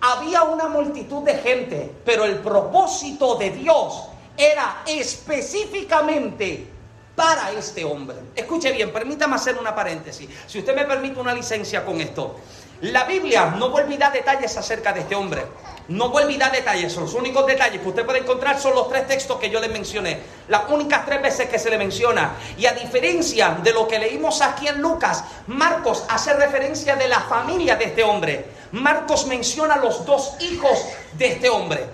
había 0.00 0.42
una 0.42 0.68
multitud 0.68 1.22
de 1.22 1.34
gente, 1.34 1.90
pero 2.04 2.24
el 2.24 2.36
propósito 2.38 3.36
de 3.36 3.50
Dios 3.50 4.08
era 4.36 4.82
específicamente 4.86 6.73
para 7.14 7.52
este 7.52 7.84
hombre. 7.84 8.16
Escuche 8.34 8.72
bien, 8.72 8.92
permítame 8.92 9.36
hacer 9.36 9.56
una 9.56 9.74
paréntesis. 9.74 10.28
Si 10.46 10.58
usted 10.58 10.74
me 10.74 10.84
permite 10.84 11.20
una 11.20 11.34
licencia 11.34 11.84
con 11.84 12.00
esto. 12.00 12.36
La 12.80 13.04
Biblia 13.04 13.54
no 13.56 13.70
vuelve 13.70 13.94
a 13.94 13.98
dar 13.98 14.12
detalles 14.12 14.56
acerca 14.56 14.92
de 14.92 15.00
este 15.00 15.14
hombre. 15.14 15.42
No 15.88 16.10
vuelve 16.10 16.34
a 16.34 16.38
dar 16.38 16.52
detalles. 16.52 16.96
Los 16.96 17.14
únicos 17.14 17.46
detalles 17.46 17.80
que 17.80 17.88
usted 17.88 18.04
puede 18.04 18.18
encontrar 18.18 18.60
son 18.60 18.74
los 18.74 18.88
tres 18.88 19.06
textos 19.06 19.38
que 19.38 19.48
yo 19.48 19.60
le 19.60 19.68
mencioné. 19.68 20.20
Las 20.48 20.68
únicas 20.68 21.06
tres 21.06 21.22
veces 21.22 21.48
que 21.48 21.58
se 21.58 21.70
le 21.70 21.78
menciona. 21.78 22.34
Y 22.58 22.66
a 22.66 22.72
diferencia 22.72 23.58
de 23.62 23.72
lo 23.72 23.86
que 23.86 23.98
leímos 23.98 24.42
aquí 24.42 24.66
en 24.66 24.82
Lucas, 24.82 25.24
Marcos 25.46 26.04
hace 26.08 26.34
referencia 26.34 26.96
de 26.96 27.08
la 27.08 27.20
familia 27.20 27.76
de 27.76 27.86
este 27.86 28.02
hombre. 28.02 28.46
Marcos 28.72 29.26
menciona 29.26 29.76
los 29.76 30.04
dos 30.04 30.34
hijos 30.40 30.84
de 31.12 31.28
este 31.28 31.48
hombre. 31.48 31.86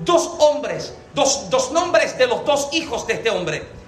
Dos 0.00 0.30
hombres, 0.38 0.94
dos, 1.14 1.48
dos 1.48 1.72
nombres 1.72 2.18
de 2.18 2.26
los 2.26 2.44
dos 2.44 2.68
hijos 2.72 3.06
de 3.06 3.14
este 3.14 3.30
hombre. 3.30 3.81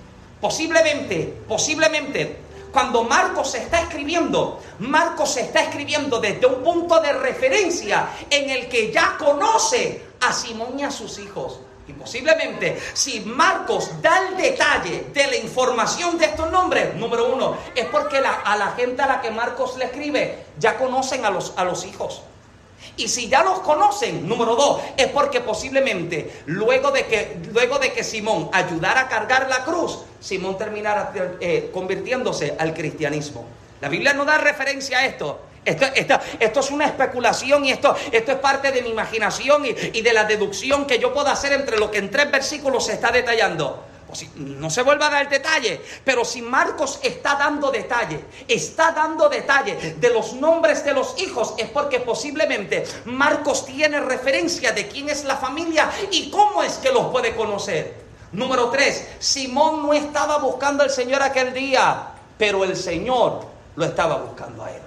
Posiblemente, 0.45 1.40
posiblemente 1.49 2.36
cuando 2.70 3.03
Marcos 3.03 3.53
se 3.53 3.62
está 3.62 3.80
escribiendo, 3.80 4.61
Marcos 4.80 5.32
se 5.32 5.40
está 5.40 5.62
escribiendo 5.62 6.20
desde 6.20 6.45
un 6.45 6.62
punto 6.62 7.01
de 7.01 7.14
referencia 7.14 8.11
en 8.28 8.51
el 8.51 8.68
que 8.68 8.92
ya 8.92 9.16
conoce 9.16 10.03
a 10.20 10.34
Simón 10.34 10.78
y 10.78 10.82
a 10.82 10.90
sus 10.90 11.18
hijos. 11.18 11.61
Y 11.88 11.95
posiblemente, 11.95 12.78
si 12.92 13.20
Marcos 13.20 14.03
da 14.03 14.28
el 14.28 14.36
detalle 14.36 15.07
de 15.14 15.26
la 15.28 15.36
información 15.36 16.18
de 16.18 16.26
estos 16.26 16.51
nombres, 16.51 16.95
número 16.95 17.34
uno, 17.34 17.57
es 17.74 17.86
porque 17.86 18.18
a 18.18 18.57
la 18.59 18.72
gente 18.76 19.01
a 19.01 19.07
la 19.07 19.22
que 19.22 19.30
Marcos 19.30 19.78
le 19.78 19.86
escribe 19.86 20.45
ya 20.59 20.76
conocen 20.76 21.24
a 21.24 21.30
los, 21.30 21.55
a 21.57 21.64
los 21.64 21.86
hijos. 21.86 22.20
Y 22.97 23.09
si 23.09 23.28
ya 23.28 23.43
los 23.43 23.61
conocen, 23.61 24.28
número 24.28 24.55
dos, 24.55 24.80
es 24.97 25.09
porque 25.09 25.41
posiblemente 25.41 26.43
luego 26.47 26.91
de 26.91 27.07
que, 27.07 27.39
luego 27.53 27.78
de 27.78 27.93
que 27.93 28.05
Simón 28.05 28.51
ayudara 28.53 29.03
a 29.03 29.09
cargar 29.09 29.49
la 29.49 29.64
cruz, 29.64 30.01
Simón 30.20 30.57
terminara 30.57 31.12
eh, 31.41 31.70
convirtiéndose 31.72 32.55
al 32.59 32.72
cristianismo. 32.72 33.45
La 33.80 33.89
Biblia 33.89 34.14
no 34.14 34.24
da 34.24 34.39
referencia 34.39 34.99
a 34.99 35.07
esto. 35.07 35.41
Esto, 35.64 35.87
esto, 36.41 36.61
es 36.61 36.70
una 36.70 36.85
especulación 36.85 37.64
y 37.64 37.70
esto, 37.70 37.97
esto 38.12 38.32
es 38.32 38.39
parte 38.39 38.70
de 38.70 38.82
mi 38.82 38.91
imaginación 38.91 39.64
y, 39.64 39.70
y 39.70 40.03
de 40.03 40.12
la 40.12 40.24
deducción 40.24 40.87
que 40.87 40.99
yo 40.99 41.14
puedo 41.14 41.28
hacer 41.28 41.55
entre 41.55 41.78
lo 41.78 41.91
que 41.91 41.99
en 41.99 42.11
tres 42.11 42.30
versículos 42.30 42.85
se 42.85 42.93
está 42.93 43.11
detallando 43.11 43.82
no 44.37 44.71
se 44.71 44.83
vuelva 44.83 45.07
a 45.07 45.11
dar 45.11 45.29
detalle, 45.29 45.81
pero 46.05 46.25
si 46.25 46.43
Marcos 46.43 46.99
está 47.03 47.37
dando 47.37 47.71
detalle, 47.71 48.25
está 48.49 48.93
dando 48.93 49.29
detalle 49.29 49.97
de 49.99 50.11
los 50.11 50.35
nombres 50.35 50.85
de 50.85 50.93
los 50.93 51.21
hijos, 51.21 51.55
es 51.59 51.69
porque 51.71 52.01
posiblemente 52.01 52.85
Marcos 53.07 53.67
tiene 53.67 54.01
referencia 54.01 54.73
de 54.73 54.89
quién 54.89 55.09
es 55.09 55.25
la 55.25 55.37
familia 55.37 55.91
y 56.11 56.31
cómo 56.31 56.62
es 56.62 56.75
que 56.75 56.93
los 56.93 57.07
puede 57.07 57.35
conocer. 57.35 58.05
Número 58.33 58.71
tres, 58.71 59.07
Simón 59.19 59.83
no 59.83 59.93
estaba 59.93 60.39
buscando 60.39 60.83
al 60.83 60.91
Señor 60.91 61.23
aquel 61.23 61.55
día, 61.55 62.09
pero 62.37 62.65
el 62.65 62.77
Señor 62.77 63.47
lo 63.77 63.85
estaba 63.85 64.17
buscando 64.17 64.65
a 64.65 64.71
él. 64.71 64.83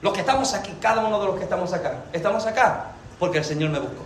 Los 0.00 0.12
que 0.12 0.20
estamos 0.20 0.54
aquí, 0.54 0.72
cada 0.80 1.04
uno 1.04 1.18
de 1.18 1.26
los 1.26 1.36
que 1.36 1.42
estamos 1.42 1.72
acá, 1.72 2.04
estamos 2.12 2.46
acá 2.46 2.92
porque 3.18 3.38
el 3.38 3.44
Señor 3.44 3.70
me 3.70 3.80
buscó. 3.80 4.02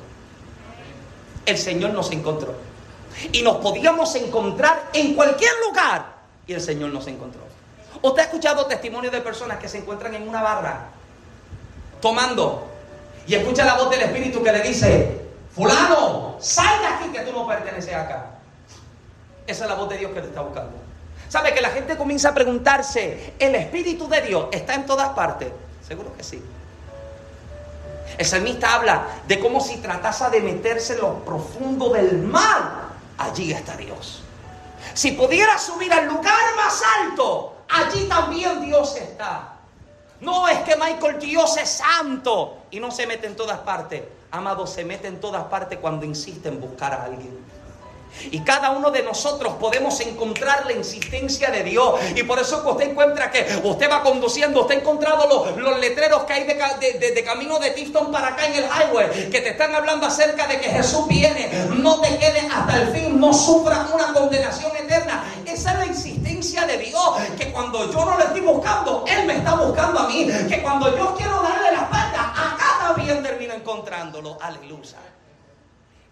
El 1.44 1.58
Señor 1.58 1.90
nos 1.90 2.10
encontró. 2.10 2.54
Y 3.32 3.42
nos 3.42 3.56
podíamos 3.56 4.14
encontrar 4.14 4.90
en 4.92 5.14
cualquier 5.14 5.52
lugar 5.66 6.06
y 6.46 6.52
el 6.52 6.60
Señor 6.60 6.90
nos 6.90 7.06
encontró. 7.06 7.40
¿Usted 8.00 8.22
ha 8.22 8.24
escuchado 8.24 8.66
testimonios 8.66 9.12
de 9.12 9.20
personas 9.20 9.58
que 9.58 9.68
se 9.68 9.78
encuentran 9.78 10.14
en 10.14 10.28
una 10.28 10.42
barra 10.42 10.86
tomando 12.00 12.66
y 13.26 13.34
escucha 13.34 13.64
la 13.64 13.74
voz 13.74 13.90
del 13.90 14.02
Espíritu 14.02 14.42
que 14.42 14.52
le 14.52 14.60
dice, 14.60 15.20
fulano, 15.54 16.36
sal 16.40 16.80
de 16.80 16.86
aquí 16.86 17.12
que 17.12 17.20
tú 17.20 17.32
no 17.32 17.46
perteneces 17.46 17.94
acá? 17.94 18.26
Esa 19.46 19.64
es 19.64 19.70
la 19.70 19.76
voz 19.76 19.88
de 19.88 19.98
Dios 19.98 20.12
que 20.12 20.20
te 20.20 20.28
está 20.28 20.40
buscando. 20.40 20.72
¿Sabe 21.28 21.54
que 21.54 21.60
la 21.60 21.70
gente 21.70 21.96
comienza 21.96 22.30
a 22.30 22.34
preguntarse, 22.34 23.34
¿el 23.38 23.54
Espíritu 23.54 24.08
de 24.08 24.20
Dios 24.22 24.48
está 24.52 24.74
en 24.74 24.84
todas 24.84 25.10
partes? 25.10 25.48
Seguro 25.86 26.14
que 26.16 26.22
sí. 26.22 26.42
El 28.18 28.26
salmista 28.26 28.74
habla 28.74 29.06
de 29.26 29.40
cómo 29.40 29.60
si 29.60 29.78
tratase 29.78 30.28
de 30.30 30.40
meterse 30.40 30.94
en 30.94 31.00
lo 31.00 31.24
profundo 31.24 31.90
del 31.90 32.18
mar, 32.18 32.91
allí 33.18 33.52
está 33.52 33.76
Dios. 33.76 34.22
Si 34.94 35.12
pudiera 35.12 35.58
subir 35.58 35.92
al 35.92 36.06
lugar 36.06 36.56
más 36.56 36.82
alto, 37.00 37.56
allí 37.68 38.08
también 38.08 38.64
Dios 38.64 38.96
está. 38.96 39.56
No 40.20 40.46
es 40.48 40.58
que 40.60 40.76
Michael 40.76 41.18
Dios 41.18 41.56
es 41.56 41.68
santo 41.68 42.58
y 42.70 42.78
no 42.78 42.90
se 42.90 43.06
mete 43.06 43.26
en 43.26 43.36
todas 43.36 43.58
partes. 43.60 44.02
Amado, 44.30 44.66
se 44.66 44.84
mete 44.84 45.08
en 45.08 45.20
todas 45.20 45.44
partes 45.44 45.78
cuando 45.78 46.06
insiste 46.06 46.48
en 46.48 46.60
buscar 46.60 46.92
a 46.92 47.04
alguien. 47.04 47.38
Y 48.30 48.40
cada 48.40 48.70
uno 48.70 48.90
de 48.90 49.02
nosotros 49.02 49.54
podemos 49.54 49.98
encontrar 50.00 50.66
la 50.66 50.72
insistencia 50.72 51.50
de 51.50 51.64
Dios. 51.64 52.00
Y 52.14 52.22
por 52.22 52.38
eso 52.38 52.62
que 52.62 52.70
usted 52.70 52.90
encuentra 52.90 53.30
que 53.30 53.60
usted 53.64 53.90
va 53.90 54.02
conduciendo, 54.02 54.60
usted 54.60 54.76
ha 54.76 54.78
encontrado 54.78 55.54
los, 55.56 55.80
letreros 55.80 56.24
que 56.24 56.32
hay 56.32 56.44
de, 56.44 57.24
camino 57.24 57.58
de 57.58 57.70
Tifton 57.70 58.12
para 58.12 58.28
acá 58.28 58.46
en 58.46 58.54
el 58.54 58.64
highway, 58.64 59.30
que 59.30 59.40
te 59.40 59.50
están 59.50 59.74
hablando 59.74 60.06
acerca 60.06 60.46
de 60.46 60.60
que 60.60 60.68
Jesús 60.68 61.06
viene. 61.08 61.50
No 61.76 62.00
te 62.00 62.16
quedes 62.18 62.44
hasta 62.52 62.82
el 62.82 62.88
fin, 62.88 63.18
no 63.18 63.32
sufras 63.32 63.90
una 63.92 64.12
condenación 64.12 64.76
eterna. 64.76 65.24
Esa 65.46 65.72
es 65.72 65.78
la 65.78 65.86
insistencia 65.86 66.66
de 66.66 66.78
Dios, 66.78 67.16
que 67.38 67.52
cuando 67.52 67.90
yo 67.92 68.04
no 68.04 68.16
le 68.18 68.24
estoy 68.24 68.40
buscando, 68.40 69.04
Él 69.06 69.26
me 69.26 69.36
está 69.36 69.54
buscando 69.54 70.00
a 70.00 70.08
mí. 70.08 70.26
Que 70.48 70.62
cuando 70.62 70.96
yo 70.96 71.14
quiero 71.16 71.42
darle 71.42 71.72
la 71.72 71.82
espalda, 71.82 72.32
acá 72.36 72.88
también 72.88 73.22
termino 73.22 73.54
encontrándolo. 73.54 74.38
Aleluya. 74.40 74.98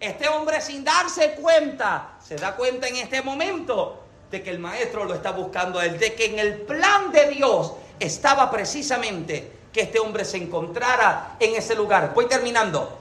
Este 0.00 0.26
hombre 0.28 0.62
sin 0.62 0.82
darse 0.82 1.32
cuenta, 1.32 2.12
se 2.26 2.36
da 2.36 2.56
cuenta 2.56 2.88
en 2.88 2.96
este 2.96 3.20
momento 3.20 4.00
de 4.30 4.42
que 4.42 4.48
el 4.48 4.58
maestro 4.58 5.04
lo 5.04 5.12
está 5.12 5.32
buscando 5.32 5.78
a 5.78 5.84
él, 5.84 5.98
de 5.98 6.14
que 6.14 6.24
en 6.24 6.38
el 6.38 6.62
plan 6.62 7.12
de 7.12 7.26
Dios 7.26 7.74
estaba 7.98 8.50
precisamente 8.50 9.52
que 9.70 9.82
este 9.82 9.98
hombre 9.98 10.24
se 10.24 10.38
encontrara 10.38 11.36
en 11.38 11.54
ese 11.54 11.74
lugar. 11.74 12.12
Voy 12.14 12.26
terminando. 12.26 12.96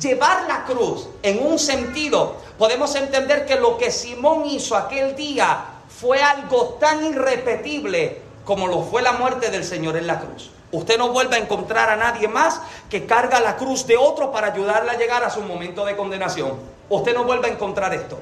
Llevar 0.00 0.48
la 0.48 0.64
cruz 0.64 1.06
en 1.22 1.44
un 1.44 1.58
sentido, 1.58 2.38
podemos 2.56 2.94
entender 2.94 3.44
que 3.44 3.56
lo 3.56 3.76
que 3.76 3.90
Simón 3.90 4.46
hizo 4.46 4.74
aquel 4.74 5.14
día 5.14 5.62
fue 6.00 6.22
algo 6.22 6.78
tan 6.80 7.04
irrepetible 7.04 8.22
como 8.46 8.68
lo 8.68 8.82
fue 8.82 9.02
la 9.02 9.12
muerte 9.12 9.50
del 9.50 9.64
Señor 9.64 9.98
en 9.98 10.06
la 10.06 10.18
cruz. 10.18 10.50
Usted 10.72 10.96
no 10.96 11.10
vuelve 11.10 11.36
a 11.36 11.38
encontrar 11.38 11.90
a 11.90 11.96
nadie 11.96 12.28
más 12.28 12.62
que 12.88 13.04
carga 13.04 13.40
la 13.40 13.56
cruz 13.56 13.86
de 13.86 13.98
otro 13.98 14.32
para 14.32 14.54
ayudarle 14.54 14.90
a 14.90 14.96
llegar 14.96 15.22
a 15.22 15.28
su 15.28 15.42
momento 15.42 15.84
de 15.84 15.94
condenación. 15.94 16.54
Usted 16.88 17.14
no 17.14 17.24
vuelve 17.24 17.48
a 17.48 17.52
encontrar 17.52 17.92
esto. 17.92 18.18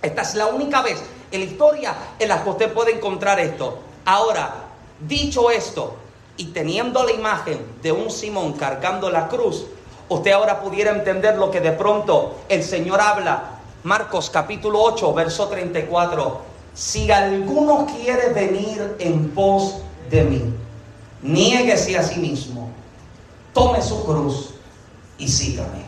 Esta 0.00 0.22
es 0.22 0.34
la 0.34 0.46
única 0.46 0.80
vez 0.80 1.02
en 1.30 1.40
la 1.40 1.46
historia 1.46 1.94
en 2.18 2.28
la 2.30 2.42
que 2.42 2.48
usted 2.48 2.72
puede 2.72 2.92
encontrar 2.92 3.38
esto. 3.38 3.80
Ahora, 4.06 4.54
dicho 4.98 5.50
esto, 5.50 5.96
y 6.38 6.46
teniendo 6.46 7.04
la 7.04 7.12
imagen 7.12 7.60
de 7.82 7.92
un 7.92 8.10
Simón 8.10 8.54
cargando 8.54 9.10
la 9.10 9.28
cruz, 9.28 9.66
usted 10.08 10.32
ahora 10.32 10.60
pudiera 10.60 10.90
entender 10.90 11.36
lo 11.36 11.50
que 11.50 11.60
de 11.60 11.72
pronto 11.72 12.36
el 12.48 12.62
Señor 12.62 13.02
habla. 13.02 13.60
Marcos 13.82 14.30
capítulo 14.30 14.80
8, 14.82 15.12
verso 15.12 15.48
34. 15.48 16.40
Si 16.72 17.10
alguno 17.10 17.86
quiere 17.86 18.30
venir 18.30 18.96
en 18.98 19.30
pos 19.32 19.82
de 20.08 20.24
mí 20.24 20.63
niéguese 21.24 21.98
a 21.98 22.02
sí 22.02 22.20
mismo, 22.20 22.68
tome 23.52 23.82
su 23.82 24.04
cruz 24.04 24.50
y 25.18 25.26
sígame. 25.26 25.82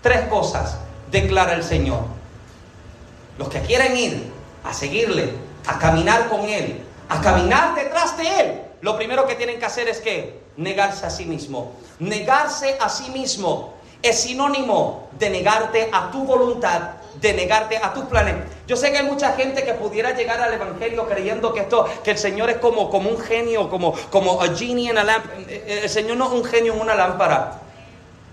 Tres 0.00 0.28
cosas 0.28 0.78
declara 1.10 1.54
el 1.54 1.64
Señor. 1.64 2.04
Los 3.36 3.48
que 3.48 3.60
quieren 3.60 3.96
ir 3.96 4.32
a 4.64 4.72
seguirle, 4.72 5.34
a 5.66 5.78
caminar 5.78 6.28
con 6.28 6.42
Él, 6.48 6.82
a 7.08 7.20
caminar 7.20 7.74
detrás 7.74 8.16
de 8.16 8.40
Él, 8.40 8.62
lo 8.80 8.96
primero 8.96 9.26
que 9.26 9.34
tienen 9.34 9.58
que 9.58 9.66
hacer 9.66 9.88
es 9.88 9.98
que 9.98 10.40
negarse 10.56 11.04
a 11.04 11.10
sí 11.10 11.26
mismo. 11.26 11.72
Negarse 11.98 12.78
a 12.80 12.88
sí 12.88 13.10
mismo 13.10 13.74
es 14.02 14.20
sinónimo 14.20 15.08
de 15.18 15.30
negarte 15.30 15.90
a 15.92 16.10
tu 16.10 16.24
voluntad 16.24 16.99
de 17.20 17.32
negarte 17.32 17.76
a 17.76 17.92
tus 17.92 18.04
planes. 18.04 18.36
Yo 18.66 18.76
sé 18.76 18.92
que 18.92 18.98
hay 18.98 19.04
mucha 19.04 19.32
gente 19.32 19.64
que 19.64 19.74
pudiera 19.74 20.14
llegar 20.16 20.40
al 20.40 20.52
evangelio 20.54 21.06
creyendo 21.08 21.52
que 21.52 21.60
esto, 21.60 21.86
que 22.04 22.12
el 22.12 22.18
Señor 22.18 22.50
es 22.50 22.58
como, 22.58 22.90
como 22.90 23.10
un 23.10 23.18
genio, 23.18 23.68
como, 23.68 23.94
como 24.10 24.40
a 24.40 24.54
genie 24.54 24.90
en 24.90 24.98
a 24.98 25.04
lamp. 25.04 25.26
El 25.48 25.88
Señor 25.88 26.16
no 26.16 26.26
es 26.26 26.32
un 26.32 26.44
genio 26.44 26.74
en 26.74 26.80
una 26.80 26.94
lámpara. 26.94 27.60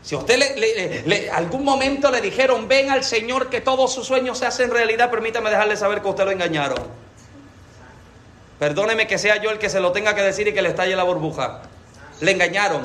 Si 0.01 0.15
a 0.15 0.19
usted 0.19 0.37
le, 0.37 1.29
algún 1.31 1.65
momento 1.65 2.09
le 2.11 2.21
dijeron, 2.21 2.67
ven 2.67 2.89
al 2.91 3.03
Señor 3.03 3.49
que 3.49 3.59
todos 3.59 3.93
sus 3.93 4.07
sueños 4.07 4.37
se 4.37 4.45
hacen 4.45 4.71
realidad, 4.71 5.11
permítame 5.11 5.49
dejarle 5.49 5.75
saber 5.75 6.01
que 6.01 6.07
usted 6.07 6.23
lo 6.23 6.31
engañaron. 6.31 6.77
Perdóneme 8.59 9.05
que 9.05 9.17
sea 9.17 9.41
yo 9.41 9.51
el 9.51 9.59
que 9.59 9.69
se 9.69 9.79
lo 9.79 9.91
tenga 9.91 10.15
que 10.15 10.21
decir 10.21 10.47
y 10.47 10.53
que 10.53 10.61
le 10.61 10.69
estalle 10.69 10.95
la 10.95 11.03
burbuja. 11.03 11.61
Le 12.21 12.31
engañaron. 12.31 12.81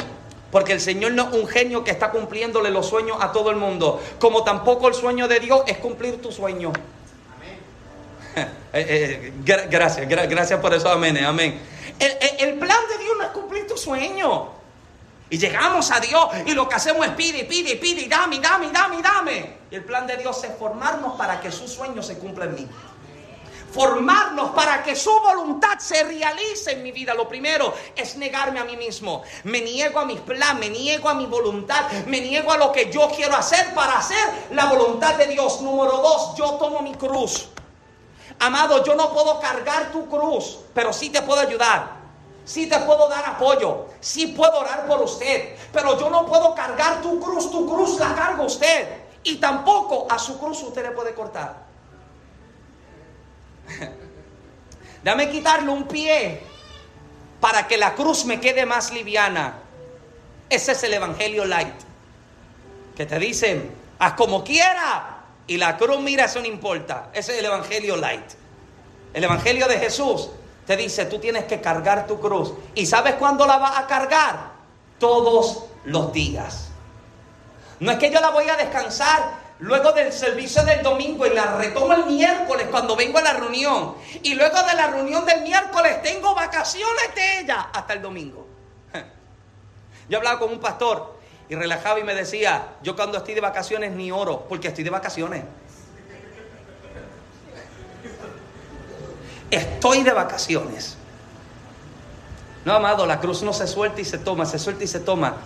Porque 0.52 0.74
el 0.74 0.80
Señor 0.82 1.12
no 1.12 1.30
es 1.30 1.34
un 1.34 1.48
genio 1.48 1.82
que 1.82 1.90
está 1.90 2.10
cumpliéndole 2.10 2.70
los 2.70 2.86
sueños 2.86 3.16
a 3.18 3.32
todo 3.32 3.50
el 3.50 3.56
mundo. 3.56 4.02
Como 4.20 4.44
tampoco 4.44 4.86
el 4.86 4.94
sueño 4.94 5.26
de 5.26 5.40
Dios 5.40 5.62
es 5.66 5.78
cumplir 5.78 6.20
tu 6.20 6.30
sueño. 6.30 6.72
Amén. 7.34 8.48
Eh, 8.74 9.32
eh, 9.44 9.66
gracias, 9.68 10.08
gracias 10.08 10.58
por 10.58 10.72
eso, 10.72 10.88
amén, 10.90 11.14
eh, 11.18 11.26
amén. 11.26 11.60
El, 11.98 12.54
plan 12.54 12.78
de 12.88 13.04
Dios 13.04 13.16
no 13.18 13.24
es 13.24 13.30
cumplir 13.30 13.66
tu 13.66 13.76
sueño. 13.76 14.48
Y 15.28 15.36
llegamos 15.36 15.90
a 15.90 16.00
Dios 16.00 16.28
y 16.46 16.54
lo 16.54 16.66
que 16.68 16.76
hacemos 16.76 17.06
es 17.06 17.12
pide, 17.12 17.44
pide, 17.44 17.76
pide, 17.76 18.02
y 18.02 18.08
dame, 18.08 18.38
dame, 18.38 18.70
dame, 18.70 19.02
dame. 19.02 19.56
Y 19.70 19.74
el 19.74 19.84
plan 19.84 20.06
de 20.06 20.16
Dios 20.16 20.42
es 20.44 20.54
formarnos 20.58 21.16
para 21.16 21.38
que 21.40 21.50
su 21.50 21.68
sueño 21.68 22.02
se 22.02 22.18
cumpla 22.18 22.46
en 22.46 22.54
mí 22.54 22.68
formarnos 23.72 24.50
para 24.50 24.82
que 24.82 24.94
su 24.94 25.10
voluntad 25.20 25.78
se 25.78 26.04
realice 26.04 26.72
en 26.72 26.82
mi 26.82 26.92
vida. 26.92 27.14
Lo 27.14 27.28
primero 27.28 27.74
es 27.96 28.16
negarme 28.16 28.60
a 28.60 28.64
mí 28.64 28.76
mismo. 28.76 29.22
Me 29.44 29.60
niego 29.60 29.98
a 29.98 30.04
mis 30.04 30.20
planes, 30.20 30.60
me 30.60 30.68
niego 30.68 31.08
a 31.08 31.14
mi 31.14 31.26
voluntad, 31.26 31.90
me 32.06 32.20
niego 32.20 32.52
a 32.52 32.58
lo 32.58 32.70
que 32.70 32.90
yo 32.90 33.10
quiero 33.14 33.34
hacer 33.36 33.74
para 33.74 33.98
hacer 33.98 34.48
la 34.50 34.66
voluntad 34.66 35.14
de 35.16 35.26
Dios. 35.26 35.60
Número 35.62 35.98
dos, 35.98 36.36
yo 36.36 36.52
tomo 36.52 36.80
mi 36.82 36.94
cruz. 36.94 37.48
Amado, 38.38 38.84
yo 38.84 38.94
no 38.94 39.12
puedo 39.12 39.40
cargar 39.40 39.92
tu 39.92 40.08
cruz, 40.08 40.58
pero 40.74 40.92
sí 40.92 41.10
te 41.10 41.22
puedo 41.22 41.40
ayudar. 41.40 42.02
Sí 42.44 42.68
te 42.68 42.76
puedo 42.80 43.08
dar 43.08 43.24
apoyo, 43.24 43.86
sí 44.00 44.26
puedo 44.28 44.58
orar 44.58 44.88
por 44.88 45.00
usted, 45.00 45.56
pero 45.72 45.96
yo 45.96 46.10
no 46.10 46.26
puedo 46.26 46.56
cargar 46.56 47.00
tu 47.00 47.20
cruz, 47.20 47.48
tu 47.52 47.72
cruz 47.72 48.00
la 48.00 48.16
carga 48.16 48.42
usted. 48.42 49.02
Y 49.22 49.36
tampoco 49.36 50.08
a 50.10 50.18
su 50.18 50.36
cruz 50.40 50.60
usted 50.62 50.82
le 50.82 50.90
puede 50.90 51.14
cortar. 51.14 51.71
Dame 55.04 55.30
quitarle 55.30 55.70
un 55.70 55.84
pie 55.84 56.40
para 57.40 57.66
que 57.66 57.76
la 57.76 57.94
cruz 57.94 58.24
me 58.24 58.40
quede 58.40 58.66
más 58.66 58.92
liviana. 58.92 59.58
Ese 60.48 60.72
es 60.72 60.82
el 60.84 60.94
Evangelio 60.94 61.44
light. 61.44 61.74
Que 62.94 63.06
te 63.06 63.18
dicen, 63.18 63.74
haz 63.98 64.12
como 64.12 64.44
quiera. 64.44 65.24
Y 65.46 65.56
la 65.56 65.76
cruz, 65.76 66.00
mira, 66.00 66.26
eso 66.26 66.40
no 66.40 66.46
importa. 66.46 67.10
Ese 67.12 67.32
es 67.32 67.38
el 67.40 67.46
Evangelio 67.46 67.96
light. 67.96 68.32
El 69.12 69.24
Evangelio 69.24 69.66
de 69.66 69.78
Jesús 69.78 70.30
te 70.66 70.76
dice, 70.76 71.06
tú 71.06 71.18
tienes 71.18 71.44
que 71.44 71.60
cargar 71.60 72.06
tu 72.06 72.20
cruz. 72.20 72.52
¿Y 72.74 72.86
sabes 72.86 73.14
cuándo 73.14 73.46
la 73.46 73.58
vas 73.58 73.78
a 73.78 73.86
cargar? 73.86 74.52
Todos 74.98 75.64
los 75.84 76.12
días. 76.12 76.68
No 77.80 77.90
es 77.90 77.98
que 77.98 78.10
yo 78.12 78.20
la 78.20 78.30
voy 78.30 78.48
a 78.48 78.56
descansar 78.56 79.41
luego 79.62 79.92
del 79.92 80.12
servicio 80.12 80.62
del 80.64 80.82
domingo 80.82 81.24
y 81.24 81.30
la 81.30 81.56
retomo 81.56 81.92
el 81.92 82.06
miércoles 82.06 82.66
cuando 82.70 82.96
vengo 82.96 83.18
a 83.18 83.22
la 83.22 83.34
reunión. 83.34 83.94
Y 84.22 84.34
luego 84.34 84.60
de 84.62 84.74
la 84.74 84.88
reunión 84.88 85.24
del 85.24 85.42
miércoles 85.42 86.02
tengo 86.02 86.34
vacaciones 86.34 87.14
de 87.14 87.40
ella 87.40 87.70
hasta 87.72 87.92
el 87.92 88.02
domingo. 88.02 88.44
Yo 90.08 90.18
hablaba 90.18 90.40
con 90.40 90.50
un 90.50 90.58
pastor 90.58 91.16
y 91.48 91.54
relajaba 91.54 92.00
y 92.00 92.02
me 92.02 92.14
decía, 92.14 92.70
yo 92.82 92.96
cuando 92.96 93.18
estoy 93.18 93.34
de 93.34 93.42
vacaciones 93.42 93.92
ni 93.92 94.10
oro, 94.10 94.46
porque 94.48 94.68
estoy 94.68 94.84
de 94.84 94.90
vacaciones. 94.90 95.44
Estoy 99.50 100.02
de 100.02 100.12
vacaciones. 100.12 100.96
No, 102.64 102.72
amado, 102.72 103.04
la 103.04 103.20
cruz 103.20 103.42
no 103.42 103.52
se 103.52 103.66
suelta 103.66 104.00
y 104.00 104.06
se 104.06 104.16
toma, 104.16 104.46
se 104.46 104.58
suelta 104.58 104.84
y 104.84 104.86
se 104.86 105.00
toma. 105.00 105.36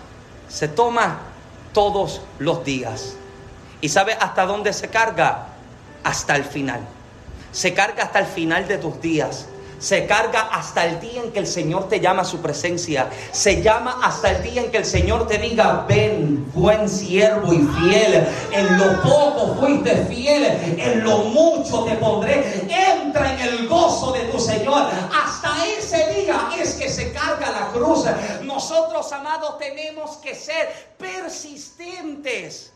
Se 0.48 0.68
toma 0.68 1.22
todos 1.72 2.20
los 2.38 2.64
días. 2.64 3.16
¿Y 3.80 3.88
sabe 3.88 4.16
hasta 4.18 4.46
dónde 4.46 4.72
se 4.72 4.88
carga? 4.88 5.48
Hasta 6.02 6.36
el 6.36 6.44
final. 6.44 6.80
Se 7.52 7.74
carga 7.74 8.04
hasta 8.04 8.18
el 8.20 8.26
final 8.26 8.66
de 8.68 8.78
tus 8.78 9.00
días. 9.00 9.46
se 9.78 10.06
carga 10.06 10.48
hasta 10.52 10.86
el 10.86 11.00
día 11.00 11.22
en 11.22 11.32
que 11.32 11.38
el 11.38 11.46
Señor 11.46 11.88
te 11.88 12.00
llama 12.00 12.22
a 12.22 12.24
su 12.24 12.40
presencia. 12.40 13.08
Se 13.32 13.62
llama 13.62 14.00
hasta 14.02 14.30
el 14.30 14.42
día 14.42 14.62
en 14.62 14.70
que 14.70 14.78
el 14.78 14.84
Señor 14.84 15.26
te 15.26 15.38
diga, 15.38 15.84
ven, 15.88 16.50
buen 16.52 16.88
siervo 16.88 17.52
y 17.52 17.58
fiel. 17.58 18.26
En 18.52 18.78
lo 18.78 19.02
poco 19.02 19.56
fuiste 19.60 20.06
fiel, 20.06 20.44
en 20.78 21.04
lo 21.04 21.18
mucho 21.18 21.84
te 21.84 21.94
pondré. 21.96 22.66
Entra 22.68 23.34
en 23.34 23.40
el 23.40 23.68
gozo 23.68 24.12
de 24.12 24.20
tu 24.24 24.38
Señor. 24.38 24.88
Hasta 25.12 25.66
ese 25.78 26.14
día 26.14 26.48
es 26.58 26.74
que 26.74 26.88
se 26.88 27.12
carga 27.12 27.50
la 27.50 27.68
cruz. 27.72 28.06
Nosotros, 28.42 29.12
amados, 29.12 29.58
tenemos 29.58 30.16
que 30.16 30.34
ser 30.34 30.94
persistentes 30.98 32.72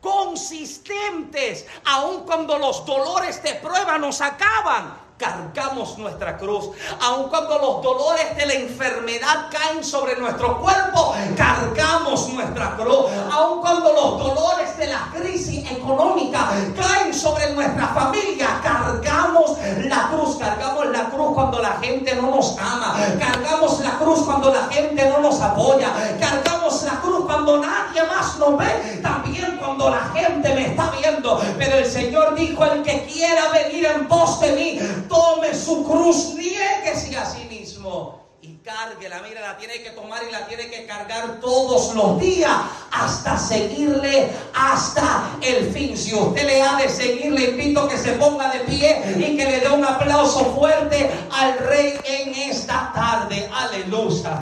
consistentes, 0.00 1.66
aun 1.84 2.20
cuando 2.24 2.58
los 2.58 2.84
dolores 2.86 3.42
de 3.42 3.54
prueba 3.54 3.98
nos 3.98 4.20
acaban 4.20 5.10
cargamos 5.20 5.98
nuestra 5.98 6.38
cruz. 6.38 6.70
Aun 7.02 7.28
cuando 7.28 7.58
los 7.58 7.82
dolores 7.82 8.34
de 8.36 8.46
la 8.46 8.54
enfermedad 8.54 9.48
caen 9.52 9.84
sobre 9.84 10.16
nuestro 10.16 10.58
cuerpo, 10.58 11.14
cargamos 11.36 12.28
nuestra 12.30 12.74
cruz. 12.76 13.10
Aun 13.30 13.60
cuando 13.60 13.92
los 13.92 14.18
dolores 14.18 14.76
de 14.78 14.86
la 14.86 15.12
crisis 15.14 15.70
económica 15.70 16.48
caen 16.74 17.12
sobre 17.12 17.52
nuestra 17.52 17.88
familia, 17.88 18.60
cargamos 18.62 19.58
la 19.84 20.08
cruz. 20.08 20.36
Cargamos 20.38 20.86
la 20.86 21.10
cruz 21.10 21.34
cuando 21.34 21.58
la 21.60 21.72
gente 21.82 22.16
no 22.16 22.30
nos 22.30 22.58
ama. 22.58 22.96
Cargamos 23.18 23.80
la 23.80 23.98
cruz 23.98 24.22
cuando 24.24 24.52
la 24.52 24.64
gente 24.68 25.06
no 25.06 25.20
nos 25.20 25.40
apoya. 25.40 25.92
Cargamos 26.18 26.82
la 26.82 27.00
cruz 27.00 27.26
cuando 27.26 27.58
nadie 27.58 28.02
más 28.04 28.38
nos 28.38 28.56
ve. 28.56 29.00
También 29.02 29.58
cuando 29.70 29.90
la 29.90 30.10
gente 30.12 30.52
me 30.52 30.66
está 30.66 30.90
viendo. 31.00 31.40
Pero 31.56 31.76
el 31.76 31.86
Señor 31.86 32.34
dijo, 32.34 32.64
el 32.64 32.82
que 32.82 33.04
quiera 33.04 33.50
venir 33.50 33.86
en 33.86 34.08
pos 34.08 34.40
de 34.40 34.52
mí, 34.52 34.80
tome 35.08 35.54
su 35.54 35.84
cruz, 35.84 36.34
nieguese 36.34 37.16
a 37.16 37.24
sí 37.24 37.44
mismo 37.48 38.18
y 38.42 38.56
cárguela. 38.64 39.22
Mira, 39.22 39.40
la 39.42 39.56
tiene 39.56 39.80
que 39.80 39.90
tomar 39.90 40.22
y 40.28 40.32
la 40.32 40.44
tiene 40.46 40.68
que 40.68 40.86
cargar 40.86 41.38
todos 41.40 41.94
los 41.94 42.18
días 42.18 42.50
hasta 42.90 43.38
seguirle 43.38 44.30
hasta 44.54 45.36
el 45.40 45.70
fin. 45.72 45.96
Si 45.96 46.14
usted 46.14 46.44
le 46.44 46.62
ha 46.62 46.74
de 46.76 46.88
seguir, 46.88 47.30
le 47.32 47.50
invito 47.50 47.86
que 47.86 47.96
se 47.96 48.12
ponga 48.14 48.50
de 48.50 48.60
pie 48.60 49.14
y 49.18 49.36
que 49.36 49.44
le 49.44 49.60
dé 49.60 49.68
un 49.70 49.84
aplauso 49.84 50.46
fuerte 50.56 51.10
al 51.30 51.58
Rey 51.58 51.96
en 52.02 52.34
esta 52.50 52.90
tarde. 52.92 53.48
Aleluya. 53.54 54.36